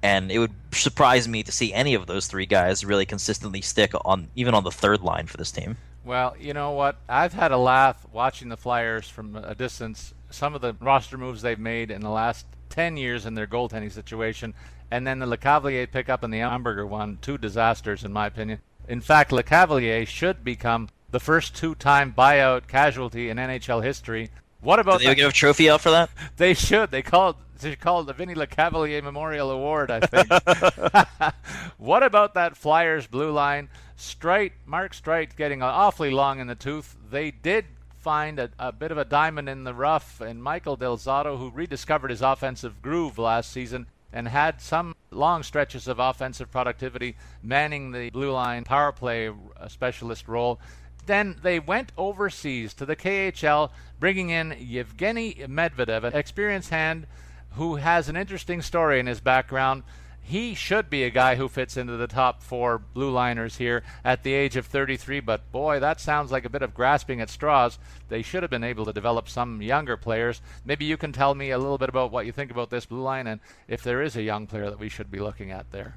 and 0.00 0.30
it 0.30 0.38
would 0.38 0.52
surprise 0.70 1.26
me 1.26 1.42
to 1.42 1.50
see 1.50 1.74
any 1.74 1.94
of 1.94 2.06
those 2.06 2.28
three 2.28 2.46
guys 2.46 2.84
really 2.84 3.04
consistently 3.04 3.62
stick 3.62 3.94
on 4.04 4.28
even 4.36 4.54
on 4.54 4.62
the 4.62 4.70
third 4.70 5.00
line 5.00 5.26
for 5.26 5.36
this 5.38 5.50
team. 5.50 5.76
Well, 6.04 6.36
you 6.38 6.54
know 6.54 6.70
what? 6.70 7.00
I've 7.08 7.32
had 7.32 7.50
a 7.50 7.56
laugh 7.56 8.06
watching 8.12 8.48
the 8.48 8.56
Flyers 8.56 9.08
from 9.08 9.34
a 9.34 9.56
distance. 9.56 10.14
Some 10.30 10.54
of 10.54 10.60
the 10.60 10.76
roster 10.80 11.18
moves 11.18 11.42
they've 11.42 11.58
made 11.58 11.90
in 11.90 12.00
the 12.00 12.10
last 12.10 12.46
10 12.68 12.96
years 12.96 13.26
in 13.26 13.34
their 13.34 13.48
goaltending 13.48 13.90
situation, 13.90 14.54
and 14.88 15.04
then 15.04 15.18
the 15.18 15.26
Lecavalier 15.26 15.90
pickup 15.90 16.22
and 16.22 16.32
the 16.32 16.38
Umberger 16.38 16.86
one, 16.86 17.18
two 17.20 17.38
disasters 17.38 18.04
in 18.04 18.12
my 18.12 18.28
opinion. 18.28 18.60
In 18.86 19.00
fact, 19.00 19.32
Lecavalier 19.32 20.06
should 20.06 20.44
become 20.44 20.90
the 21.10 21.20
first 21.20 21.54
two-time 21.54 22.12
buyout 22.16 22.66
casualty 22.66 23.30
in 23.30 23.36
NHL 23.36 23.82
history. 23.82 24.30
What 24.60 24.78
about? 24.78 25.00
Did 25.00 25.08
they 25.08 25.14
give 25.14 25.30
a 25.30 25.32
trophy 25.32 25.70
out 25.70 25.80
for 25.80 25.90
that? 25.90 26.10
They 26.36 26.54
should. 26.54 26.90
They 26.90 27.02
called. 27.02 27.36
They 27.60 27.76
call 27.76 28.00
it 28.00 28.06
the 28.06 28.12
Vinny 28.12 28.34
Lecavalier 28.34 29.02
Memorial 29.02 29.50
Award, 29.50 29.90
I 29.90 30.00
think. 30.00 30.28
what 31.78 32.02
about 32.02 32.34
that 32.34 32.56
Flyers 32.56 33.06
blue 33.06 33.30
line? 33.30 33.70
Streit, 33.96 34.52
Mark 34.66 34.92
Streit, 34.92 35.36
getting 35.36 35.62
awfully 35.62 36.10
long 36.10 36.38
in 36.38 36.48
the 36.48 36.54
tooth. 36.54 36.96
They 37.10 37.30
did 37.30 37.64
find 37.98 38.38
a, 38.38 38.50
a, 38.58 38.72
bit 38.72 38.92
of 38.92 38.98
a 38.98 39.04
diamond 39.04 39.48
in 39.48 39.64
the 39.64 39.72
rough 39.72 40.20
in 40.20 40.42
Michael 40.42 40.76
Del 40.76 40.98
Zotto, 40.98 41.38
who 41.38 41.50
rediscovered 41.50 42.10
his 42.10 42.20
offensive 42.20 42.82
groove 42.82 43.18
last 43.18 43.50
season 43.50 43.86
and 44.12 44.28
had 44.28 44.60
some 44.60 44.94
long 45.10 45.42
stretches 45.42 45.88
of 45.88 45.98
offensive 45.98 46.50
productivity, 46.50 47.16
manning 47.42 47.90
the 47.90 48.10
blue 48.10 48.30
line 48.30 48.64
power 48.64 48.92
play 48.92 49.28
uh, 49.28 49.68
specialist 49.68 50.28
role. 50.28 50.60
Then 51.06 51.36
they 51.42 51.60
went 51.60 51.92
overseas 51.96 52.74
to 52.74 52.84
the 52.84 52.96
KHL, 52.96 53.70
bringing 53.98 54.30
in 54.30 54.56
Yevgeny 54.58 55.34
Medvedev, 55.34 56.04
an 56.04 56.14
experienced 56.14 56.70
hand 56.70 57.06
who 57.52 57.76
has 57.76 58.08
an 58.08 58.16
interesting 58.16 58.60
story 58.60 59.00
in 59.00 59.06
his 59.06 59.20
background. 59.20 59.82
He 60.20 60.54
should 60.54 60.90
be 60.90 61.04
a 61.04 61.10
guy 61.10 61.36
who 61.36 61.48
fits 61.48 61.76
into 61.76 61.96
the 61.96 62.08
top 62.08 62.42
four 62.42 62.78
blue 62.78 63.12
liners 63.12 63.58
here 63.58 63.84
at 64.04 64.24
the 64.24 64.34
age 64.34 64.56
of 64.56 64.66
33, 64.66 65.20
but 65.20 65.52
boy, 65.52 65.78
that 65.78 66.00
sounds 66.00 66.32
like 66.32 66.44
a 66.44 66.50
bit 66.50 66.62
of 66.62 66.74
grasping 66.74 67.20
at 67.20 67.30
straws. 67.30 67.78
They 68.08 68.22
should 68.22 68.42
have 68.42 68.50
been 68.50 68.64
able 68.64 68.84
to 68.86 68.92
develop 68.92 69.28
some 69.28 69.62
younger 69.62 69.96
players. 69.96 70.42
Maybe 70.64 70.84
you 70.84 70.96
can 70.96 71.12
tell 71.12 71.36
me 71.36 71.52
a 71.52 71.58
little 71.58 71.78
bit 71.78 71.88
about 71.88 72.10
what 72.10 72.26
you 72.26 72.32
think 72.32 72.50
about 72.50 72.70
this 72.70 72.86
blue 72.86 73.02
line 73.02 73.28
and 73.28 73.40
if 73.68 73.84
there 73.84 74.02
is 74.02 74.16
a 74.16 74.22
young 74.22 74.48
player 74.48 74.68
that 74.68 74.80
we 74.80 74.88
should 74.88 75.12
be 75.12 75.20
looking 75.20 75.52
at 75.52 75.70
there. 75.70 75.96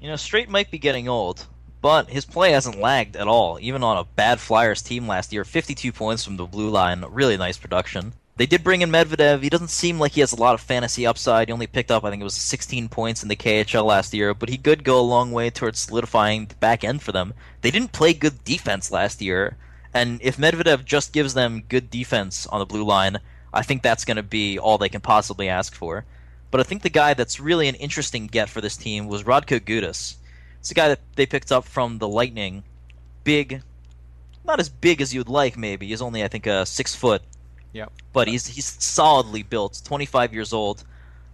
You 0.00 0.08
know, 0.08 0.14
Streit 0.14 0.48
might 0.48 0.70
be 0.70 0.78
getting 0.78 1.08
old, 1.08 1.46
but 1.82 2.10
his 2.10 2.24
play 2.24 2.52
hasn't 2.52 2.80
lagged 2.80 3.16
at 3.16 3.28
all, 3.28 3.58
even 3.60 3.82
on 3.82 3.96
a 3.96 4.04
bad 4.04 4.40
Flyers 4.40 4.82
team 4.82 5.06
last 5.06 5.32
year. 5.32 5.44
52 5.44 5.92
points 5.92 6.24
from 6.24 6.36
the 6.36 6.44
blue 6.44 6.70
line, 6.70 7.04
really 7.08 7.36
nice 7.36 7.56
production. 7.56 8.12
They 8.36 8.46
did 8.46 8.64
bring 8.64 8.80
in 8.80 8.90
Medvedev. 8.90 9.42
He 9.42 9.50
doesn't 9.50 9.68
seem 9.68 9.98
like 9.98 10.12
he 10.12 10.20
has 10.20 10.32
a 10.32 10.40
lot 10.40 10.54
of 10.54 10.62
fantasy 10.62 11.06
upside. 11.06 11.48
He 11.48 11.52
only 11.52 11.66
picked 11.66 11.90
up, 11.90 12.04
I 12.04 12.10
think 12.10 12.20
it 12.20 12.24
was 12.24 12.34
16 12.34 12.88
points 12.88 13.22
in 13.22 13.28
the 13.28 13.36
KHL 13.36 13.84
last 13.84 14.14
year, 14.14 14.32
but 14.32 14.48
he 14.48 14.56
could 14.56 14.82
go 14.82 14.98
a 14.98 15.02
long 15.02 15.30
way 15.30 15.50
towards 15.50 15.80
solidifying 15.80 16.46
the 16.46 16.54
back 16.54 16.82
end 16.82 17.02
for 17.02 17.12
them. 17.12 17.34
They 17.60 17.70
didn't 17.70 17.92
play 17.92 18.14
good 18.14 18.42
defense 18.44 18.90
last 18.90 19.20
year, 19.20 19.56
and 19.92 20.20
if 20.22 20.38
Medvedev 20.38 20.84
just 20.84 21.12
gives 21.12 21.34
them 21.34 21.64
good 21.68 21.90
defense 21.90 22.46
on 22.46 22.60
the 22.60 22.66
blue 22.66 22.84
line, 22.84 23.18
I 23.52 23.62
think 23.62 23.82
that's 23.82 24.04
going 24.04 24.16
to 24.16 24.22
be 24.22 24.58
all 24.58 24.78
they 24.78 24.88
can 24.88 25.00
possibly 25.00 25.48
ask 25.48 25.74
for. 25.74 26.04
But 26.50 26.60
I 26.60 26.64
think 26.64 26.82
the 26.82 26.88
guy 26.88 27.14
that's 27.14 27.40
really 27.40 27.68
an 27.68 27.74
interesting 27.74 28.26
get 28.26 28.48
for 28.48 28.60
this 28.60 28.76
team 28.76 29.06
was 29.06 29.24
Radko 29.24 29.60
Gudas. 29.60 30.14
It's 30.60 30.70
a 30.70 30.74
guy 30.74 30.88
that 30.88 31.00
they 31.16 31.26
picked 31.26 31.50
up 31.50 31.64
from 31.64 31.98
the 31.98 32.08
Lightning. 32.08 32.62
Big, 33.24 33.62
not 34.44 34.60
as 34.60 34.68
big 34.68 35.00
as 35.00 35.14
you'd 35.14 35.28
like, 35.28 35.56
maybe. 35.56 35.88
He's 35.88 36.02
only, 36.02 36.22
I 36.22 36.28
think, 36.28 36.46
a 36.46 36.64
six 36.64 36.94
foot. 36.94 37.22
Yeah. 37.72 37.86
But 38.12 38.28
he's 38.28 38.46
he's 38.46 38.66
solidly 38.66 39.42
built. 39.42 39.80
25 39.84 40.34
years 40.34 40.52
old. 40.52 40.84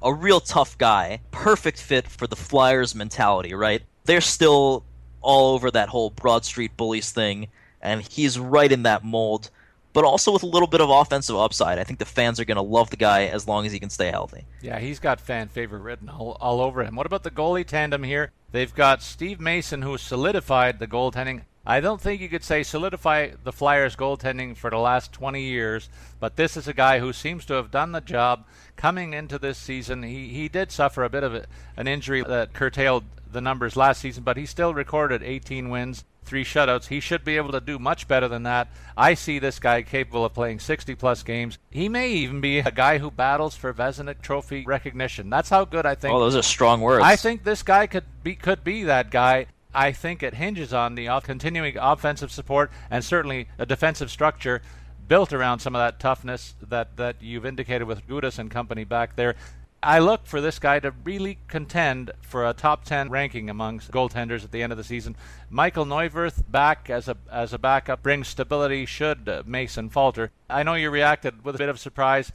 A 0.03 0.13
real 0.13 0.41
tough 0.41 0.77
guy. 0.79 1.21
Perfect 1.31 1.81
fit 1.81 2.07
for 2.09 2.27
the 2.27 2.37
Flyers 2.37 2.95
mentality, 2.95 3.55
right? 3.55 3.83
They're 4.05 4.21
still 4.21 4.85
all 5.23 5.55
over 5.55 5.71
that 5.71 5.89
whole 5.89 6.11
Broad 6.11 6.45
Street 6.45 6.77
Bullies 6.77 7.11
thing, 7.11 7.49
and 7.81 8.03
he's 8.03 8.39
right 8.39 8.71
in 8.71 8.85
that 8.85 9.05
mold 9.05 9.51
but 9.97 10.05
also 10.05 10.31
with 10.31 10.43
a 10.43 10.47
little 10.47 10.69
bit 10.69 10.83
of 10.83 10.91
offensive 10.91 11.37
upside. 11.37 11.79
I 11.79 11.85
think 11.85 11.99
the 11.99 12.05
fans 12.05 12.39
are 12.39 12.45
going 12.45 12.57
to 12.57 12.63
love 12.63 12.91
the 12.91 12.99
guy 12.99 13.25
as 13.29 13.49
long 13.49 13.65
as 13.65 13.73
he 13.73 13.81
can 13.81 13.89
stay 13.89 14.11
healthy. 14.11 14.45
Yeah, 14.61 14.79
he's 14.79 14.99
got 14.99 15.23
fan 15.23 15.49
favorite 15.49 15.81
written 15.81 16.11
all, 16.11 16.37
all 16.39 16.61
over 16.61 16.85
him. 16.85 16.97
What 16.97 17.07
about 17.07 17.23
the 17.23 17.31
goalie 17.31 17.65
tandem 17.65 18.03
here? 18.03 18.31
They've 18.53 18.75
got 18.75 19.03
Steve 19.03 19.41
Mason, 19.41 19.81
who 19.81 19.97
solidified 19.97 20.81
the 20.81 20.87
goaltending. 20.87 21.45
I 21.65 21.81
don't 21.81 21.99
think 21.99 22.21
you 22.21 22.29
could 22.29 22.45
say 22.45 22.63
solidify 22.63 23.31
the 23.43 23.55
Flyers' 23.55 23.97
goaltending 23.97 24.55
for 24.55 24.69
the 24.69 24.77
last 24.77 25.15
20 25.15 25.43
years, 25.43 25.89
but 26.21 26.37
this 26.37 26.59
is 26.59 26.69
a 26.69 26.75
guy 26.75 26.99
who 26.99 27.15
seems 27.15 27.47
to 27.47 27.55
have 27.55 27.71
done 27.71 27.93
the 27.93 28.03
job 28.03 28.45
coming 28.77 29.15
into 29.15 29.39
this 29.39 29.57
season. 29.57 30.03
He, 30.03 30.29
he 30.29 30.51
did 30.51 30.71
suffer 30.71 31.05
a 31.05 31.09
bit 31.09 31.25
of 31.25 31.35
a, 31.35 31.47
an 31.75 31.89
injury 31.89 32.23
that 32.23 32.53
curtailed 32.53 33.05
the 33.37 33.41
numbers 33.43 33.77
last 33.77 34.01
season, 34.01 34.25
but 34.25 34.37
he 34.37 34.47
still 34.47 34.75
recorded 34.75 35.23
18 35.23 35.69
wins, 35.69 36.05
three 36.25 36.43
shutouts. 36.43 36.87
He 36.87 37.01
should 37.01 37.23
be 37.23 37.37
able 37.37 37.53
to 37.53 37.61
do 37.61 37.79
much 37.79 38.09
better 38.09 38.29
than 38.29 38.45
that. 38.45 38.69
I 38.97 39.13
see 39.13 39.39
this 39.39 39.59
guy 39.59 39.83
capable 39.83 40.25
of 40.25 40.33
playing 40.33 40.59
60 40.59 40.95
plus 40.95 41.23
games. 41.23 41.59
He 41.71 41.89
may 41.89 42.11
even 42.11 42.41
be 42.41 42.59
a 42.61 42.71
guy 42.71 42.99
who 42.99 43.11
battles 43.11 43.55
for 43.55 43.73
Vezina 43.75 44.21
Trophy 44.21 44.65
recognition. 44.67 45.29
That's 45.29 45.51
how 45.51 45.67
good 45.67 45.85
I 45.85 45.95
think. 45.95 46.15
Oh, 46.15 46.19
those 46.19 46.35
are 46.35 46.43
strong 46.43 46.81
words. 46.81 47.05
I 47.05 47.17
think 47.17 47.45
this 47.45 47.63
guy 47.63 47.87
could 47.87 48.05
be 48.23 48.35
could 48.35 48.65
be 48.65 48.85
that 48.85 49.11
guy. 49.11 49.47
I 49.75 49.93
think 49.93 50.23
it 50.23 50.33
hinges 50.33 50.73
on 50.73 50.95
the 50.95 51.09
continuing 51.23 51.77
offensive 51.77 52.33
support 52.33 52.71
and 52.91 53.05
certainly 53.05 53.49
a 53.59 53.67
defensive 53.67 54.11
structure 54.11 54.63
built 55.07 55.35
around 55.35 55.59
some 55.59 55.77
of 55.77 55.81
that 55.81 56.01
toughness 56.01 56.55
that, 56.63 56.97
that 56.97 57.17
you've 57.21 57.45
indicated 57.47 57.85
with 57.85 58.07
Gudas 58.09 58.39
and 58.39 58.51
company 58.51 58.85
back 58.85 59.17
there. 59.17 59.37
I 59.83 59.99
look 59.99 60.27
for 60.27 60.41
this 60.41 60.59
guy 60.59 60.81
to 60.81 60.91
really 61.05 61.39
contend 61.49 62.11
for 62.21 62.47
a 62.47 62.53
top 62.53 62.85
10 62.85 63.11
ranking 63.11 63.49
amongst 63.49 63.91
goaltenders 63.91 64.43
at 64.43 64.51
the 64.51 64.63
end 64.63 64.73
of 64.73 64.79
the 64.79 64.85
season. 64.85 65.17
Michael 65.51 65.85
Neuvirth 65.85 66.43
back 66.51 66.91
as 66.91 67.09
a 67.09 67.17
as 67.31 67.53
a 67.53 67.59
backup 67.59 68.03
brings 68.03 68.29
stability 68.29 68.87
should 68.87 69.29
Mason 69.47 69.89
falter. 69.89 70.31
I 70.51 70.63
know 70.63 70.75
you 70.75 70.91
reacted 70.91 71.45
with 71.45 71.55
a 71.55 71.59
bit 71.59 71.69
of 71.69 71.79
surprise. 71.79 72.33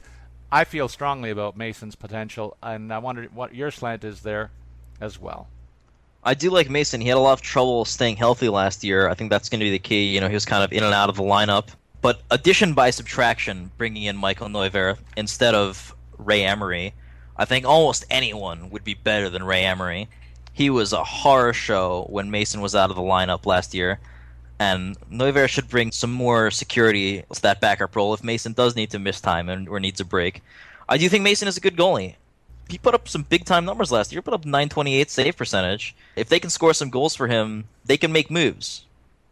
I 0.50 0.64
feel 0.64 0.88
strongly 0.88 1.30
about 1.30 1.56
Mason's 1.56 1.94
potential, 1.94 2.56
and 2.62 2.92
I 2.92 2.98
wonder 2.98 3.24
what 3.32 3.54
your 3.54 3.70
slant 3.70 4.04
is 4.04 4.20
there 4.20 4.50
as 5.00 5.18
well. 5.18 5.48
I 6.24 6.34
do 6.34 6.50
like 6.50 6.70
Mason. 6.70 7.00
He 7.00 7.08
had 7.08 7.16
a 7.16 7.20
lot 7.20 7.32
of 7.32 7.42
trouble 7.42 7.84
staying 7.84 8.16
healthy 8.16 8.48
last 8.48 8.84
year. 8.84 9.08
I 9.08 9.14
think 9.14 9.30
that's 9.30 9.48
going 9.48 9.60
to 9.60 9.64
be 9.64 9.70
the 9.70 9.78
key. 9.78 10.14
You 10.14 10.20
know, 10.20 10.28
he 10.28 10.34
was 10.34 10.44
kind 10.44 10.62
of 10.62 10.72
in 10.72 10.84
and 10.84 10.94
out 10.94 11.08
of 11.08 11.16
the 11.16 11.22
lineup. 11.22 11.68
But 12.00 12.20
addition 12.30 12.74
by 12.74 12.90
subtraction, 12.90 13.70
bringing 13.76 14.04
in 14.04 14.16
Michael 14.16 14.48
Neuvirth 14.48 14.98
instead 15.16 15.54
of 15.54 15.94
Ray 16.18 16.44
Emery, 16.44 16.94
I 17.36 17.44
think 17.44 17.64
almost 17.64 18.04
anyone 18.10 18.70
would 18.70 18.84
be 18.84 18.94
better 18.94 19.30
than 19.30 19.44
Ray 19.44 19.64
Emery. 19.64 20.08
He 20.52 20.68
was 20.68 20.92
a 20.92 21.04
horror 21.04 21.52
show 21.52 22.06
when 22.10 22.30
Mason 22.30 22.60
was 22.60 22.74
out 22.74 22.90
of 22.90 22.96
the 22.96 23.02
lineup 23.02 23.46
last 23.46 23.72
year, 23.72 24.00
and 24.58 24.96
Neuvirth 25.10 25.48
should 25.48 25.68
bring 25.68 25.92
some 25.92 26.12
more 26.12 26.50
security 26.50 27.24
to 27.32 27.42
that 27.42 27.60
backup 27.60 27.96
role 27.96 28.12
if 28.12 28.22
Mason 28.22 28.52
does 28.52 28.76
need 28.76 28.90
to 28.90 28.98
miss 28.98 29.20
time 29.20 29.48
and, 29.48 29.68
or 29.68 29.80
needs 29.80 30.00
a 30.00 30.04
break. 30.04 30.42
I 30.88 30.98
do 30.98 31.08
think 31.08 31.24
Mason 31.24 31.48
is 31.48 31.56
a 31.56 31.60
good 31.60 31.76
goalie. 31.76 32.16
He 32.68 32.78
put 32.78 32.94
up 32.94 33.08
some 33.08 33.22
big 33.22 33.44
time 33.44 33.64
numbers 33.64 33.90
last 33.90 34.12
year. 34.12 34.22
Put 34.22 34.34
up 34.34 34.44
928 34.44 35.10
save 35.10 35.36
percentage. 35.36 35.94
If 36.16 36.28
they 36.28 36.38
can 36.38 36.50
score 36.50 36.74
some 36.74 36.90
goals 36.90 37.14
for 37.14 37.28
him, 37.28 37.64
they 37.84 37.96
can 37.96 38.12
make 38.12 38.30
moves. 38.30 38.84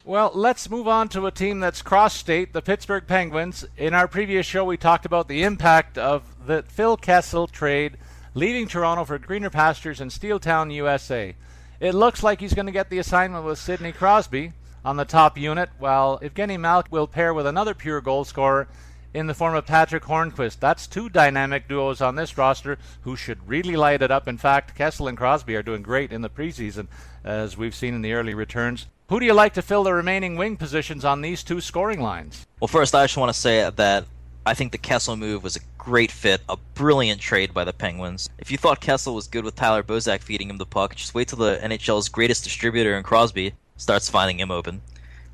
Well, 0.04 0.30
let's 0.34 0.70
move 0.70 0.88
on 0.88 1.10
to 1.10 1.26
a 1.26 1.30
team 1.30 1.60
that's 1.60 1.82
cross 1.82 2.14
state, 2.14 2.54
the 2.54 2.62
Pittsburgh 2.62 3.06
Penguins. 3.06 3.66
In 3.76 3.92
our 3.92 4.08
previous 4.08 4.46
show, 4.46 4.64
we 4.64 4.78
talked 4.78 5.04
about 5.04 5.28
the 5.28 5.42
impact 5.42 5.98
of 5.98 6.22
the 6.50 6.64
Phil 6.64 6.96
Kessel 6.96 7.46
trade 7.46 7.96
leaving 8.34 8.66
Toronto 8.66 9.04
for 9.04 9.18
greener 9.18 9.50
pastures 9.50 10.00
in 10.00 10.08
Steeltown, 10.08 10.74
USA. 10.74 11.36
It 11.78 11.94
looks 11.94 12.24
like 12.24 12.40
he's 12.40 12.54
going 12.54 12.66
to 12.66 12.72
get 12.72 12.90
the 12.90 12.98
assignment 12.98 13.44
with 13.44 13.56
Sidney 13.56 13.92
Crosby 13.92 14.52
on 14.84 14.96
the 14.96 15.04
top 15.04 15.38
unit, 15.38 15.70
while 15.78 16.18
Evgeny 16.18 16.58
Malk 16.58 16.90
will 16.90 17.06
pair 17.06 17.32
with 17.32 17.46
another 17.46 17.72
pure 17.72 18.00
goal 18.00 18.24
scorer 18.24 18.66
in 19.14 19.28
the 19.28 19.34
form 19.34 19.54
of 19.54 19.64
Patrick 19.64 20.02
Hornqvist. 20.02 20.58
That's 20.58 20.88
two 20.88 21.08
dynamic 21.08 21.68
duos 21.68 22.00
on 22.00 22.16
this 22.16 22.36
roster 22.36 22.78
who 23.02 23.14
should 23.14 23.48
really 23.48 23.76
light 23.76 24.02
it 24.02 24.10
up. 24.10 24.26
In 24.26 24.36
fact, 24.36 24.74
Kessel 24.74 25.06
and 25.06 25.16
Crosby 25.16 25.54
are 25.54 25.62
doing 25.62 25.82
great 25.82 26.10
in 26.10 26.22
the 26.22 26.28
preseason, 26.28 26.88
as 27.22 27.56
we've 27.56 27.76
seen 27.76 27.94
in 27.94 28.02
the 28.02 28.14
early 28.14 28.34
returns. 28.34 28.88
Who 29.08 29.20
do 29.20 29.26
you 29.26 29.34
like 29.34 29.54
to 29.54 29.62
fill 29.62 29.84
the 29.84 29.94
remaining 29.94 30.34
wing 30.34 30.56
positions 30.56 31.04
on 31.04 31.20
these 31.20 31.44
two 31.44 31.60
scoring 31.60 32.00
lines? 32.00 32.44
Well, 32.58 32.68
first, 32.68 32.92
I 32.92 33.04
just 33.04 33.16
want 33.16 33.32
to 33.32 33.38
say 33.38 33.70
that 33.70 34.04
I 34.50 34.54
think 34.54 34.72
the 34.72 34.78
Kessel 34.78 35.16
move 35.16 35.44
was 35.44 35.54
a 35.54 35.60
great 35.78 36.10
fit, 36.10 36.40
a 36.48 36.56
brilliant 36.74 37.20
trade 37.20 37.54
by 37.54 37.62
the 37.62 37.72
Penguins. 37.72 38.28
If 38.38 38.50
you 38.50 38.58
thought 38.58 38.80
Kessel 38.80 39.14
was 39.14 39.28
good 39.28 39.44
with 39.44 39.54
Tyler 39.54 39.84
Bozak 39.84 40.22
feeding 40.22 40.50
him 40.50 40.58
the 40.58 40.66
puck, 40.66 40.96
just 40.96 41.14
wait 41.14 41.28
till 41.28 41.38
the 41.38 41.60
NHL's 41.62 42.08
greatest 42.08 42.42
distributor 42.42 42.96
in 42.96 43.04
Crosby 43.04 43.54
starts 43.76 44.10
finding 44.10 44.40
him 44.40 44.50
open. 44.50 44.82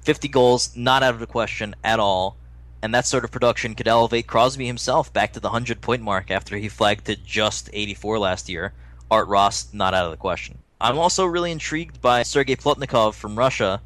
50 0.02 0.28
goals, 0.28 0.76
not 0.76 1.02
out 1.02 1.14
of 1.14 1.20
the 1.20 1.26
question 1.26 1.74
at 1.82 1.98
all 1.98 2.36
and 2.82 2.94
that 2.94 3.06
sort 3.06 3.24
of 3.24 3.32
production 3.32 3.74
could 3.74 3.88
elevate 3.88 4.26
Crosby 4.26 4.66
himself 4.66 5.12
back 5.12 5.32
to 5.32 5.40
the 5.40 5.48
100 5.48 5.80
point 5.80 6.02
mark 6.02 6.30
after 6.30 6.56
he 6.56 6.68
flagged 6.68 7.06
to 7.06 7.16
just 7.16 7.70
84 7.72 8.18
last 8.18 8.48
year. 8.48 8.74
Art 9.10 9.28
Ross, 9.28 9.72
not 9.72 9.94
out 9.94 10.04
of 10.04 10.10
the 10.10 10.16
question. 10.16 10.58
I'm 10.80 10.98
also 10.98 11.24
really 11.24 11.50
intrigued 11.50 12.02
by 12.02 12.22
Sergei 12.22 12.54
Plotnikov 12.54 13.14
from 13.14 13.38
Russia. 13.38 13.80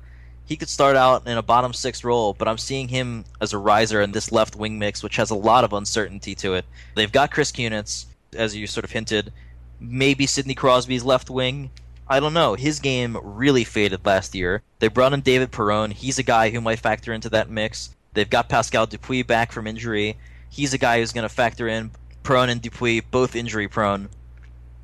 He 0.51 0.57
could 0.57 0.69
start 0.69 0.97
out 0.97 1.29
in 1.29 1.39
a 1.39 1.43
bottom 1.43 1.73
six 1.73 2.03
role, 2.03 2.35
but 2.35 2.49
I'm 2.49 2.59
seeing 2.59 2.89
him 2.89 3.25
as 3.41 3.53
a 3.53 3.59
riser 3.59 4.01
in 4.01 4.11
this 4.11 4.33
left 4.33 4.57
wing 4.57 4.81
mix, 4.81 5.01
which 5.01 5.15
has 5.15 5.31
a 5.31 5.37
lot 5.37 5.63
of 5.63 5.73
uncertainty 5.73 6.35
to 6.35 6.55
it. 6.55 6.65
They've 6.97 7.13
got 7.13 7.31
Chris 7.31 7.53
Kunitz, 7.53 8.07
as 8.35 8.57
you 8.57 8.67
sort 8.67 8.83
of 8.83 8.91
hinted. 8.91 9.33
Maybe 9.79 10.27
Sidney 10.27 10.57
Crosby's 10.57 11.05
left 11.05 11.31
wing. 11.31 11.71
I 12.09 12.19
don't 12.19 12.35
know. 12.35 12.55
His 12.55 12.81
game 12.81 13.17
really 13.23 13.63
faded 13.63 14.05
last 14.05 14.35
year. 14.35 14.63
They 14.81 14.89
brought 14.89 15.13
in 15.13 15.21
David 15.21 15.53
Perron. 15.53 15.93
He's 15.93 16.19
a 16.19 16.25
guy 16.25 16.51
who 16.51 16.61
might 16.61 16.81
factor 16.81 17.13
into 17.13 17.29
that 17.29 17.49
mix. 17.49 17.95
They've 18.15 18.29
got 18.29 18.49
Pascal 18.49 18.89
Dupuis 18.89 19.23
back 19.23 19.53
from 19.53 19.69
injury. 19.69 20.17
He's 20.49 20.75
a 20.75 20.79
guy 20.79 20.99
who's 20.99 21.13
going 21.13 21.23
to 21.23 21.33
factor 21.33 21.69
in. 21.69 21.93
Perron 22.25 22.51
and 22.51 22.61
Dupuis, 22.61 23.03
both 23.09 23.37
injury 23.37 23.69
prone. 23.69 24.09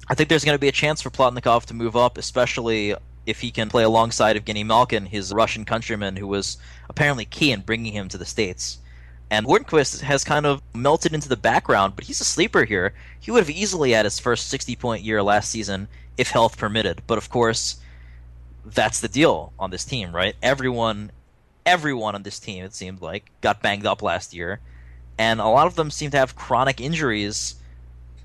I 0.08 0.14
think 0.14 0.28
there's 0.28 0.44
going 0.44 0.54
to 0.54 0.60
be 0.60 0.68
a 0.68 0.72
chance 0.72 1.02
for 1.02 1.10
Plotnikov 1.10 1.64
to 1.64 1.74
move 1.74 1.96
up, 1.96 2.18
especially 2.18 2.94
if 3.26 3.40
he 3.40 3.50
can 3.50 3.68
play 3.68 3.82
alongside 3.82 4.36
of 4.36 4.44
Evgeny 4.44 4.64
Malkin, 4.64 5.06
his 5.06 5.34
Russian 5.34 5.64
countryman, 5.64 6.16
who 6.16 6.26
was 6.26 6.56
apparently 6.88 7.24
key 7.24 7.52
in 7.52 7.60
bringing 7.60 7.92
him 7.92 8.08
to 8.08 8.18
the 8.18 8.24
States. 8.24 8.78
And 9.28 9.44
Hornqvist 9.44 10.02
has 10.02 10.22
kind 10.22 10.46
of 10.46 10.62
melted 10.72 11.12
into 11.12 11.28
the 11.28 11.36
background, 11.36 11.94
but 11.96 12.04
he's 12.04 12.20
a 12.20 12.24
sleeper 12.24 12.64
here. 12.64 12.94
He 13.18 13.32
would 13.32 13.40
have 13.40 13.50
easily 13.50 13.90
had 13.90 14.06
his 14.06 14.20
first 14.20 14.48
60 14.48 14.76
point 14.76 15.02
year 15.02 15.22
last 15.22 15.50
season 15.50 15.88
if 16.16 16.30
health 16.30 16.56
permitted. 16.56 17.02
But 17.08 17.18
of 17.18 17.28
course, 17.28 17.76
that's 18.64 19.00
the 19.00 19.08
deal 19.08 19.52
on 19.58 19.70
this 19.70 19.84
team, 19.84 20.14
right? 20.14 20.36
Everyone 20.42 21.10
everyone 21.66 22.14
on 22.14 22.22
this 22.22 22.38
team, 22.38 22.64
it 22.64 22.74
seemed 22.74 23.02
like, 23.02 23.30
got 23.40 23.60
banged 23.60 23.84
up 23.84 24.00
last 24.00 24.32
year. 24.32 24.60
And 25.18 25.40
a 25.40 25.48
lot 25.48 25.66
of 25.66 25.74
them 25.74 25.90
seem 25.90 26.12
to 26.12 26.16
have 26.16 26.36
chronic 26.36 26.80
injuries 26.80 27.56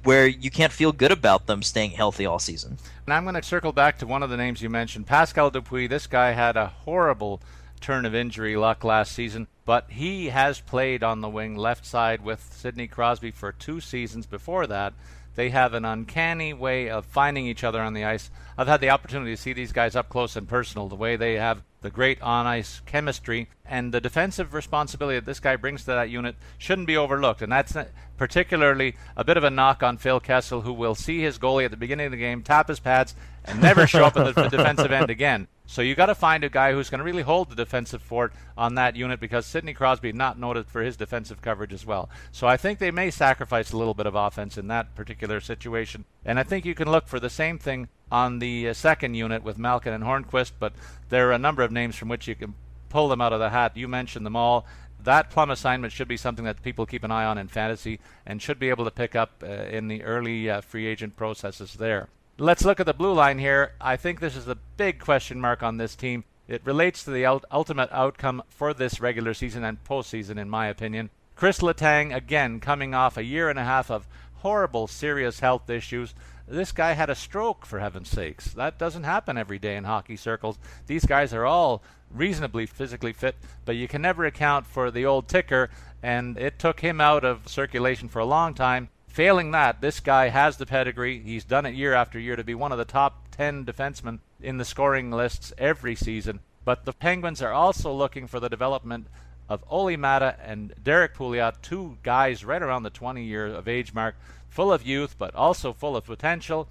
where 0.03 0.27
you 0.27 0.49
can't 0.49 0.73
feel 0.73 0.91
good 0.91 1.11
about 1.11 1.47
them 1.47 1.61
staying 1.61 1.91
healthy 1.91 2.25
all 2.25 2.39
season. 2.39 2.77
And 3.05 3.13
I'm 3.13 3.23
going 3.23 3.35
to 3.35 3.43
circle 3.43 3.71
back 3.71 3.97
to 3.99 4.07
one 4.07 4.23
of 4.23 4.29
the 4.29 4.37
names 4.37 4.61
you 4.61 4.69
mentioned, 4.69 5.07
Pascal 5.07 5.51
Dupuis. 5.51 5.89
This 5.89 6.07
guy 6.07 6.31
had 6.31 6.57
a 6.57 6.67
horrible 6.67 7.41
turn 7.79 8.05
of 8.05 8.15
injury 8.15 8.55
luck 8.55 8.83
last 8.83 9.11
season, 9.11 9.47
but 9.65 9.89
he 9.89 10.27
has 10.27 10.59
played 10.59 11.03
on 11.03 11.21
the 11.21 11.29
wing 11.29 11.55
left 11.55 11.85
side 11.85 12.23
with 12.23 12.53
Sidney 12.53 12.87
Crosby 12.87 13.31
for 13.31 13.51
two 13.51 13.81
seasons 13.81 14.25
before 14.25 14.67
that. 14.67 14.93
They 15.35 15.49
have 15.49 15.73
an 15.73 15.85
uncanny 15.85 16.53
way 16.53 16.89
of 16.89 17.05
finding 17.05 17.47
each 17.47 17.63
other 17.63 17.81
on 17.81 17.93
the 17.93 18.03
ice. 18.03 18.29
I've 18.57 18.67
had 18.67 18.81
the 18.81 18.89
opportunity 18.89 19.35
to 19.35 19.41
see 19.41 19.53
these 19.53 19.71
guys 19.71 19.95
up 19.95 20.09
close 20.09 20.35
and 20.35 20.47
personal, 20.47 20.89
the 20.89 20.95
way 20.95 21.15
they 21.15 21.35
have 21.35 21.63
the 21.81 21.89
great 21.89 22.21
on 22.21 22.45
ice 22.45 22.81
chemistry 22.85 23.49
and 23.65 23.93
the 23.93 24.01
defensive 24.01 24.53
responsibility 24.53 25.17
that 25.17 25.25
this 25.25 25.39
guy 25.39 25.55
brings 25.55 25.81
to 25.81 25.87
that 25.87 26.09
unit 26.09 26.35
shouldn't 26.57 26.87
be 26.87 26.97
overlooked. 26.97 27.41
And 27.41 27.51
that's 27.51 27.75
particularly 28.17 28.95
a 29.17 29.23
bit 29.23 29.37
of 29.37 29.43
a 29.43 29.49
knock 29.49 29.81
on 29.81 29.97
Phil 29.97 30.19
Kessel, 30.19 30.61
who 30.61 30.73
will 30.73 30.95
see 30.95 31.21
his 31.21 31.39
goalie 31.39 31.65
at 31.65 31.71
the 31.71 31.77
beginning 31.77 32.05
of 32.05 32.11
the 32.11 32.17
game, 32.17 32.43
tap 32.43 32.67
his 32.67 32.79
pads, 32.79 33.15
and 33.45 33.61
never 33.61 33.87
show 33.87 34.05
up 34.05 34.15
at 34.15 34.35
the, 34.35 34.43
the 34.43 34.49
defensive 34.49 34.91
end 34.91 35.09
again. 35.09 35.47
So 35.65 35.81
you 35.81 35.95
got 35.95 36.07
to 36.07 36.15
find 36.15 36.43
a 36.43 36.49
guy 36.49 36.73
who's 36.73 36.89
going 36.89 36.99
to 36.99 37.05
really 37.05 37.23
hold 37.23 37.49
the 37.49 37.55
defensive 37.55 38.01
fort 38.01 38.33
on 38.57 38.75
that 38.75 38.97
unit 38.97 39.21
because 39.21 39.45
Sidney 39.45 39.73
Crosby 39.73 40.11
not 40.11 40.37
noted 40.37 40.67
for 40.67 40.81
his 40.81 40.97
defensive 40.97 41.41
coverage 41.41 41.71
as 41.71 41.85
well. 41.85 42.09
So 42.31 42.45
I 42.45 42.57
think 42.57 42.77
they 42.77 42.91
may 42.91 43.09
sacrifice 43.09 43.71
a 43.71 43.77
little 43.77 43.93
bit 43.93 44.05
of 44.05 44.13
offense 44.13 44.57
in 44.57 44.67
that 44.67 44.93
particular 44.95 45.39
situation. 45.39 46.03
And 46.25 46.37
I 46.37 46.43
think 46.43 46.65
you 46.65 46.75
can 46.75 46.91
look 46.91 47.07
for 47.07 47.21
the 47.21 47.29
same 47.29 47.57
thing 47.57 47.87
on 48.11 48.39
the 48.39 48.69
uh, 48.69 48.73
second 48.73 49.15
unit 49.15 49.43
with 49.43 49.57
Malkin 49.57 49.93
and 49.93 50.03
Hornqvist, 50.03 50.51
but 50.59 50.73
there 51.09 51.29
are 51.29 51.33
a 51.33 51.39
number 51.39 51.63
of 51.63 51.71
names 51.71 51.95
from 51.95 52.09
which 52.09 52.27
you 52.27 52.35
can 52.35 52.53
pull 52.89 53.07
them 53.07 53.21
out 53.21 53.33
of 53.33 53.39
the 53.39 53.49
hat. 53.49 53.77
You 53.77 53.87
mentioned 53.87 54.25
them 54.25 54.35
all. 54.35 54.65
That 55.03 55.29
plum 55.29 55.49
assignment 55.49 55.93
should 55.93 56.07
be 56.07 56.17
something 56.17 56.45
that 56.45 56.61
people 56.61 56.85
keep 56.85 57.03
an 57.03 57.11
eye 57.11 57.25
on 57.25 57.37
in 57.37 57.47
fantasy 57.47 57.99
and 58.25 58.41
should 58.41 58.59
be 58.59 58.69
able 58.69 58.85
to 58.85 58.91
pick 58.91 59.15
up 59.15 59.43
uh, 59.43 59.47
in 59.47 59.87
the 59.87 60.03
early 60.03 60.49
uh, 60.49 60.61
free 60.61 60.85
agent 60.85 61.15
processes 61.15 61.73
there. 61.73 62.07
Let's 62.37 62.65
look 62.65 62.79
at 62.79 62.85
the 62.85 62.93
blue 62.93 63.13
line 63.13 63.39
here. 63.39 63.73
I 63.79 63.95
think 63.95 64.19
this 64.19 64.35
is 64.35 64.47
a 64.47 64.57
big 64.77 64.99
question 64.99 65.39
mark 65.39 65.63
on 65.63 65.77
this 65.77 65.95
team. 65.95 66.23
It 66.47 66.61
relates 66.65 67.03
to 67.03 67.11
the 67.11 67.25
ultimate 67.25 67.89
outcome 67.91 68.43
for 68.49 68.73
this 68.73 68.99
regular 68.99 69.33
season 69.33 69.63
and 69.63 69.83
postseason, 69.83 70.37
in 70.37 70.49
my 70.49 70.67
opinion. 70.67 71.09
Chris 71.35 71.59
Letang, 71.59 72.13
again, 72.13 72.59
coming 72.59 72.93
off 72.93 73.17
a 73.17 73.23
year 73.23 73.49
and 73.49 73.57
a 73.57 73.63
half 73.63 73.89
of 73.89 74.07
horrible, 74.35 74.87
serious 74.87 75.39
health 75.39 75.69
issues. 75.69 76.13
This 76.51 76.73
guy 76.73 76.91
had 76.91 77.09
a 77.09 77.15
stroke, 77.15 77.65
for 77.65 77.79
heaven's 77.79 78.09
sakes. 78.09 78.51
That 78.51 78.77
doesn't 78.77 79.05
happen 79.05 79.37
every 79.37 79.57
day 79.57 79.77
in 79.77 79.85
hockey 79.85 80.17
circles. 80.17 80.59
These 80.85 81.05
guys 81.05 81.33
are 81.33 81.45
all 81.45 81.81
reasonably 82.13 82.65
physically 82.65 83.13
fit, 83.13 83.37
but 83.63 83.77
you 83.77 83.87
can 83.87 84.01
never 84.01 84.25
account 84.25 84.67
for 84.67 84.91
the 84.91 85.05
old 85.05 85.29
ticker, 85.29 85.69
and 86.03 86.37
it 86.37 86.59
took 86.59 86.81
him 86.81 86.99
out 86.99 87.23
of 87.23 87.47
circulation 87.47 88.09
for 88.09 88.19
a 88.19 88.25
long 88.25 88.53
time. 88.53 88.89
Failing 89.07 89.51
that, 89.51 89.79
this 89.79 90.01
guy 90.01 90.27
has 90.27 90.57
the 90.57 90.65
pedigree. 90.65 91.19
He's 91.19 91.45
done 91.45 91.65
it 91.65 91.73
year 91.73 91.93
after 91.93 92.19
year 92.19 92.35
to 92.35 92.43
be 92.43 92.53
one 92.53 92.73
of 92.73 92.77
the 92.77 92.83
top 92.83 93.29
10 93.31 93.63
defensemen 93.63 94.19
in 94.41 94.57
the 94.57 94.65
scoring 94.65 95.09
lists 95.09 95.53
every 95.57 95.95
season. 95.95 96.41
But 96.65 96.83
the 96.83 96.91
Penguins 96.91 97.41
are 97.41 97.53
also 97.53 97.93
looking 97.93 98.27
for 98.27 98.41
the 98.41 98.49
development 98.49 99.07
of 99.47 99.63
Olli 99.69 99.95
Maatta 99.95 100.35
and 100.43 100.73
Derrick 100.83 101.15
Pouliot, 101.15 101.61
two 101.61 101.97
guys 102.03 102.43
right 102.43 102.61
around 102.61 102.83
the 102.83 102.89
20 102.89 103.23
year 103.23 103.47
of 103.47 103.69
age 103.69 103.93
mark 103.93 104.15
full 104.51 104.71
of 104.71 104.85
youth, 104.85 105.15
but 105.17 105.33
also 105.33 105.73
full 105.73 105.95
of 105.95 106.05
potential. 106.05 106.67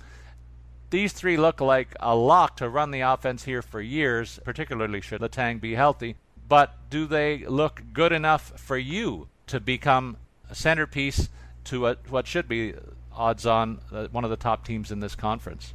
These 0.90 1.12
three 1.12 1.36
look 1.36 1.60
like 1.60 1.96
a 1.98 2.14
lock 2.14 2.56
to 2.58 2.68
run 2.68 2.90
the 2.90 3.00
offense 3.00 3.44
here 3.44 3.62
for 3.62 3.80
years, 3.80 4.38
particularly 4.44 5.00
should 5.00 5.20
Letang 5.20 5.60
be 5.60 5.74
healthy. 5.74 6.16
But 6.48 6.74
do 6.90 7.06
they 7.06 7.38
look 7.46 7.82
good 7.92 8.12
enough 8.12 8.52
for 8.60 8.76
you 8.76 9.28
to 9.46 9.60
become 9.60 10.16
a 10.48 10.54
centerpiece 10.54 11.28
to 11.64 11.86
a, 11.86 11.96
what 12.08 12.26
should 12.26 12.48
be 12.48 12.74
odds 13.12 13.46
on 13.46 13.80
uh, 13.92 14.08
one 14.08 14.24
of 14.24 14.30
the 14.30 14.36
top 14.36 14.64
teams 14.64 14.90
in 14.90 15.00
this 15.00 15.14
conference? 15.14 15.74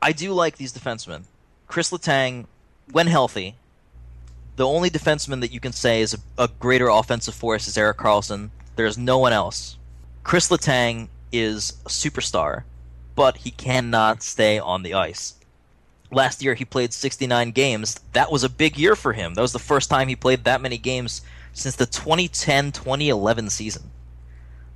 I 0.00 0.12
do 0.12 0.32
like 0.32 0.56
these 0.56 0.72
defensemen. 0.72 1.24
Chris 1.66 1.90
Letang, 1.90 2.46
when 2.92 3.06
healthy, 3.06 3.56
the 4.56 4.66
only 4.66 4.90
defenseman 4.90 5.40
that 5.40 5.52
you 5.52 5.60
can 5.60 5.72
say 5.72 6.00
is 6.00 6.14
a, 6.14 6.44
a 6.44 6.48
greater 6.48 6.88
offensive 6.88 7.34
force 7.34 7.66
is 7.66 7.78
Erik 7.78 7.96
Karlsson. 7.96 8.50
There's 8.76 8.98
no 8.98 9.18
one 9.18 9.32
else. 9.32 9.78
Chris 10.22 10.48
Letang 10.48 11.08
is 11.32 11.74
a 11.86 11.88
superstar, 11.88 12.64
but 13.14 13.38
he 13.38 13.50
cannot 13.50 14.22
stay 14.22 14.58
on 14.58 14.82
the 14.82 14.94
ice. 14.94 15.34
Last 16.10 16.42
year 16.42 16.54
he 16.54 16.64
played 16.64 16.92
69 16.92 17.52
games. 17.52 18.00
That 18.12 18.32
was 18.32 18.42
a 18.42 18.48
big 18.48 18.76
year 18.76 18.96
for 18.96 19.12
him. 19.12 19.34
That 19.34 19.42
was 19.42 19.52
the 19.52 19.58
first 19.58 19.88
time 19.90 20.08
he 20.08 20.16
played 20.16 20.44
that 20.44 20.60
many 20.60 20.78
games 20.78 21.22
since 21.52 21.76
the 21.76 21.86
2010-2011 21.86 23.50
season. 23.50 23.90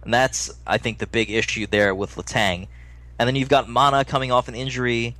And 0.02 0.12
that's, 0.12 0.50
I 0.66 0.78
think, 0.78 0.98
the 0.98 1.06
big 1.06 1.30
issue 1.30 1.66
there 1.66 1.94
with 1.94 2.16
Letang. 2.16 2.68
And 3.18 3.26
then 3.26 3.36
you've 3.36 3.48
got 3.48 3.68
Maatta 3.68 4.06
coming 4.06 4.30
off 4.30 4.48
an 4.48 4.54
injury, 4.54 5.16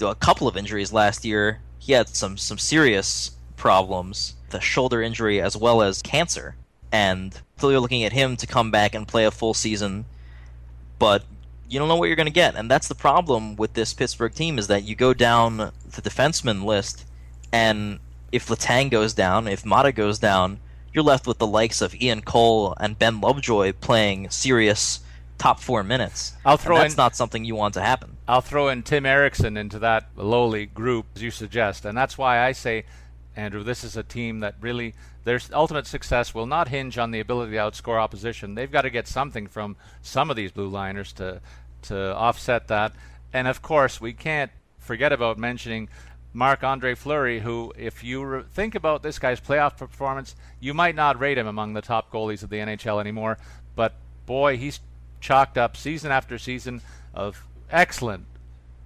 a 0.00 0.14
couple 0.14 0.48
of 0.48 0.56
injuries 0.56 0.92
last 0.92 1.24
year. 1.24 1.60
He 1.78 1.92
had 1.92 2.08
some 2.08 2.36
some 2.36 2.58
serious 2.58 3.30
problems, 3.56 4.34
the 4.50 4.60
shoulder 4.60 5.02
injury 5.02 5.40
as 5.40 5.56
well 5.56 5.82
as 5.82 6.02
cancer. 6.02 6.56
And 6.90 7.40
so 7.58 7.70
you're 7.70 7.80
looking 7.80 8.04
at 8.04 8.12
him 8.12 8.36
to 8.36 8.46
come 8.46 8.70
back 8.70 8.94
and 8.94 9.06
play 9.06 9.24
a 9.24 9.30
full 9.30 9.54
season 9.54 10.04
but 10.98 11.24
you 11.68 11.78
don't 11.78 11.88
know 11.88 11.96
what 11.96 12.06
you're 12.06 12.16
going 12.16 12.26
to 12.26 12.32
get. 12.32 12.54
And 12.54 12.70
that's 12.70 12.88
the 12.88 12.94
problem 12.94 13.56
with 13.56 13.74
this 13.74 13.92
Pittsburgh 13.92 14.34
team 14.34 14.58
is 14.58 14.66
that 14.68 14.84
you 14.84 14.94
go 14.94 15.12
down 15.14 15.56
the 15.58 16.02
defenseman 16.02 16.64
list, 16.64 17.04
and 17.52 17.98
if 18.32 18.48
Letang 18.48 18.90
goes 18.90 19.14
down, 19.14 19.48
if 19.48 19.64
Maatta 19.64 19.94
goes 19.94 20.18
down, 20.18 20.60
you're 20.92 21.04
left 21.04 21.26
with 21.26 21.38
the 21.38 21.46
likes 21.46 21.80
of 21.80 21.94
Ian 21.94 22.22
Cole 22.22 22.74
and 22.80 22.98
Ben 22.98 23.20
Lovejoy 23.20 23.72
playing 23.72 24.30
serious 24.30 25.00
top 25.36 25.60
four 25.60 25.84
minutes. 25.84 26.34
I'll 26.44 26.56
throw 26.56 26.76
and 26.76 26.84
that's 26.84 26.94
in, 26.94 26.98
not 26.98 27.16
something 27.16 27.44
you 27.44 27.54
want 27.54 27.74
to 27.74 27.80
happen. 27.80 28.16
I'll 28.26 28.40
throw 28.40 28.68
in 28.68 28.82
Tim 28.82 29.04
Erixon 29.04 29.56
into 29.56 29.78
that 29.78 30.08
lowly 30.16 30.66
group, 30.66 31.06
as 31.14 31.22
you 31.22 31.30
suggest, 31.30 31.84
and 31.84 31.96
that's 31.96 32.18
why 32.18 32.40
I 32.40 32.52
say, 32.52 32.84
Andrew, 33.38 33.62
this 33.62 33.84
is 33.84 33.96
a 33.96 34.02
team 34.02 34.40
that 34.40 34.56
really 34.60 34.94
their 35.22 35.38
ultimate 35.52 35.86
success 35.86 36.34
will 36.34 36.46
not 36.46 36.68
hinge 36.68 36.98
on 36.98 37.12
the 37.12 37.20
ability 37.20 37.52
to 37.52 37.58
outscore 37.58 38.00
opposition. 38.00 38.56
They've 38.56 38.70
got 38.70 38.82
to 38.82 38.90
get 38.90 39.06
something 39.06 39.46
from 39.46 39.76
some 40.02 40.28
of 40.28 40.36
these 40.36 40.50
blue 40.50 40.68
liners 40.68 41.12
to 41.14 41.40
to 41.82 42.16
offset 42.16 42.66
that. 42.68 42.92
And 43.32 43.46
of 43.46 43.62
course, 43.62 44.00
we 44.00 44.12
can't 44.12 44.50
forget 44.78 45.12
about 45.12 45.38
mentioning 45.38 45.88
Marc 46.32 46.64
Andre 46.64 46.96
Fleury, 46.96 47.40
who, 47.40 47.72
if 47.76 48.02
you 48.02 48.24
re- 48.24 48.42
think 48.52 48.74
about 48.74 49.04
this 49.04 49.20
guy's 49.20 49.40
playoff 49.40 49.76
performance, 49.76 50.34
you 50.58 50.74
might 50.74 50.96
not 50.96 51.20
rate 51.20 51.38
him 51.38 51.46
among 51.46 51.74
the 51.74 51.80
top 51.80 52.10
goalies 52.10 52.42
of 52.42 52.50
the 52.50 52.56
NHL 52.56 53.00
anymore. 53.00 53.38
But 53.76 53.94
boy, 54.26 54.56
he's 54.56 54.80
chalked 55.20 55.56
up 55.56 55.76
season 55.76 56.10
after 56.10 56.38
season 56.38 56.82
of 57.14 57.46
excellent 57.70 58.26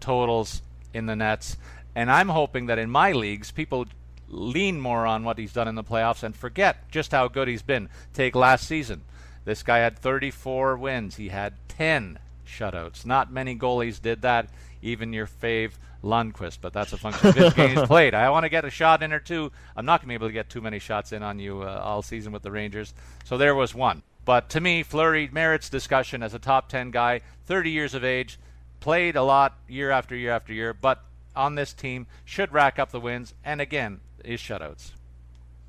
totals 0.01 0.61
in 0.93 1.07
the 1.07 1.17
nets. 1.17 1.57
And 1.95 2.11
I'm 2.11 2.29
hoping 2.29 2.67
that 2.67 2.79
in 2.79 2.91
my 2.91 3.13
leagues, 3.13 3.51
people 3.51 3.87
lean 4.33 4.81
more 4.81 5.07
on 5.07 5.23
what 5.23 5.39
he's 5.39 5.53
done 5.53 5.69
in 5.69 5.75
the 5.77 5.85
playoffs 5.85 6.23
and 6.23 6.35
forget 6.35 6.91
just 6.91 7.13
how 7.13 7.29
good 7.29 7.47
he's 7.47 7.63
been. 7.63 7.89
Take 8.13 8.35
last 8.35 8.67
season. 8.67 9.03
This 9.45 9.63
guy 9.63 9.79
had 9.79 9.99
34 9.99 10.77
wins. 10.77 11.17
He 11.17 11.29
had 11.29 11.55
10 11.69 12.19
shutouts. 12.47 13.05
Not 13.05 13.33
many 13.33 13.57
goalies 13.57 14.01
did 14.01 14.23
that, 14.23 14.49
even 14.81 15.13
your 15.13 15.27
fave 15.27 15.73
Lundqvist, 16.03 16.59
but 16.61 16.73
that's 16.73 16.93
a 16.93 16.97
function 16.97 17.29
of 17.29 17.35
his 17.35 17.53
games 17.55 17.83
played. 17.83 18.15
I 18.15 18.31
want 18.31 18.45
to 18.45 18.49
get 18.51 18.65
a 18.65 18.71
shot 18.71 19.03
in 19.03 19.13
or 19.13 19.21
two. 19.21 19.53
I'm 19.77 19.85
not 19.85 20.01
going 20.01 20.07
to 20.07 20.09
be 20.09 20.15
able 20.15 20.29
to 20.29 20.33
get 20.33 20.49
too 20.49 20.61
many 20.61 20.79
shots 20.79 21.13
in 21.13 21.23
on 21.23 21.39
you 21.39 21.63
uh, 21.63 21.81
all 21.83 22.03
season 22.03 22.33
with 22.33 22.43
the 22.43 22.51
Rangers. 22.51 22.95
So 23.25 23.37
there 23.37 23.55
was 23.55 23.75
one. 23.75 24.03
But 24.25 24.49
to 24.51 24.61
me, 24.61 24.83
Fleury 24.83 25.29
merits 25.33 25.69
discussion 25.69 26.23
as 26.23 26.35
a 26.35 26.39
top 26.39 26.69
10 26.69 26.91
guy, 26.93 27.21
30 27.47 27.71
years 27.71 27.95
of 27.95 28.05
age, 28.05 28.39
played 28.79 29.17
a 29.17 29.23
lot 29.23 29.59
year 29.69 29.91
after 29.91 30.15
year 30.15 30.31
after 30.31 30.53
year, 30.53 30.73
but 30.73 31.03
on 31.35 31.55
this 31.55 31.73
team 31.73 32.07
should 32.25 32.53
rack 32.53 32.79
up 32.79 32.91
the 32.91 33.01
wins, 33.01 33.35
and 33.45 33.61
again, 33.61 34.01
is 34.25 34.41
shutouts. 34.41 34.93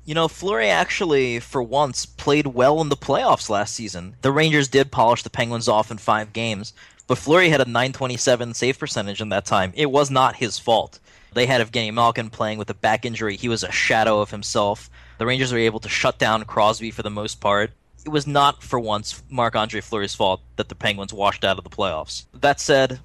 You 0.04 0.14
know, 0.14 0.28
Fleury 0.28 0.68
actually, 0.68 1.40
for 1.40 1.62
once, 1.62 2.04
played 2.04 2.48
well 2.48 2.80
in 2.82 2.90
the 2.90 2.96
playoffs 2.96 3.48
last 3.48 3.74
season. 3.74 4.16
The 4.20 4.32
Rangers 4.32 4.68
did 4.68 4.90
polish 4.90 5.22
the 5.22 5.30
Penguins 5.30 5.68
off 5.68 5.90
in 5.90 5.96
five 5.96 6.34
games, 6.34 6.74
but 7.06 7.16
Fleury 7.16 7.48
had 7.48 7.62
a 7.62 7.64
927 7.64 8.52
save 8.52 8.78
percentage 8.78 9.20
in 9.22 9.30
that 9.30 9.46
time. 9.46 9.72
It 9.74 9.90
was 9.90 10.10
not 10.10 10.36
his 10.36 10.58
fault. 10.58 10.98
They 11.32 11.46
had 11.46 11.66
Evgeny 11.66 11.92
Malkin 11.92 12.30
playing 12.30 12.58
with 12.58 12.70
a 12.70 12.74
back 12.74 13.04
injury. 13.04 13.36
He 13.36 13.48
was 13.48 13.64
a 13.64 13.72
shadow 13.72 14.20
of 14.20 14.30
himself. 14.30 14.90
The 15.18 15.26
Rangers 15.26 15.52
were 15.52 15.58
able 15.58 15.80
to 15.80 15.88
shut 15.88 16.18
down 16.18 16.44
Crosby 16.44 16.90
for 16.90 17.02
the 17.02 17.10
most 17.10 17.40
part. 17.40 17.70
It 18.04 18.10
was 18.10 18.26
not, 18.26 18.62
for 18.62 18.78
once, 18.78 19.22
Marc 19.30 19.56
Andre 19.56 19.80
Fleury's 19.80 20.14
fault 20.14 20.42
that 20.56 20.68
the 20.68 20.74
Penguins 20.74 21.14
washed 21.14 21.44
out 21.44 21.56
of 21.56 21.64
the 21.64 21.70
playoffs. 21.70 22.26
That 22.34 22.60
said, 22.60 23.00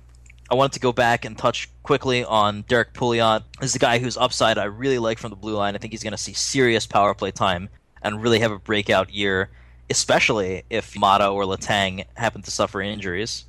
I 0.52 0.56
wanted 0.56 0.74
to 0.74 0.80
go 0.80 0.92
back 0.92 1.26
and 1.26 1.38
touch 1.38 1.70
quickly 1.84 2.24
on 2.24 2.64
Derrick 2.64 2.94
Pouliot. 2.94 3.44
This 3.62 3.70
is 3.70 3.76
a 3.76 3.80
guy 3.80 4.00
whose 4.00 4.18
upside 4.18 4.58
I 4.58 4.64
really 4.64 4.98
like 4.98 5.20
from 5.20 5.30
the 5.30 5.36
blue 5.36 5.56
line. 5.56 5.76
I 5.76 5.78
think 5.78 5.94
he's 5.94 6.02
going 6.02 6.12
to 6.12 6.18
see 6.18 6.34
serious 6.34 6.88
power 6.88 7.14
play 7.14 7.30
time 7.30 7.70
and 8.02 8.24
really 8.24 8.40
have 8.40 8.52
a 8.52 8.58
breakout 8.58 9.14
year, 9.14 9.52
especially 9.92 10.64
if 10.72 10.96
Maatta 10.96 11.32
or 11.32 11.44
Letang 11.44 12.06
happen 12.16 12.42
to 12.42 12.50
suffer 12.50 12.82
injuries. 12.82 13.46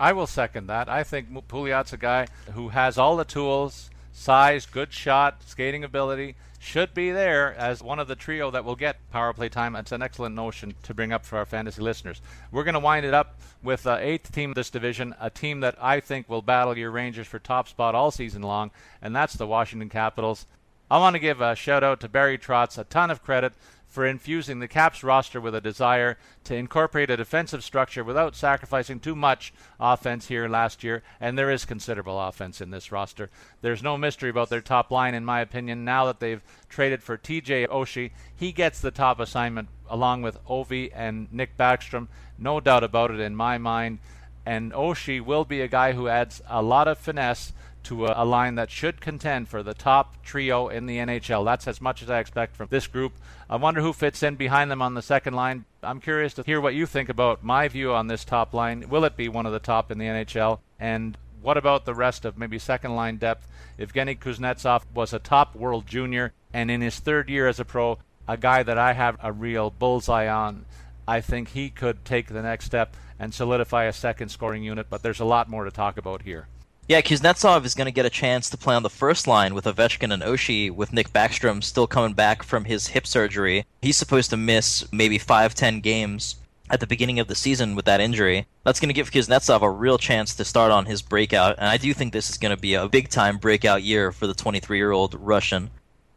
I 0.00 0.12
will 0.12 0.26
second 0.26 0.66
that. 0.66 0.88
I 0.88 1.04
think 1.04 1.30
Pouliot's 1.46 1.92
a 1.92 1.96
guy 1.96 2.26
who 2.54 2.70
has 2.70 2.98
all 2.98 3.16
the 3.16 3.24
tools, 3.24 3.88
size, 4.12 4.66
good 4.66 4.92
shot, 4.92 5.44
skating 5.46 5.84
ability, 5.84 6.34
should 6.70 6.94
be 6.94 7.10
there 7.10 7.52
as 7.54 7.82
one 7.82 7.98
of 7.98 8.06
the 8.06 8.14
trio 8.14 8.48
that 8.48 8.64
will 8.64 8.76
get 8.76 8.96
power 9.10 9.32
play 9.32 9.48
time. 9.48 9.74
It's 9.74 9.90
an 9.90 10.02
excellent 10.02 10.36
notion 10.36 10.72
to 10.84 10.94
bring 10.94 11.12
up 11.12 11.26
for 11.26 11.36
our 11.36 11.44
fantasy 11.44 11.82
listeners. 11.82 12.22
We're 12.52 12.62
going 12.62 12.74
to 12.74 12.78
wind 12.78 13.04
it 13.04 13.12
up 13.12 13.40
with 13.60 13.82
the 13.82 13.94
uh, 13.94 13.98
eighth 13.98 14.30
team 14.30 14.50
of 14.50 14.54
this 14.54 14.70
division, 14.70 15.16
a 15.20 15.30
team 15.30 15.58
that 15.60 15.74
I 15.82 15.98
think 15.98 16.28
will 16.28 16.42
battle 16.42 16.78
your 16.78 16.92
Rangers 16.92 17.26
for 17.26 17.40
top 17.40 17.66
spot 17.66 17.96
all 17.96 18.12
season 18.12 18.42
long, 18.42 18.70
and 19.02 19.16
that's 19.16 19.34
the 19.34 19.48
Washington 19.48 19.88
Capitals. 19.88 20.46
I 20.88 20.98
want 20.98 21.14
to 21.14 21.20
give 21.20 21.40
a 21.40 21.56
shout 21.56 21.82
out 21.82 21.98
to 22.02 22.08
Barry 22.08 22.38
Trotz, 22.38 22.78
a 22.78 22.84
ton 22.84 23.10
of 23.10 23.20
credit 23.20 23.52
for 23.90 24.06
infusing 24.06 24.60
the 24.60 24.68
Caps 24.68 25.02
roster 25.02 25.40
with 25.40 25.54
a 25.54 25.60
desire 25.60 26.16
to 26.44 26.54
incorporate 26.54 27.10
a 27.10 27.16
defensive 27.16 27.64
structure 27.64 28.04
without 28.04 28.36
sacrificing 28.36 29.00
too 29.00 29.16
much 29.16 29.52
offense 29.80 30.28
here 30.28 30.48
last 30.48 30.84
year, 30.84 31.02
and 31.20 31.36
there 31.36 31.50
is 31.50 31.64
considerable 31.64 32.18
offense 32.18 32.60
in 32.60 32.70
this 32.70 32.92
roster. 32.92 33.30
There's 33.62 33.82
no 33.82 33.98
mystery 33.98 34.30
about 34.30 34.48
their 34.48 34.60
top 34.60 34.92
line, 34.92 35.12
in 35.12 35.24
my 35.24 35.40
opinion, 35.40 35.84
now 35.84 36.06
that 36.06 36.20
they've 36.20 36.42
traded 36.68 37.02
for 37.02 37.18
TJ 37.18 37.66
Oshie. 37.66 38.12
He 38.34 38.52
gets 38.52 38.80
the 38.80 38.92
top 38.92 39.18
assignment 39.18 39.68
along 39.88 40.22
with 40.22 40.42
Ovi 40.44 40.92
and 40.94 41.26
Nick 41.32 41.56
Backstrom, 41.56 42.06
no 42.38 42.60
doubt 42.60 42.84
about 42.84 43.10
it 43.10 43.18
in 43.18 43.34
my 43.34 43.58
mind. 43.58 43.98
And 44.46 44.72
Oshie 44.72 45.20
will 45.20 45.44
be 45.44 45.60
a 45.60 45.68
guy 45.68 45.92
who 45.92 46.06
adds 46.06 46.40
a 46.48 46.62
lot 46.62 46.86
of 46.86 46.96
finesse 46.96 47.52
to 47.84 48.06
a, 48.06 48.22
a, 48.22 48.24
line 48.24 48.54
that 48.56 48.70
should 48.70 49.00
contend 49.00 49.48
for 49.48 49.62
the 49.62 49.74
top 49.74 50.22
trio 50.24 50.68
in 50.68 50.86
the 50.86 50.98
NHL. 50.98 51.44
That's 51.44 51.66
as 51.66 51.80
much 51.80 52.02
as 52.02 52.10
I 52.10 52.18
expect 52.18 52.56
from 52.56 52.68
this 52.70 52.86
group. 52.86 53.12
I 53.48 53.56
wonder 53.56 53.80
who 53.80 53.92
fits 53.92 54.22
in 54.22 54.36
behind 54.36 54.70
them 54.70 54.82
on 54.82 54.94
the 54.94 55.02
second 55.02 55.34
line. 55.34 55.64
I'm 55.82 56.00
curious 56.00 56.34
to 56.34 56.42
hear 56.42 56.60
what 56.60 56.74
you 56.74 56.86
think 56.86 57.08
about 57.08 57.42
my 57.42 57.68
view 57.68 57.92
on 57.92 58.06
this 58.06 58.24
top 58.24 58.54
line. 58.54 58.88
Will 58.88 59.04
it 59.04 59.16
be 59.16 59.28
one 59.28 59.46
of 59.46 59.52
the 59.52 59.58
top 59.58 59.90
in 59.90 59.98
the 59.98 60.06
NHL? 60.06 60.60
And 60.78 61.16
what 61.42 61.56
about 61.56 61.84
the 61.84 61.94
rest 61.94 62.24
of 62.24 62.38
maybe 62.38 62.58
second 62.58 62.94
line 62.94 63.16
depth? 63.16 63.48
Evgeny 63.78 64.18
Kuznetsov 64.18 64.82
was 64.94 65.12
a 65.12 65.18
top 65.18 65.54
world 65.54 65.86
junior, 65.86 66.32
and 66.52 66.70
in 66.70 66.82
his 66.82 66.98
third 66.98 67.30
year 67.30 67.48
as 67.48 67.58
a 67.58 67.64
pro, 67.64 67.98
a 68.28 68.36
guy 68.36 68.62
that 68.62 68.78
I 68.78 68.92
have 68.92 69.16
a 69.22 69.32
real 69.32 69.70
bullseye 69.70 70.28
on. 70.28 70.66
I 71.08 71.20
think 71.20 71.48
he 71.48 71.70
could 71.70 72.04
take 72.04 72.28
the 72.28 72.42
next 72.42 72.66
step 72.66 72.94
and 73.18 73.34
solidify 73.34 73.84
a 73.84 73.92
second 73.92 74.28
scoring 74.28 74.62
unit, 74.62 74.86
but 74.88 75.02
there's 75.02 75.20
a 75.20 75.24
lot 75.24 75.48
more 75.48 75.64
to 75.64 75.70
talk 75.70 75.96
about 75.96 76.22
here. 76.22 76.46
Yeah, 76.90 77.02
Kuznetsov 77.02 77.64
is 77.64 77.76
going 77.76 77.84
to 77.84 77.92
get 77.92 78.04
a 78.04 78.10
chance 78.10 78.50
to 78.50 78.56
play 78.56 78.74
on 78.74 78.82
the 78.82 78.90
first 78.90 79.28
line 79.28 79.54
with 79.54 79.64
Ovechkin 79.64 80.12
and 80.12 80.24
Oshie, 80.24 80.72
with 80.72 80.92
Nick 80.92 81.12
Backstrom 81.12 81.62
still 81.62 81.86
coming 81.86 82.14
back 82.14 82.42
from 82.42 82.64
his 82.64 82.88
hip 82.88 83.06
surgery. 83.06 83.64
He's 83.80 83.96
supposed 83.96 84.30
to 84.30 84.36
miss 84.36 84.84
maybe 84.90 85.16
five, 85.16 85.54
ten 85.54 85.78
games 85.78 86.34
at 86.68 86.80
the 86.80 86.88
beginning 86.88 87.20
of 87.20 87.28
the 87.28 87.36
season 87.36 87.76
with 87.76 87.84
that 87.84 88.00
injury. 88.00 88.48
That's 88.64 88.80
going 88.80 88.88
to 88.88 88.92
give 88.92 89.12
Kuznetsov 89.12 89.62
a 89.62 89.70
real 89.70 89.98
chance 89.98 90.34
to 90.34 90.44
start 90.44 90.72
on 90.72 90.86
his 90.86 91.00
breakout, 91.00 91.54
and 91.58 91.68
I 91.68 91.76
do 91.76 91.94
think 91.94 92.12
this 92.12 92.28
is 92.28 92.38
going 92.38 92.56
to 92.56 92.60
be 92.60 92.74
a 92.74 92.88
big 92.88 93.08
time 93.08 93.38
breakout 93.38 93.84
year 93.84 94.10
for 94.10 94.26
the 94.26 94.34
23 94.34 94.76
year 94.76 94.90
old 94.90 95.14
Russian. 95.14 95.70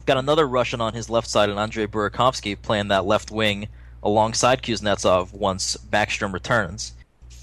Got 0.08 0.18
another 0.18 0.48
Russian 0.48 0.82
on 0.82 0.96
his 0.96 1.08
left 1.08 1.28
side, 1.28 1.52
and 1.52 1.60
Andrei 1.60 1.86
Burakovsky 1.86 2.60
playing 2.60 2.88
that 2.88 3.06
left 3.06 3.30
wing 3.30 3.68
alongside 4.02 4.64
Kuznetsov 4.64 5.34
once 5.34 5.78
Backstrom 5.92 6.34
returns 6.34 6.94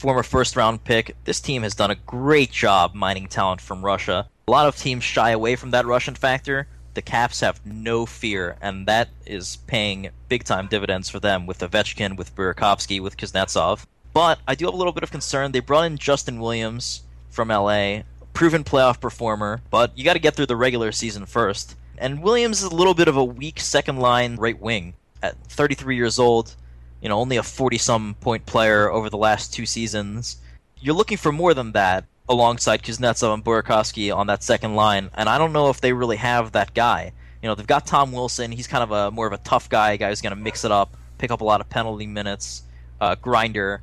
former 0.00 0.22
first 0.22 0.56
round 0.56 0.82
pick. 0.82 1.14
This 1.24 1.40
team 1.40 1.62
has 1.62 1.74
done 1.74 1.90
a 1.90 1.94
great 1.94 2.50
job 2.50 2.94
mining 2.94 3.28
talent 3.28 3.60
from 3.60 3.84
Russia. 3.84 4.26
A 4.48 4.50
lot 4.50 4.66
of 4.66 4.74
teams 4.76 5.04
shy 5.04 5.30
away 5.30 5.56
from 5.56 5.72
that 5.72 5.84
Russian 5.84 6.14
factor. 6.14 6.66
The 6.94 7.02
Caps 7.02 7.40
have 7.40 7.64
no 7.66 8.06
fear, 8.06 8.56
and 8.62 8.86
that 8.88 9.10
is 9.26 9.58
paying 9.66 10.08
big 10.28 10.44
time 10.44 10.68
dividends 10.68 11.10
for 11.10 11.20
them 11.20 11.46
with 11.46 11.60
Ovechkin, 11.60 12.16
with 12.16 12.34
Burakovsky, 12.34 13.00
with 13.00 13.18
Kuznetsov. 13.18 13.84
But 14.14 14.40
I 14.48 14.54
do 14.54 14.64
have 14.64 14.74
a 14.74 14.76
little 14.76 14.92
bit 14.92 15.02
of 15.04 15.10
concern. 15.10 15.52
They 15.52 15.60
brought 15.60 15.84
in 15.84 15.98
Justin 15.98 16.40
Williams 16.40 17.02
from 17.28 17.48
LA, 17.48 18.00
proven 18.32 18.64
playoff 18.64 19.00
performer, 19.00 19.60
but 19.70 19.96
you 19.96 20.02
got 20.02 20.14
to 20.14 20.18
get 20.18 20.34
through 20.34 20.46
the 20.46 20.56
regular 20.56 20.92
season 20.92 21.26
first. 21.26 21.76
And 21.98 22.22
Williams 22.22 22.62
is 22.62 22.72
a 22.72 22.74
little 22.74 22.94
bit 22.94 23.06
of 23.06 23.16
a 23.16 23.24
weak 23.24 23.60
second 23.60 23.98
line 23.98 24.36
right 24.36 24.58
wing. 24.58 24.94
At 25.22 25.36
33 25.48 25.94
years 25.94 26.18
old, 26.18 26.56
you 27.00 27.08
know, 27.08 27.18
only 27.18 27.36
a 27.36 27.42
40 27.42 27.78
some 27.78 28.14
point 28.20 28.46
player 28.46 28.90
over 28.90 29.08
the 29.10 29.16
last 29.16 29.52
two 29.52 29.66
seasons. 29.66 30.38
You're 30.78 30.94
looking 30.94 31.16
for 31.16 31.32
more 31.32 31.54
than 31.54 31.72
that 31.72 32.04
alongside 32.28 32.82
Kuznetsov 32.82 33.34
and 33.34 33.44
Burakovsky 33.44 34.14
on 34.14 34.26
that 34.28 34.42
second 34.42 34.74
line, 34.74 35.10
and 35.14 35.28
I 35.28 35.38
don't 35.38 35.52
know 35.52 35.68
if 35.68 35.80
they 35.80 35.92
really 35.92 36.16
have 36.16 36.52
that 36.52 36.74
guy. 36.74 37.12
You 37.42 37.48
know, 37.48 37.54
they've 37.54 37.66
got 37.66 37.86
Tom 37.86 38.12
Wilson. 38.12 38.52
He's 38.52 38.66
kind 38.66 38.82
of 38.82 38.92
a 38.92 39.10
more 39.10 39.26
of 39.26 39.32
a 39.32 39.38
tough 39.38 39.68
guy, 39.68 39.92
a 39.92 39.96
guy 39.96 40.08
who's 40.10 40.20
going 40.20 40.36
to 40.36 40.40
mix 40.40 40.64
it 40.64 40.70
up, 40.70 40.96
pick 41.18 41.30
up 41.30 41.40
a 41.40 41.44
lot 41.44 41.60
of 41.60 41.68
penalty 41.68 42.06
minutes, 42.06 42.62
uh, 43.00 43.14
grinder. 43.14 43.82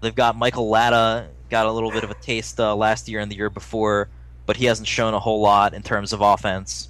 They've 0.00 0.14
got 0.14 0.36
Michael 0.36 0.68
Latta, 0.68 1.28
got 1.48 1.66
a 1.66 1.72
little 1.72 1.90
bit 1.90 2.04
of 2.04 2.10
a 2.10 2.14
taste 2.14 2.58
uh, 2.60 2.74
last 2.74 3.08
year 3.08 3.20
and 3.20 3.30
the 3.30 3.36
year 3.36 3.50
before, 3.50 4.08
but 4.44 4.56
he 4.56 4.66
hasn't 4.66 4.88
shown 4.88 5.14
a 5.14 5.20
whole 5.20 5.40
lot 5.40 5.72
in 5.72 5.82
terms 5.82 6.12
of 6.12 6.20
offense. 6.20 6.88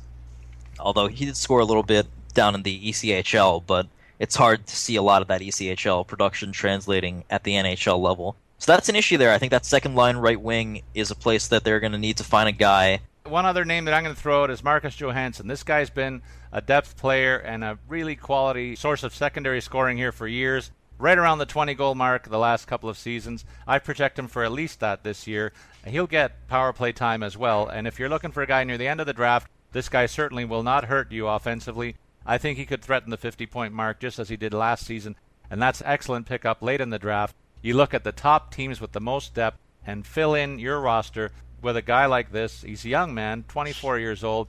Although 0.81 1.09
he 1.09 1.27
did 1.27 1.37
score 1.37 1.61
a 1.61 1.64
little 1.64 1.83
bit 1.83 2.07
down 2.35 2.55
in 2.55 2.62
the 2.62 2.91
ECHL, 2.91 3.62
but 3.66 3.87
it's 4.19 4.37
hard 4.37 4.67
to 4.67 4.77
see 4.77 4.97
a 4.97 5.03
lot 5.03 5.23
of 5.23 5.29
that 5.29 5.41
ECHL 5.41 6.07
production 6.07 6.53
translating 6.53 7.25
at 7.31 7.45
the 7.45 7.53
NHL 7.53 8.01
level. 8.01 8.37
So 8.59 8.73
that's 8.73 8.89
an 8.89 8.97
issue 8.97 9.19
there. 9.19 9.33
I 9.33 9.39
think 9.39 9.51
that 9.51 9.67
second 9.67 9.95
line 9.95 10.17
right 10.17 10.41
wing 10.41 10.83
is 10.95 11.11
a 11.11 11.14
place 11.14 11.49
that 11.49 11.64
they're 11.64 11.81
going 11.81 11.93
to 11.93 11.99
need 11.99 12.17
to 12.17 12.25
find 12.25 12.49
a 12.49 12.53
guy. 12.53 13.01
One 13.25 13.45
other 13.45 13.64
name 13.64 13.85
that 13.85 13.95
I'm 13.95 14.05
going 14.05 14.14
to 14.14 14.21
throw 14.21 14.45
out 14.45 14.51
is 14.51 14.64
Marcus 14.64 14.97
Johansson. 14.97 15.49
This 15.49 15.62
guy's 15.62 15.91
been 15.91 16.23
a 16.53 16.61
depth 16.61 16.97
player 16.97 17.37
and 17.37 17.62
a 17.62 17.79
really 17.89 18.17
quality 18.17 18.77
source 18.77 19.03
of 19.03 19.14
secondary 19.14 19.61
scoring 19.61 19.99
here 19.99 20.12
for 20.12 20.27
years. 20.27 20.71
Right 20.99 21.19
around 21.19 21.39
the 21.39 21.47
20 21.47 21.75
goal 21.75 21.95
mark 21.95 22.31
the 22.31 22.39
last 22.39 22.67
couple 22.67 22.89
of 22.89 22.97
seasons. 22.97 23.45
I 23.67 23.79
project 23.79 24.19
him 24.19 24.29
for 24.29 24.43
at 24.45 24.53
least 24.53 24.81
that 24.81 25.03
this 25.03 25.27
year. 25.27 25.53
He'll 25.87 26.07
get 26.07 26.49
power 26.49 26.73
play 26.73 26.93
time 26.93 27.23
as 27.23 27.37
well. 27.37 27.67
And 27.69 27.87
if 27.87 27.99
you're 27.99 28.09
looking 28.09 28.33
for 28.33 28.43
a 28.43 28.47
guy 28.47 28.64
near 28.64 28.79
the 28.79 28.89
end 28.89 29.01
of 29.01 29.07
the 29.07 29.12
draft, 29.12 29.51
this 29.73 29.91
guy 29.91 30.07
certainly 30.07 30.47
will 30.47 30.62
not 30.62 30.87
hurt 30.87 31.12
you 31.12 31.29
offensively. 31.29 31.97
I 32.27 32.39
think 32.39 32.59
he 32.59 32.66
could 32.66 32.83
threaten 32.83 33.11
the 33.11 33.16
50 33.16 33.47
point 33.47 33.72
mark 33.72 34.01
just 34.01 34.18
as 34.18 34.29
he 34.29 34.37
did 34.37 34.53
last 34.53 34.85
season, 34.85 35.16
and 35.49 35.62
that's 35.62 35.83
excellent 35.85 36.27
pickup 36.27 36.61
late 36.61 36.81
in 36.81 36.91
the 36.91 36.99
draft. 36.99 37.37
You 37.62 37.74
look 37.74 37.95
at 37.95 38.05
the 38.05 38.12
top 38.12 38.53
teams 38.53 38.81
with 38.81 38.93
the 38.93 39.01
most 39.01 39.35
depth 39.35 39.59
and 39.87 40.07
fill 40.07 40.35
in 40.35 40.59
your 40.59 40.81
roster 40.81 41.31
with 41.62 41.77
a 41.77 41.83
guy 41.83 42.07
like 42.07 42.33
this. 42.33 42.62
He's 42.62 42.85
a 42.85 42.89
young 42.89 43.14
man, 43.14 43.45
24 43.49 43.99
years 43.99 44.24
old, 44.24 44.49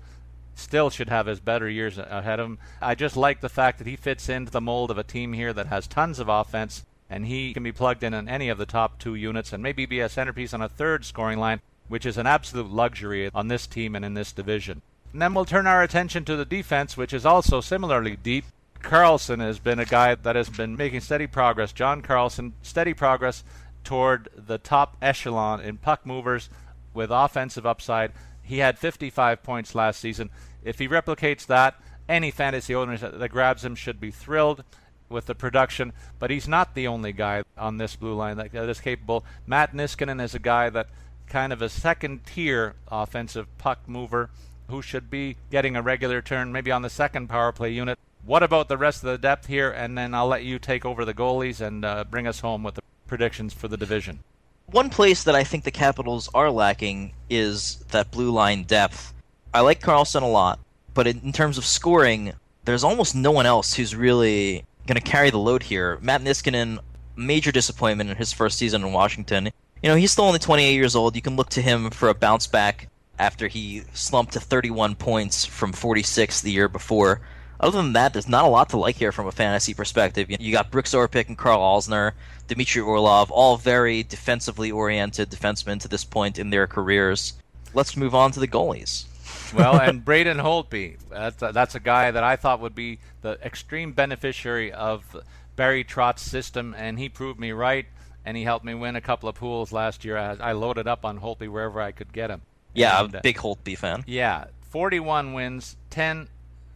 still 0.56 0.90
should 0.90 1.10
have 1.10 1.28
his 1.28 1.40
better 1.40 1.70
years 1.70 1.98
ahead 1.98 2.40
of 2.40 2.48
him. 2.48 2.58
I 2.82 2.96
just 2.96 3.16
like 3.16 3.42
the 3.42 3.50
fact 3.50 3.78
that 3.78 3.88
he 3.88 3.96
fits 3.96 4.28
into 4.28 4.52
the 4.52 4.62
mold 4.62 4.92
of 4.92 4.98
a 4.98 5.04
team 5.04 5.34
here 5.34 5.54
that 5.54 5.68
has 5.68 5.88
tons 5.88 6.20
of 6.20 6.30
offense, 6.30 6.84
and 7.10 7.28
he 7.28 7.54
can 7.54 7.64
be 7.64 7.72
plugged 7.72 8.04
in 8.04 8.14
on 8.14 8.28
any 8.28 8.50
of 8.50 8.58
the 8.58 8.66
top 8.66 8.98
two 8.98 9.16
units 9.16 9.54
and 9.54 9.62
maybe 9.62 9.86
be 9.86 10.00
a 10.00 10.10
centerpiece 10.10 10.54
on 10.54 10.62
a 10.62 10.70
third 10.70 11.06
scoring 11.06 11.40
line, 11.40 11.62
which 11.88 12.06
is 12.06 12.18
an 12.18 12.28
absolute 12.28 12.70
luxury 12.70 13.30
on 13.34 13.48
this 13.48 13.68
team 13.68 13.96
and 13.96 14.04
in 14.04 14.16
this 14.16 14.32
division. 14.32 14.82
And 15.18 15.22
then 15.24 15.34
we'll 15.34 15.46
turn 15.46 15.66
our 15.66 15.82
attention 15.82 16.26
to 16.26 16.36
the 16.36 16.46
defense, 16.46 16.96
which 16.96 17.12
is 17.12 17.26
also 17.26 17.60
similarly 17.60 18.16
deep. 18.16 18.46
Carlson 18.84 19.40
has 19.40 19.58
been 19.58 19.80
a 19.80 19.86
guy 19.86 20.14
that 20.14 20.36
has 20.36 20.48
been 20.48 20.78
making 20.78 21.00
steady 21.00 21.26
progress. 21.26 21.72
John 21.72 22.04
Carlson, 22.04 22.54
steady 22.62 22.94
progress 22.94 23.44
toward 23.84 24.30
the 24.36 24.60
top 24.60 24.96
echelon 25.02 25.60
in 25.60 25.78
puck 25.78 26.06
movers 26.06 26.52
with 26.94 27.10
offensive 27.10 27.66
upside. 27.66 28.12
He 28.44 28.60
had 28.60 28.78
55 28.78 29.42
points 29.42 29.74
last 29.74 30.00
season. 30.00 30.30
If 30.64 30.78
he 30.78 30.88
replicates 30.88 31.48
that, 31.48 31.82
any 32.08 32.30
fantasy 32.30 32.76
owner 32.76 32.96
that 32.96 33.32
grabs 33.32 33.66
him 33.66 33.74
should 33.74 34.00
be 34.00 34.12
thrilled 34.12 34.64
with 35.10 35.26
the 35.26 35.34
production. 35.34 35.94
But 36.20 36.30
he's 36.30 36.48
not 36.48 36.76
the 36.76 36.86
only 36.86 37.12
guy 37.12 37.42
on 37.58 37.78
this 37.78 37.96
blue 37.96 38.14
line 38.14 38.38
that, 38.38 38.54
is 38.54 38.80
capable. 38.80 39.26
Matt 39.48 39.74
Niskanen 39.74 40.22
is 40.22 40.36
a 40.36 40.40
guy 40.40 40.70
that 40.70 40.90
kind 41.26 41.52
of 41.52 41.64
a 41.64 41.70
second 41.70 42.24
tier 42.28 42.76
offensive 42.92 43.48
puck 43.58 43.80
mover 43.88 44.30
who 44.70 44.82
should 44.82 45.10
be 45.10 45.38
getting 45.50 45.76
a 45.76 45.82
regular 45.82 46.22
turn, 46.22 46.52
maybe 46.52 46.72
on 46.72 46.82
the 46.82 46.90
second 46.90 47.28
power 47.28 47.52
play 47.52 47.72
unit. 47.72 47.98
What 48.26 48.44
about 48.44 48.68
the 48.68 48.78
rest 48.78 49.04
of 49.04 49.10
the 49.10 49.18
depth 49.18 49.48
here? 49.48 49.72
And 49.72 49.98
then 49.98 50.14
I'll 50.14 50.28
let 50.28 50.44
you 50.44 50.60
take 50.60 50.86
over 50.86 51.06
the 51.06 51.14
goalies 51.14 51.62
and 51.62 51.86
uh, 51.86 52.04
bring 52.04 52.28
us 52.28 52.42
home 52.42 52.64
with 52.64 52.76
the 52.76 52.82
predictions 53.08 53.54
for 53.54 53.68
the 53.68 53.78
division. 53.78 54.20
One 54.66 54.90
place 54.90 55.24
that 55.24 55.36
I 55.36 55.46
think 55.46 55.64
the 55.64 55.72
Capitals 55.72 56.30
are 56.34 56.52
lacking 56.52 57.14
is 57.30 57.78
that 57.92 58.12
blue 58.12 58.32
line 58.32 58.64
depth. 58.64 59.14
I 59.54 59.62
like 59.62 59.80
Carlson 59.80 60.24
a 60.24 60.30
lot, 60.30 60.60
but 60.94 61.08
in, 61.08 61.22
in 61.22 61.32
terms 61.32 61.58
of 61.58 61.64
scoring, 61.64 62.34
there's 62.66 62.84
almost 62.84 63.16
no 63.16 63.32
one 63.32 63.46
else 63.46 63.76
who's 63.76 63.96
really 63.96 64.66
going 64.86 65.00
to 65.00 65.02
carry 65.02 65.30
the 65.30 65.38
load 65.38 65.64
here. 65.64 65.98
Matt 66.02 66.22
Niskanen, 66.22 66.80
major 67.16 67.54
disappointment 67.54 68.10
in 68.10 68.18
his 68.18 68.34
first 68.34 68.58
season 68.58 68.84
in 68.84 68.92
Washington. 68.92 69.52
You 69.82 69.90
know, 69.90 69.96
he's 69.96 70.12
still 70.12 70.26
only 70.26 70.40
28 70.40 70.74
years 70.74 70.98
old. 70.98 71.16
You 71.16 71.22
can 71.22 71.38
look 71.38 71.50
to 71.52 71.62
him 71.62 71.90
for 71.92 72.10
a 72.10 72.14
bounce 72.14 72.46
back 72.46 72.90
after 73.20 73.48
he 73.48 73.84
slumped 73.94 74.34
to 74.34 74.40
31 74.40 74.96
points 74.96 75.46
from 75.46 75.74
46 75.74 76.42
the 76.42 76.52
year 76.52 76.68
before. 76.68 77.22
Other 77.60 77.82
than 77.82 77.94
that, 77.94 78.14
there's 78.14 78.28
not 78.28 78.46
a 78.46 78.50
lot 78.50 78.70
to 78.70 78.78
like 78.78 78.98
here 78.98 79.12
from 79.12 79.26
a 79.26 79.32
fantasy 79.32 79.74
perspective. 79.74 80.30
You 80.30 80.52
got 80.52 80.70
Brooks 80.70 80.94
Orpik 80.94 81.28
and 81.28 81.38
Karl 81.38 81.60
Alzner, 81.60 82.12
Dmitry 82.48 82.82
Orlov, 82.82 83.32
all 83.32 83.58
very 83.58 84.04
defensively 84.04 84.72
oriented 84.72 85.32
defensemen 85.32 85.80
to 85.82 85.88
this 85.88 86.04
point 86.04 86.38
in 86.38 86.52
their 86.52 86.68
careers. 86.68 87.34
Let's 87.74 87.98
move 87.98 88.14
on 88.14 88.32
to 88.34 88.40
the 88.40 88.48
goalies. 88.48 89.06
well, 89.54 89.80
and 89.82 90.06
Braden 90.06 90.38
Holtby, 90.38 90.98
that's 91.10 91.42
a, 91.42 91.52
that's 91.52 91.74
a 91.74 91.80
guy 91.80 92.12
that 92.12 92.24
I 92.24 92.36
thought 92.36 92.62
would 92.62 92.76
be 92.76 93.00
the 93.22 93.40
extreme 93.44 93.92
beneficiary 93.92 94.72
of 94.72 95.04
Barry 95.56 95.84
Trotz's 95.84 96.30
system, 96.30 96.76
and 96.78 97.00
he 97.00 97.10
proved 97.10 97.40
me 97.40 97.54
right, 97.54 97.88
and 98.24 98.38
he 98.38 98.44
helped 98.44 98.66
me 98.66 98.76
win 98.76 98.96
a 98.96 99.02
couple 99.02 99.28
of 99.28 99.36
pools 99.36 99.72
last 99.72 100.06
year. 100.06 100.16
I, 100.16 100.38
I 100.40 100.52
loaded 100.52 100.88
up 100.88 101.04
on 101.04 101.20
Holtby 101.20 101.50
wherever 101.50 101.82
I 101.82 101.92
could 101.92 102.14
get 102.14 102.30
him. 102.30 102.44
Yeah, 102.78 103.04
and, 103.04 103.16
a 103.16 103.22
big 103.22 103.38
Holtby 103.38 103.78
fan. 103.78 104.04
Yeah, 104.08 104.46
41 104.70 105.34
wins, 105.34 105.78
10 105.90 106.28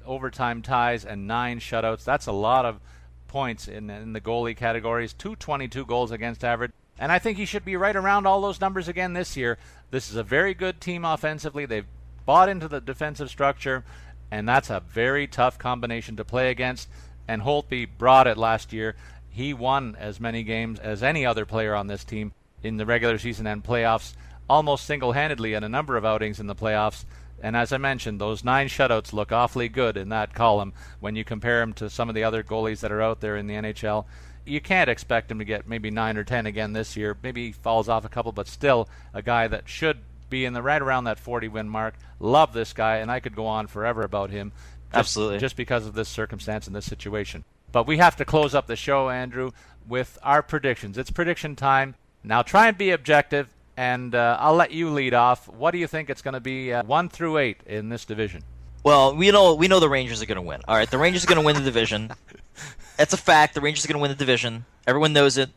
overtime 0.05 0.61
ties, 0.61 1.05
and 1.05 1.27
nine 1.27 1.59
shutouts. 1.59 2.03
That's 2.03 2.27
a 2.27 2.31
lot 2.31 2.65
of 2.65 2.79
points 3.27 3.67
in, 3.67 3.89
in 3.89 4.13
the 4.13 4.21
goalie 4.21 4.57
categories. 4.57 5.13
222 5.13 5.85
goals 5.85 6.11
against 6.11 6.43
average. 6.43 6.71
And 6.99 7.11
I 7.11 7.19
think 7.19 7.37
he 7.37 7.45
should 7.45 7.65
be 7.65 7.75
right 7.75 7.95
around 7.95 8.27
all 8.27 8.41
those 8.41 8.61
numbers 8.61 8.87
again 8.87 9.13
this 9.13 9.35
year. 9.37 9.57
This 9.89 10.09
is 10.09 10.15
a 10.15 10.23
very 10.23 10.53
good 10.53 10.81
team 10.81 11.05
offensively. 11.05 11.65
They've 11.65 11.87
bought 12.25 12.49
into 12.49 12.67
the 12.67 12.81
defensive 12.81 13.29
structure, 13.29 13.83
and 14.29 14.47
that's 14.47 14.69
a 14.69 14.81
very 14.81 15.27
tough 15.27 15.57
combination 15.57 16.15
to 16.17 16.25
play 16.25 16.51
against. 16.51 16.89
And 17.27 17.41
Holtby 17.41 17.89
brought 17.97 18.27
it 18.27 18.37
last 18.37 18.73
year. 18.73 18.95
He 19.29 19.53
won 19.53 19.95
as 19.99 20.19
many 20.19 20.43
games 20.43 20.79
as 20.79 21.01
any 21.01 21.25
other 21.25 21.45
player 21.45 21.73
on 21.73 21.87
this 21.87 22.03
team 22.03 22.33
in 22.63 22.77
the 22.77 22.85
regular 22.85 23.17
season 23.17 23.47
and 23.47 23.63
playoffs, 23.63 24.13
almost 24.51 24.85
single 24.85 25.13
handedly 25.13 25.53
in 25.53 25.63
a 25.63 25.69
number 25.69 25.95
of 25.95 26.03
outings 26.03 26.37
in 26.37 26.47
the 26.47 26.55
playoffs. 26.55 27.05
And 27.41 27.55
as 27.55 27.71
I 27.71 27.77
mentioned, 27.77 28.19
those 28.19 28.43
nine 28.43 28.67
shutouts 28.67 29.13
look 29.13 29.31
awfully 29.31 29.69
good 29.69 29.95
in 29.95 30.09
that 30.09 30.33
column 30.33 30.73
when 30.99 31.15
you 31.15 31.23
compare 31.23 31.61
them 31.61 31.71
to 31.75 31.89
some 31.89 32.09
of 32.09 32.15
the 32.15 32.25
other 32.25 32.43
goalies 32.43 32.81
that 32.81 32.91
are 32.91 33.01
out 33.01 33.21
there 33.21 33.37
in 33.37 33.47
the 33.47 33.53
NHL. 33.53 34.03
You 34.45 34.59
can't 34.59 34.89
expect 34.89 35.31
him 35.31 35.39
to 35.39 35.45
get 35.45 35.69
maybe 35.69 35.89
nine 35.89 36.17
or 36.17 36.25
ten 36.25 36.45
again 36.45 36.73
this 36.73 36.97
year. 36.97 37.15
Maybe 37.23 37.47
he 37.47 37.51
falls 37.53 37.87
off 37.87 38.03
a 38.03 38.09
couple, 38.09 38.33
but 38.33 38.49
still 38.49 38.89
a 39.13 39.21
guy 39.21 39.47
that 39.47 39.69
should 39.69 39.99
be 40.29 40.43
in 40.43 40.51
the 40.51 40.61
right 40.61 40.81
around 40.81 41.05
that 41.05 41.17
40 41.17 41.47
win 41.47 41.69
mark. 41.69 41.95
Love 42.19 42.51
this 42.51 42.73
guy, 42.73 42.97
and 42.97 43.09
I 43.09 43.21
could 43.21 43.35
go 43.35 43.45
on 43.45 43.67
forever 43.67 44.01
about 44.01 44.31
him. 44.31 44.51
Just, 44.89 44.99
Absolutely. 44.99 45.39
Just 45.39 45.55
because 45.55 45.87
of 45.87 45.93
this 45.93 46.09
circumstance 46.09 46.67
and 46.67 46.75
this 46.75 46.85
situation. 46.85 47.45
But 47.71 47.87
we 47.87 47.97
have 47.97 48.17
to 48.17 48.25
close 48.25 48.53
up 48.53 48.67
the 48.67 48.75
show, 48.75 49.09
Andrew, 49.09 49.51
with 49.87 50.19
our 50.21 50.43
predictions. 50.43 50.97
It's 50.97 51.09
prediction 51.09 51.55
time. 51.55 51.95
Now 52.21 52.41
try 52.41 52.67
and 52.67 52.77
be 52.77 52.91
objective 52.91 53.47
and 53.77 54.13
uh, 54.15 54.37
I'll 54.39 54.55
let 54.55 54.71
you 54.71 54.89
lead 54.89 55.13
off. 55.13 55.47
What 55.47 55.71
do 55.71 55.77
you 55.77 55.87
think 55.87 56.09
it's 56.09 56.21
going 56.21 56.33
to 56.33 56.39
be, 56.39 56.73
uh, 56.73 56.83
one 56.83 57.09
through 57.09 57.37
eight 57.37 57.57
in 57.65 57.89
this 57.89 58.05
division? 58.05 58.43
Well, 58.83 59.15
we 59.15 59.29
know 59.31 59.53
we 59.55 59.67
know 59.67 59.79
the 59.79 59.89
Rangers 59.89 60.21
are 60.21 60.25
going 60.25 60.37
to 60.37 60.41
win. 60.41 60.61
All 60.67 60.75
right, 60.75 60.89
the 60.89 60.97
Rangers 60.97 61.23
are 61.23 61.27
going 61.27 61.39
to 61.39 61.45
win 61.45 61.55
the 61.55 61.61
division. 61.61 62.11
That's 62.97 63.13
a 63.13 63.17
fact. 63.17 63.53
The 63.53 63.61
Rangers 63.61 63.85
are 63.85 63.87
going 63.87 63.99
to 63.99 64.01
win 64.01 64.11
the 64.11 64.17
division. 64.17 64.65
Everyone 64.87 65.13
knows 65.13 65.37
it. 65.37 65.49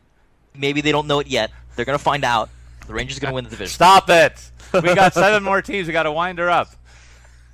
Maybe 0.53 0.81
they 0.81 0.91
don't 0.91 1.07
know 1.07 1.19
it 1.19 1.27
yet. 1.27 1.51
They're 1.75 1.85
going 1.85 1.97
to 1.97 2.03
find 2.03 2.23
out. 2.23 2.49
The 2.87 2.93
Rangers 2.93 3.17
are 3.17 3.21
going 3.21 3.31
to 3.31 3.35
win 3.35 3.43
the 3.43 3.49
division. 3.49 3.73
Stop 3.73 4.09
it. 4.09 4.51
We 4.73 4.93
got 4.93 5.13
seven 5.13 5.43
more 5.43 5.61
teams. 5.61 5.87
We 5.87 5.93
got 5.93 6.03
to 6.03 6.11
wind 6.11 6.37
her 6.37 6.49
up. 6.49 6.69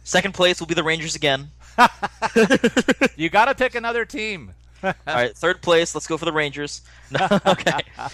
Second 0.04 0.34
place 0.34 0.60
will 0.60 0.68
be 0.68 0.74
the 0.74 0.84
Rangers 0.84 1.16
again. 1.16 1.52
you 3.16 3.30
got 3.30 3.46
to 3.46 3.56
pick 3.56 3.76
another 3.76 4.06
team. 4.06 4.54
All 4.84 4.94
right, 5.08 5.36
third 5.36 5.62
place. 5.62 5.94
Let's 5.96 6.08
go 6.08 6.18
for 6.18 6.26
the 6.26 6.32
Rangers. 6.32 6.82
No, 7.12 7.28
okay. 7.46 7.72
All 7.98 8.10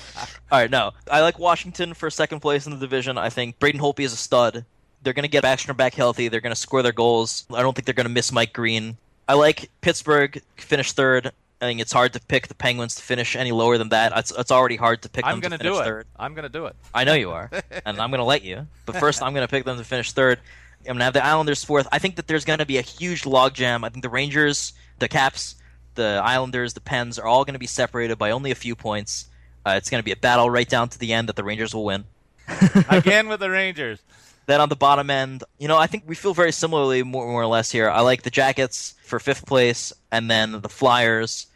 right, 0.51 0.69
no. 0.69 0.91
I 1.09 1.21
like 1.21 1.39
Washington 1.39 1.93
for 1.93 2.09
second 2.09 2.39
place 2.41 2.65
in 2.65 2.73
the 2.73 2.79
division. 2.79 3.17
I 3.17 3.29
think 3.29 3.59
Braden 3.59 3.79
Holtby 3.81 4.01
is 4.01 4.13
a 4.13 4.17
stud. 4.17 4.65
They're 5.03 5.13
going 5.13 5.23
to 5.23 5.29
get 5.29 5.43
Backstrom 5.43 5.77
back 5.77 5.93
healthy. 5.93 6.27
They're 6.27 6.41
going 6.41 6.53
to 6.55 6.59
score 6.59 6.81
their 6.81 6.91
goals. 6.91 7.45
I 7.53 7.61
don't 7.61 7.75
think 7.75 7.85
they're 7.85 7.93
going 7.93 8.07
to 8.07 8.11
miss 8.13 8.31
Mike 8.31 8.53
Green. 8.53 8.97
I 9.27 9.33
like 9.33 9.69
Pittsburgh 9.81 10.41
finish 10.55 10.91
third. 10.93 11.31
I 11.61 11.65
think 11.65 11.79
it's 11.81 11.91
hard 11.91 12.13
to 12.13 12.19
pick 12.19 12.47
the 12.47 12.55
Penguins 12.55 12.95
to 12.95 13.01
finish 13.01 13.35
any 13.35 13.51
lower 13.51 13.77
than 13.77 13.89
that. 13.89 14.13
It's, 14.15 14.31
it's 14.37 14.51
already 14.51 14.75
hard 14.75 15.01
to 15.03 15.09
pick 15.09 15.25
I'm 15.25 15.33
them 15.33 15.39
gonna 15.41 15.57
to 15.57 15.63
finish 15.63 15.77
do 15.77 15.81
it. 15.81 15.85
third. 15.85 16.07
I'm 16.17 16.33
going 16.33 16.43
to 16.43 16.49
do 16.49 16.65
it. 16.67 16.75
I 16.93 17.03
know 17.03 17.13
you 17.13 17.31
are, 17.31 17.49
and 17.85 17.99
I'm 17.99 18.09
going 18.11 18.19
to 18.19 18.23
let 18.25 18.43
you. 18.43 18.67
But 18.85 18.97
first, 18.97 19.21
I'm 19.23 19.33
going 19.33 19.45
to 19.45 19.51
pick 19.51 19.65
them 19.65 19.77
to 19.77 19.83
finish 19.83 20.11
third. 20.11 20.39
I'm 20.81 20.85
going 20.85 20.99
to 20.99 21.03
have 21.05 21.13
the 21.13 21.25
Islanders 21.25 21.63
fourth. 21.63 21.87
I 21.91 21.99
think 21.99 22.15
that 22.17 22.27
there's 22.27 22.45
going 22.45 22.59
to 22.59 22.65
be 22.65 22.77
a 22.77 22.81
huge 22.81 23.23
logjam. 23.23 23.83
I 23.83 23.89
think 23.89 24.03
the 24.03 24.09
Rangers, 24.09 24.73
the 24.99 25.07
Caps, 25.07 25.55
the 25.97 26.21
Islanders, 26.23 26.73
the 26.73 26.81
Pens 26.81 27.19
are 27.19 27.27
all 27.27 27.43
going 27.43 27.53
to 27.53 27.59
be 27.59 27.67
separated 27.67 28.17
by 28.17 28.31
only 28.31 28.51
a 28.51 28.55
few 28.55 28.75
points. 28.75 29.27
Uh, 29.65 29.71
it's 29.71 29.89
going 29.89 29.99
to 29.99 30.05
be 30.05 30.13
a 30.13 30.17
battle 30.17 30.49
right 30.49 30.67
down 30.67 30.87
to 30.89 30.97
the 30.97 31.11
end 31.11 31.27
that 31.27 31.35
the 31.35 31.43
Rangers 31.43 31.75
will 31.75 31.83
win. 31.83 32.05
Again 32.89 33.27
with 33.27 33.41
the 33.41 33.49
Rangers. 33.49 33.99
Then 34.45 34.61
on 34.61 34.69
the 34.69 34.77
bottom 34.77 35.09
end, 35.09 35.43
you 35.57 35.67
know, 35.67 35.77
I 35.77 35.87
think 35.87 36.05
we 36.07 36.15
feel 36.15 36.33
very 36.33 36.53
similarly, 36.53 37.03
more, 37.03 37.27
more 37.27 37.41
or 37.41 37.47
less 37.47 37.69
here. 37.69 37.89
I 37.89 37.99
like 37.99 38.23
the 38.23 38.29
Jackets 38.29 38.95
for 39.03 39.19
fifth 39.19 39.45
place, 39.45 39.91
and 40.09 40.31
then 40.31 40.61
the 40.61 40.69
Flyers, 40.69 41.47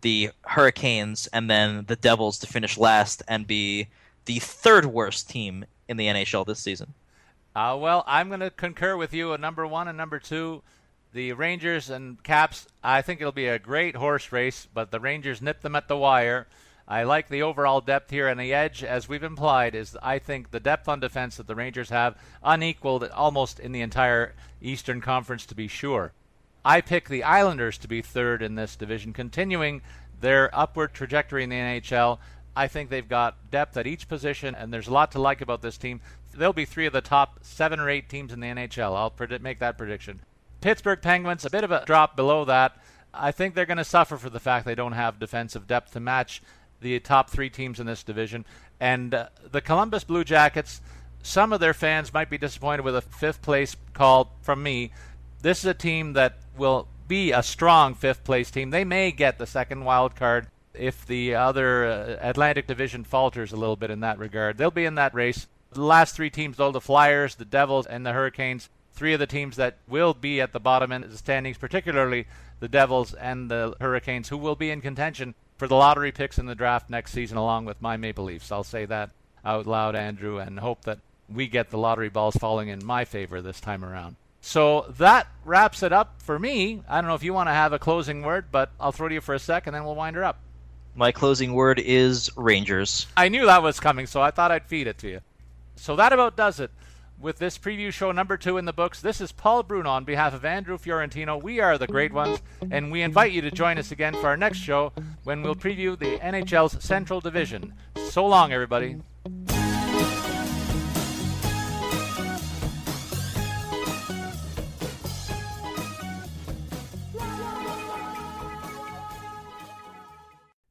the 0.00 0.30
Hurricanes, 0.42 1.28
and 1.28 1.48
then 1.48 1.84
the 1.86 1.94
Devils 1.94 2.40
to 2.40 2.48
finish 2.48 2.76
last 2.76 3.22
and 3.28 3.46
be 3.46 3.86
the 4.24 4.40
third 4.40 4.86
worst 4.86 5.30
team 5.30 5.64
in 5.88 5.96
the 5.96 6.06
NHL 6.06 6.44
this 6.44 6.58
season. 6.58 6.94
Uh, 7.54 7.76
well, 7.78 8.02
I'm 8.08 8.28
going 8.28 8.40
to 8.40 8.50
concur 8.50 8.96
with 8.96 9.14
you 9.14 9.32
at 9.32 9.38
number 9.38 9.64
one 9.64 9.86
and 9.86 9.96
number 9.96 10.18
two 10.18 10.62
the 11.14 11.32
Rangers 11.32 11.90
and 11.90 12.20
Caps, 12.24 12.66
I 12.82 13.00
think 13.00 13.20
it'll 13.20 13.30
be 13.30 13.46
a 13.46 13.60
great 13.60 13.94
horse 13.94 14.32
race, 14.32 14.66
but 14.74 14.90
the 14.90 14.98
Rangers 14.98 15.40
nip 15.40 15.62
them 15.62 15.76
at 15.76 15.86
the 15.86 15.96
wire. 15.96 16.48
I 16.88 17.04
like 17.04 17.28
the 17.28 17.40
overall 17.40 17.80
depth 17.80 18.10
here, 18.10 18.26
and 18.26 18.38
the 18.38 18.52
edge, 18.52 18.82
as 18.82 19.08
we've 19.08 19.22
implied, 19.22 19.76
is 19.76 19.96
I 20.02 20.18
think 20.18 20.50
the 20.50 20.58
depth 20.58 20.88
on 20.88 20.98
defense 20.98 21.36
that 21.36 21.46
the 21.46 21.54
Rangers 21.54 21.90
have 21.90 22.18
unequaled 22.42 23.04
almost 23.04 23.60
in 23.60 23.70
the 23.70 23.80
entire 23.80 24.34
Eastern 24.60 25.00
Conference, 25.00 25.46
to 25.46 25.54
be 25.54 25.68
sure. 25.68 26.12
I 26.64 26.80
pick 26.80 27.08
the 27.08 27.22
Islanders 27.22 27.78
to 27.78 27.88
be 27.88 28.02
third 28.02 28.42
in 28.42 28.56
this 28.56 28.74
division, 28.74 29.12
continuing 29.12 29.82
their 30.20 30.50
upward 30.52 30.94
trajectory 30.94 31.44
in 31.44 31.50
the 31.50 31.56
NHL. 31.56 32.18
I 32.56 32.66
think 32.66 32.90
they've 32.90 33.08
got 33.08 33.52
depth 33.52 33.76
at 33.76 33.86
each 33.86 34.08
position, 34.08 34.56
and 34.56 34.72
there's 34.72 34.88
a 34.88 34.92
lot 34.92 35.12
to 35.12 35.20
like 35.20 35.40
about 35.40 35.62
this 35.62 35.78
team. 35.78 36.00
They'll 36.36 36.52
be 36.52 36.64
three 36.64 36.86
of 36.86 36.92
the 36.92 37.00
top 37.00 37.38
seven 37.42 37.78
or 37.78 37.88
eight 37.88 38.08
teams 38.08 38.32
in 38.32 38.40
the 38.40 38.48
NHL. 38.48 38.96
I'll 38.96 39.38
make 39.40 39.60
that 39.60 39.78
prediction. 39.78 40.20
Pittsburgh 40.64 41.02
Penguins, 41.02 41.44
a 41.44 41.50
bit 41.50 41.62
of 41.62 41.70
a 41.70 41.84
drop 41.84 42.16
below 42.16 42.46
that. 42.46 42.74
I 43.12 43.32
think 43.32 43.54
they're 43.54 43.66
going 43.66 43.76
to 43.76 43.84
suffer 43.84 44.16
for 44.16 44.30
the 44.30 44.40
fact 44.40 44.64
they 44.64 44.74
don't 44.74 44.92
have 44.92 45.18
defensive 45.18 45.66
depth 45.66 45.92
to 45.92 46.00
match 46.00 46.40
the 46.80 46.98
top 47.00 47.28
three 47.28 47.50
teams 47.50 47.78
in 47.78 47.86
this 47.86 48.02
division. 48.02 48.46
And 48.80 49.12
uh, 49.12 49.28
the 49.52 49.60
Columbus 49.60 50.04
Blue 50.04 50.24
Jackets, 50.24 50.80
some 51.22 51.52
of 51.52 51.60
their 51.60 51.74
fans 51.74 52.14
might 52.14 52.30
be 52.30 52.38
disappointed 52.38 52.82
with 52.82 52.96
a 52.96 53.02
fifth 53.02 53.42
place 53.42 53.76
call 53.92 54.32
from 54.40 54.62
me. 54.62 54.90
This 55.42 55.58
is 55.58 55.66
a 55.66 55.74
team 55.74 56.14
that 56.14 56.38
will 56.56 56.88
be 57.08 57.30
a 57.30 57.42
strong 57.42 57.92
fifth 57.92 58.24
place 58.24 58.50
team. 58.50 58.70
They 58.70 58.84
may 58.84 59.12
get 59.12 59.36
the 59.36 59.46
second 59.46 59.84
wild 59.84 60.16
card 60.16 60.46
if 60.72 61.04
the 61.04 61.34
other 61.34 61.84
uh, 61.84 62.16
Atlantic 62.22 62.66
Division 62.66 63.04
falters 63.04 63.52
a 63.52 63.56
little 63.56 63.76
bit 63.76 63.90
in 63.90 64.00
that 64.00 64.18
regard. 64.18 64.56
They'll 64.56 64.70
be 64.70 64.86
in 64.86 64.94
that 64.94 65.12
race. 65.12 65.46
The 65.72 65.82
last 65.82 66.16
three 66.16 66.30
teams, 66.30 66.56
though, 66.56 66.72
the 66.72 66.80
Flyers, 66.80 67.34
the 67.34 67.44
Devils, 67.44 67.84
and 67.84 68.06
the 68.06 68.14
Hurricanes, 68.14 68.70
three 68.94 69.12
of 69.12 69.20
the 69.20 69.26
teams 69.26 69.56
that 69.56 69.76
will 69.88 70.14
be 70.14 70.40
at 70.40 70.52
the 70.52 70.60
bottom 70.60 70.92
end 70.92 71.04
of 71.04 71.10
the 71.10 71.18
standings, 71.18 71.58
particularly 71.58 72.26
the 72.60 72.68
Devils 72.68 73.12
and 73.14 73.50
the 73.50 73.74
Hurricanes, 73.80 74.28
who 74.28 74.38
will 74.38 74.56
be 74.56 74.70
in 74.70 74.80
contention 74.80 75.34
for 75.56 75.68
the 75.68 75.74
lottery 75.74 76.12
picks 76.12 76.38
in 76.38 76.46
the 76.46 76.54
draft 76.54 76.90
next 76.90 77.12
season, 77.12 77.36
along 77.36 77.64
with 77.64 77.82
my 77.82 77.96
Maple 77.96 78.24
Leafs. 78.24 78.50
I'll 78.50 78.64
say 78.64 78.84
that 78.86 79.10
out 79.44 79.66
loud, 79.66 79.94
Andrew, 79.94 80.38
and 80.38 80.58
hope 80.58 80.82
that 80.82 80.98
we 81.28 81.46
get 81.46 81.70
the 81.70 81.78
lottery 81.78 82.08
balls 82.08 82.36
falling 82.36 82.68
in 82.68 82.84
my 82.84 83.04
favor 83.04 83.40
this 83.40 83.60
time 83.60 83.84
around. 83.84 84.16
So 84.40 84.92
that 84.98 85.26
wraps 85.44 85.82
it 85.82 85.92
up 85.92 86.20
for 86.20 86.38
me. 86.38 86.82
I 86.88 87.00
don't 87.00 87.08
know 87.08 87.14
if 87.14 87.22
you 87.22 87.32
want 87.32 87.48
to 87.48 87.54
have 87.54 87.72
a 87.72 87.78
closing 87.78 88.22
word, 88.22 88.46
but 88.52 88.70
I'll 88.78 88.92
throw 88.92 89.06
it 89.06 89.10
to 89.10 89.14
you 89.14 89.20
for 89.20 89.34
a 89.34 89.38
sec 89.38 89.66
and 89.66 89.74
then 89.74 89.84
we'll 89.84 89.94
wind 89.94 90.16
her 90.16 90.24
up. 90.24 90.38
My 90.94 91.12
closing 91.12 91.54
word 91.54 91.80
is 91.80 92.30
Rangers. 92.36 93.06
I 93.16 93.28
knew 93.28 93.46
that 93.46 93.62
was 93.62 93.80
coming, 93.80 94.06
so 94.06 94.20
I 94.20 94.30
thought 94.30 94.52
I'd 94.52 94.66
feed 94.66 94.86
it 94.86 94.98
to 94.98 95.08
you. 95.08 95.20
So 95.76 95.96
that 95.96 96.12
about 96.12 96.36
does 96.36 96.60
it 96.60 96.70
with 97.24 97.38
this 97.38 97.56
preview 97.56 97.90
show 97.90 98.12
number 98.12 98.36
two 98.36 98.58
in 98.58 98.66
the 98.66 98.72
books. 98.72 99.00
This 99.00 99.18
is 99.18 99.32
Paul 99.32 99.62
Bruno 99.62 99.88
on 99.88 100.04
behalf 100.04 100.34
of 100.34 100.44
Andrew 100.44 100.76
Fiorentino. 100.76 101.38
We 101.38 101.58
are 101.58 101.78
the 101.78 101.86
Great 101.86 102.12
Ones, 102.12 102.42
and 102.70 102.92
we 102.92 103.00
invite 103.00 103.32
you 103.32 103.40
to 103.40 103.50
join 103.50 103.78
us 103.78 103.90
again 103.90 104.12
for 104.12 104.26
our 104.26 104.36
next 104.36 104.58
show 104.58 104.92
when 105.24 105.42
we'll 105.42 105.54
preview 105.54 105.98
the 105.98 106.18
NHL's 106.18 106.84
Central 106.84 107.22
Division. 107.22 107.72
So 108.10 108.26
long, 108.26 108.52
everybody. 108.52 109.00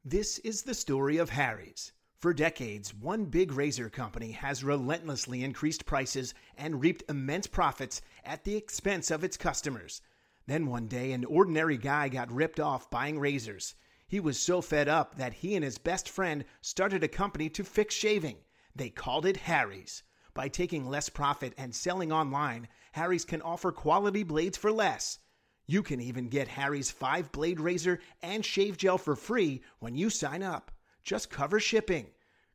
This 0.04 0.38
is 0.38 0.62
the 0.62 0.74
story 0.74 1.16
of 1.16 1.30
Harry's. 1.30 1.92
For 2.24 2.32
decades, 2.32 2.94
one 2.94 3.26
big 3.26 3.52
razor 3.52 3.90
company 3.90 4.30
has 4.30 4.64
relentlessly 4.64 5.44
increased 5.44 5.84
prices 5.84 6.32
and 6.56 6.80
reaped 6.80 7.04
immense 7.06 7.46
profits 7.46 8.00
at 8.24 8.44
the 8.44 8.56
expense 8.56 9.10
of 9.10 9.22
its 9.22 9.36
customers. 9.36 10.00
Then 10.46 10.66
one 10.66 10.86
day, 10.86 11.12
an 11.12 11.26
ordinary 11.26 11.76
guy 11.76 12.08
got 12.08 12.32
ripped 12.32 12.58
off 12.58 12.88
buying 12.88 13.18
razors. 13.18 13.74
He 14.08 14.20
was 14.20 14.40
so 14.40 14.62
fed 14.62 14.88
up 14.88 15.16
that 15.16 15.34
he 15.34 15.54
and 15.54 15.62
his 15.62 15.76
best 15.76 16.08
friend 16.08 16.46
started 16.62 17.04
a 17.04 17.08
company 17.08 17.50
to 17.50 17.62
fix 17.62 17.94
shaving. 17.94 18.38
They 18.74 18.88
called 18.88 19.26
it 19.26 19.36
Harry's. 19.36 20.02
By 20.32 20.48
taking 20.48 20.88
less 20.88 21.10
profit 21.10 21.52
and 21.58 21.74
selling 21.74 22.10
online, 22.10 22.68
Harry's 22.92 23.26
can 23.26 23.42
offer 23.42 23.70
quality 23.70 24.22
blades 24.22 24.56
for 24.56 24.72
less. 24.72 25.18
You 25.66 25.82
can 25.82 26.00
even 26.00 26.30
get 26.30 26.48
Harry's 26.48 26.90
5 26.90 27.32
blade 27.32 27.60
razor 27.60 28.00
and 28.22 28.42
shave 28.42 28.78
gel 28.78 28.96
for 28.96 29.14
free 29.14 29.62
when 29.78 29.94
you 29.94 30.08
sign 30.08 30.42
up. 30.42 30.70
Just 31.02 31.28
cover 31.28 31.60
shipping. 31.60 32.06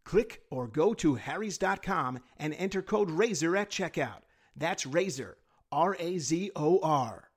Click 0.04 0.42
or 0.50 0.68
go 0.68 0.94
to 0.96 1.16
harrys.com 1.16 2.20
and 2.38 2.54
enter 2.54 2.82
code 2.82 3.10
RAZOR 3.12 3.56
at 3.58 3.70
checkout. 3.70 4.22
That's 4.56 4.86
RAZOR, 4.86 5.38
R 5.72 5.96
A 6.00 6.18
Z 6.18 6.52
O 6.56 6.80
R. 6.82 7.29